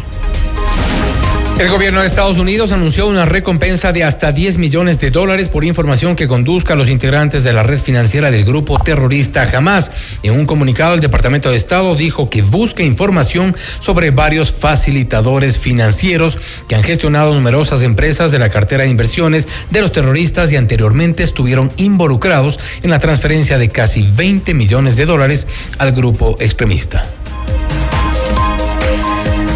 [1.61, 5.63] El gobierno de Estados Unidos anunció una recompensa de hasta 10 millones de dólares por
[5.63, 9.93] información que conduzca a los integrantes de la red financiera del grupo terrorista Hamas.
[10.23, 16.39] En un comunicado, el Departamento de Estado dijo que busca información sobre varios facilitadores financieros
[16.67, 21.25] que han gestionado numerosas empresas de la cartera de inversiones de los terroristas y anteriormente
[21.25, 25.47] estuvieron involucrados en la transferencia de casi 20 millones de dólares
[25.77, 27.20] al grupo extremista.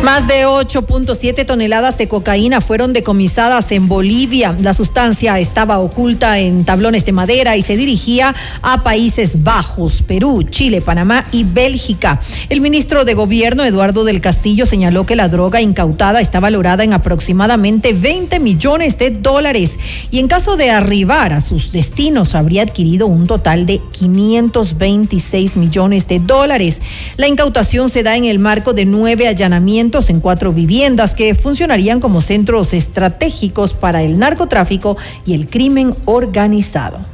[0.05, 4.55] Más de 8.7 toneladas de cocaína fueron decomisadas en Bolivia.
[4.61, 10.43] La sustancia estaba oculta en tablones de madera y se dirigía a Países Bajos, Perú,
[10.43, 12.21] Chile, Panamá y Bélgica.
[12.51, 16.93] El ministro de Gobierno, Eduardo del Castillo, señaló que la droga incautada está valorada en
[16.93, 19.79] aproximadamente 20 millones de dólares
[20.11, 26.07] y en caso de arribar a sus destinos habría adquirido un total de 526 millones
[26.09, 26.83] de dólares.
[27.17, 32.01] La incautación se da en el marco de nueve allanamientos en cuatro viviendas que funcionarían
[32.01, 37.14] como centros estratégicos para el narcotráfico y el crimen organizado.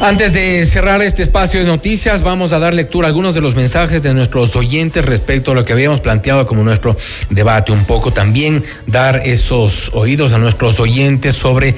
[0.00, 3.54] Antes de cerrar este espacio de noticias, vamos a dar lectura a algunos de los
[3.54, 6.96] mensajes de nuestros oyentes respecto a lo que habíamos planteado como nuestro
[7.30, 7.72] debate.
[7.72, 11.74] Un poco también dar esos oídos a nuestros oyentes sobre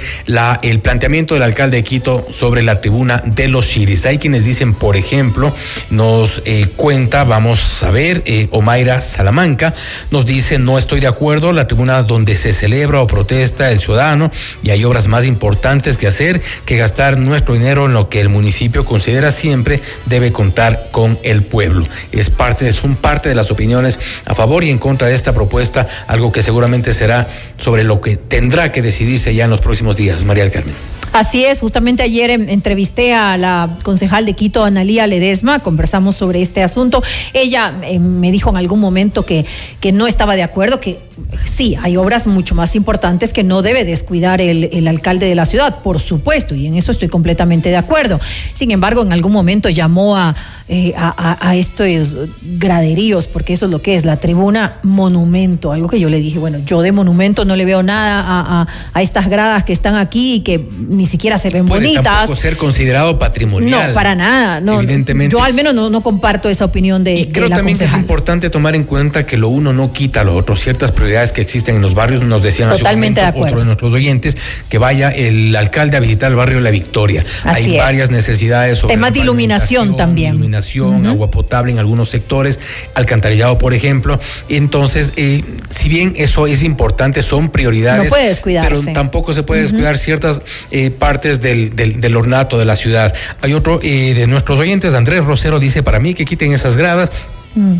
[0.62, 4.06] el planteamiento del alcalde de Quito sobre la tribuna de los Chiris.
[4.06, 5.55] Hay quienes dicen, por ejemplo,
[5.90, 9.72] nos eh, cuenta, vamos a ver, eh, Omaira Salamanca
[10.10, 14.30] nos dice, no estoy de acuerdo, la tribuna donde se celebra o protesta el ciudadano
[14.64, 18.28] y hay obras más importantes que hacer que gastar nuestro dinero en lo que el
[18.28, 21.86] municipio considera siempre debe contar con el pueblo.
[22.12, 25.86] Es parte, son parte de las opiniones a favor y en contra de esta propuesta,
[26.06, 27.28] algo que seguramente será
[27.59, 30.24] sobre lo que tendrá que decidirse ya en los próximos días.
[30.24, 30.74] María del Carmen.
[31.12, 36.62] Así es, justamente ayer entrevisté a la concejal de Quito, Analía Ledesma, conversamos sobre este
[36.62, 37.02] asunto.
[37.32, 39.47] Ella eh, me dijo en algún momento que,
[39.80, 40.98] que no estaba de acuerdo, que
[41.44, 45.44] sí, hay obras mucho más importantes que no debe descuidar el, el alcalde de la
[45.44, 48.20] ciudad, por supuesto, y en eso estoy completamente de acuerdo.
[48.52, 50.34] Sin embargo, en algún momento llamó a,
[50.68, 51.09] eh, a,
[51.40, 56.01] a- a estos graderíos, porque eso es lo que es, la tribuna monumento, algo que
[56.01, 59.72] yo le dije, bueno, yo de monumento no le veo nada a, estas gradas que
[59.72, 62.02] están aquí y que ni siquiera se ven Puede bonitas.
[62.05, 63.88] tampoco ser considerado patrimonial.
[63.88, 64.60] No, para nada.
[64.60, 65.32] No, Evidentemente.
[65.32, 67.84] Yo al menos no, no comparto esa opinión de, Y creo de la también que
[67.84, 70.56] es importante tomar en cuenta que lo uno no quita lo otro.
[70.56, 73.59] Ciertas prioridades que existen en los barrios, nos decían hace un Totalmente momento de otro
[73.61, 74.37] de nuestros oyentes,
[74.69, 77.24] que vaya el alcalde a visitar el barrio La Victoria.
[77.45, 77.83] Así Hay es.
[77.83, 80.35] varias necesidades sobre Temas de iluminación también.
[80.35, 82.59] iluminación, agua potable en algunos sectores,
[82.95, 84.19] alcantarillado, por ejemplo.
[84.49, 88.05] Entonces, eh, si bien eso es importante, son prioridades.
[88.05, 88.81] No puede descuidarse.
[88.81, 93.15] Pero tampoco se puede descuidar ciertas eh, partes del, del, del ornato de la ciudad.
[93.43, 97.11] Hay otro eh, de nuestros oyentes, Andrés Rosero, dice para mí que quiten esas gradas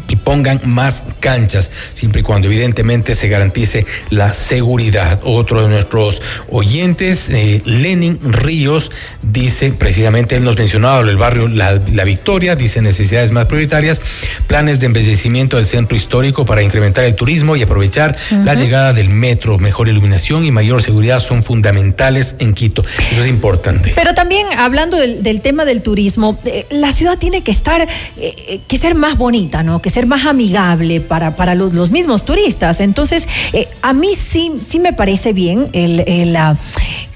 [0.09, 5.21] y pongan más canchas, siempre y cuando evidentemente se garantice la seguridad.
[5.23, 8.91] Otro de nuestros oyentes, eh, Lenin Ríos,
[9.23, 14.01] dice, precisamente él nos mencionaba el barrio la, La Victoria, dice necesidades más prioritarias,
[14.47, 19.09] planes de embellecimiento del centro histórico para incrementar el turismo y aprovechar la llegada del
[19.09, 22.85] metro, mejor iluminación y mayor seguridad son fundamentales en Quito.
[23.11, 23.93] Eso es importante.
[23.95, 27.87] Pero también hablando del, del tema del turismo, eh, la ciudad tiene que estar,
[28.17, 32.81] eh, que ser más bonita, Que ser más amigable para, para los, los mismos turistas.
[32.81, 35.69] Entonces, eh, a mí sí, sí me parece bien.
[35.73, 36.57] El, el, ah,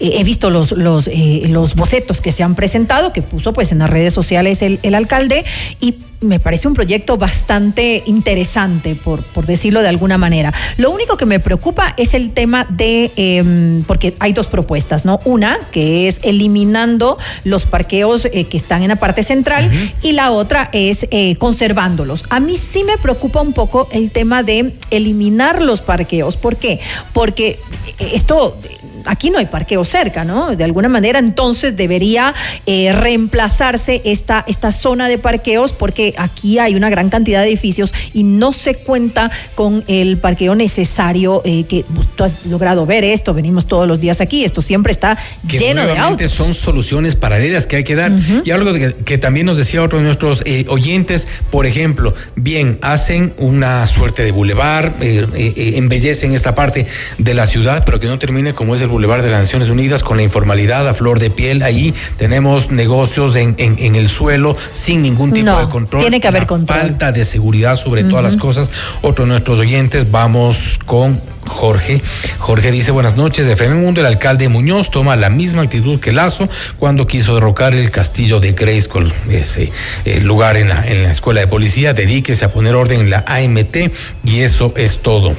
[0.01, 3.73] eh, he visto los, los, eh, los bocetos que se han presentado, que puso pues
[3.73, 5.45] en las redes sociales el, el alcalde,
[5.81, 10.53] y me parece un proyecto bastante interesante, por, por decirlo de alguna manera.
[10.77, 15.21] Lo único que me preocupa es el tema de, em, porque hay dos propuestas, ¿no?
[15.25, 19.71] Una, que es eliminando los parqueos eh, que están en la parte central,
[20.03, 22.25] y la otra es eh, conservándolos.
[22.29, 26.37] A mí sí me preocupa un poco el tema de eliminar los parqueos.
[26.37, 26.81] ¿Por qué?
[27.13, 27.59] Porque
[27.99, 28.59] eh, esto
[29.07, 30.55] aquí no hay parqueo cerca, ¿no?
[30.57, 32.35] De alguna manera, entonces debería
[32.67, 37.93] eh, reemplazarse esta, esta zona de parqueos porque aquí hay una gran cantidad de edificios
[38.13, 43.05] y no se cuenta con el parqueo necesario eh, que pues, tú has logrado ver
[43.05, 45.19] esto, venimos todos los días aquí, esto siempre está
[45.49, 46.31] que lleno de autos.
[46.31, 48.13] son soluciones paralelas que hay que dar.
[48.45, 52.79] Y algo que, que también nos decía otro de nuestros eh, oyentes, por ejemplo, bien,
[52.83, 56.87] hacen una suerte de bulevar, embellecen esta parte
[57.19, 60.03] de la ciudad, pero que no termine como es el bulevar de las Naciones Unidas
[60.03, 61.63] con la informalidad a flor de piel.
[61.63, 66.03] Ahí tenemos negocios en, en- en el suelo sin ningún tipo No, de control.
[66.03, 66.79] tiene que haber la control.
[66.79, 68.71] Falta de seguridad sobre todas las cosas.
[69.03, 72.01] Otro de nuestros oyentes, vamos con Jorge.
[72.39, 76.13] Jorge dice, buenas noches, de FM Mundo, el alcalde Muñoz toma la misma actitud que
[76.13, 76.49] Lazo
[76.79, 79.73] cuando quiso derrocar el castillo de Grayskull, ese
[80.05, 83.25] eh, lugar en la, en la escuela de policía, dedíquese a poner orden en la
[83.27, 83.77] AMT
[84.25, 85.35] y eso es todo.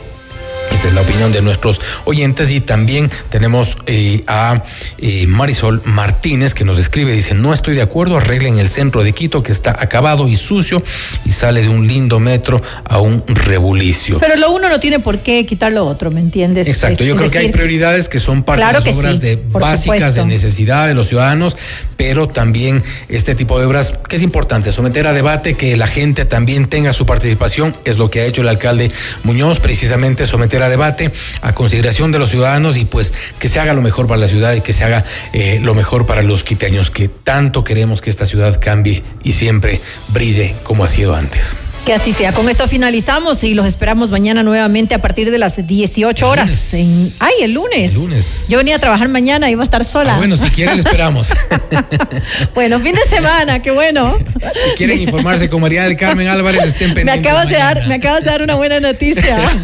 [0.73, 4.64] Esta es la opinión de nuestros oyentes y también tenemos eh, a
[4.98, 9.14] eh, Marisol Martínez que nos escribe, dice, no estoy de acuerdo, arreglen el centro de
[9.14, 10.81] Quito que está acabado y sucio
[11.23, 14.19] y sale de un lindo metro a un rebulicio.
[14.19, 16.68] Pero lo uno no tiene por qué quitar lo otro, ¿me entiendes?
[16.68, 19.22] Exacto, Es- yo creo que hay prioridades que son parte Claro de las obras sí,
[19.22, 20.22] de básicas supuesto.
[20.22, 21.56] de necesidad de los ciudadanos,
[21.95, 26.26] pero también este tipo de obras que es importante someter a debate, que la gente
[26.26, 28.89] también tenga su participación, es lo que ha hecho el alcalde
[29.23, 31.11] Muñoz, precisamente someter a debate,
[31.41, 34.53] a consideración de los ciudadanos y pues que se haga lo mejor para la ciudad
[34.53, 38.25] y que se haga eh, lo mejor para los quiteños, que tanto queremos que esta
[38.25, 41.55] ciudad cambie y siempre brille como ha sido antes.
[41.85, 42.31] Que así sea.
[42.31, 46.73] Con esto finalizamos y los esperamos mañana nuevamente a partir de las 18 horas.
[46.75, 47.09] En...
[47.19, 47.93] ¡Ay, el lunes!
[47.95, 48.45] lunes.
[48.49, 50.13] Yo venía a trabajar mañana, iba a estar sola.
[50.13, 51.29] Ah, bueno, si quiere le esperamos.
[52.53, 54.17] Bueno, fin de semana, qué bueno.
[54.17, 57.25] Si quieren informarse con María del Carmen Álvarez, estén Me pendientes.
[57.31, 59.39] acabas, de dar, me acabas de dar una buena noticia.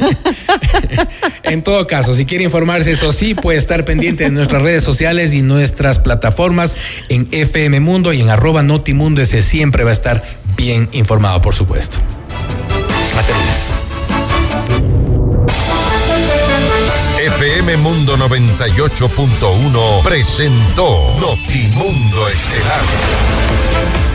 [1.44, 5.34] En todo caso, si quiere informarse, eso sí, puede estar pendiente de nuestras redes sociales
[5.34, 6.76] y nuestras plataformas
[7.10, 9.22] en FM Mundo y en arroba Notimundo.
[9.22, 10.24] Ese siempre va a estar
[10.58, 12.00] bien informado, por supuesto.
[13.18, 13.70] Hasta lunes.
[17.20, 22.82] FM Mundo 98.1 presentó Notimundo Estelar.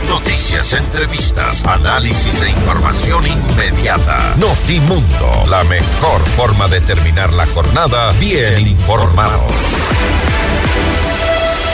[0.08, 4.34] Noticias, entrevistas, análisis e información inmediata.
[4.36, 9.46] Notimundo, la mejor forma de terminar la jornada bien informado.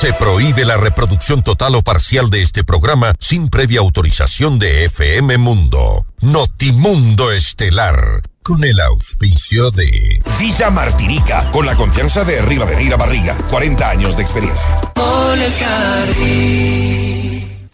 [0.00, 5.38] Se prohíbe la reproducción total o parcial de este programa sin previa autorización de FM
[5.38, 6.06] Mundo.
[6.20, 8.22] Notimundo Estelar.
[8.44, 13.36] Con el auspicio de Villa Martinica, con la confianza de Rivadeneira Barriga.
[13.50, 14.68] 40 años de experiencia.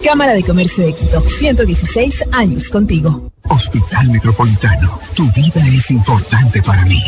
[0.03, 3.31] Cámara de Comercio de Quito, 116 años contigo.
[3.51, 7.03] Hospital Metropolitano, tu vida es importante para mí.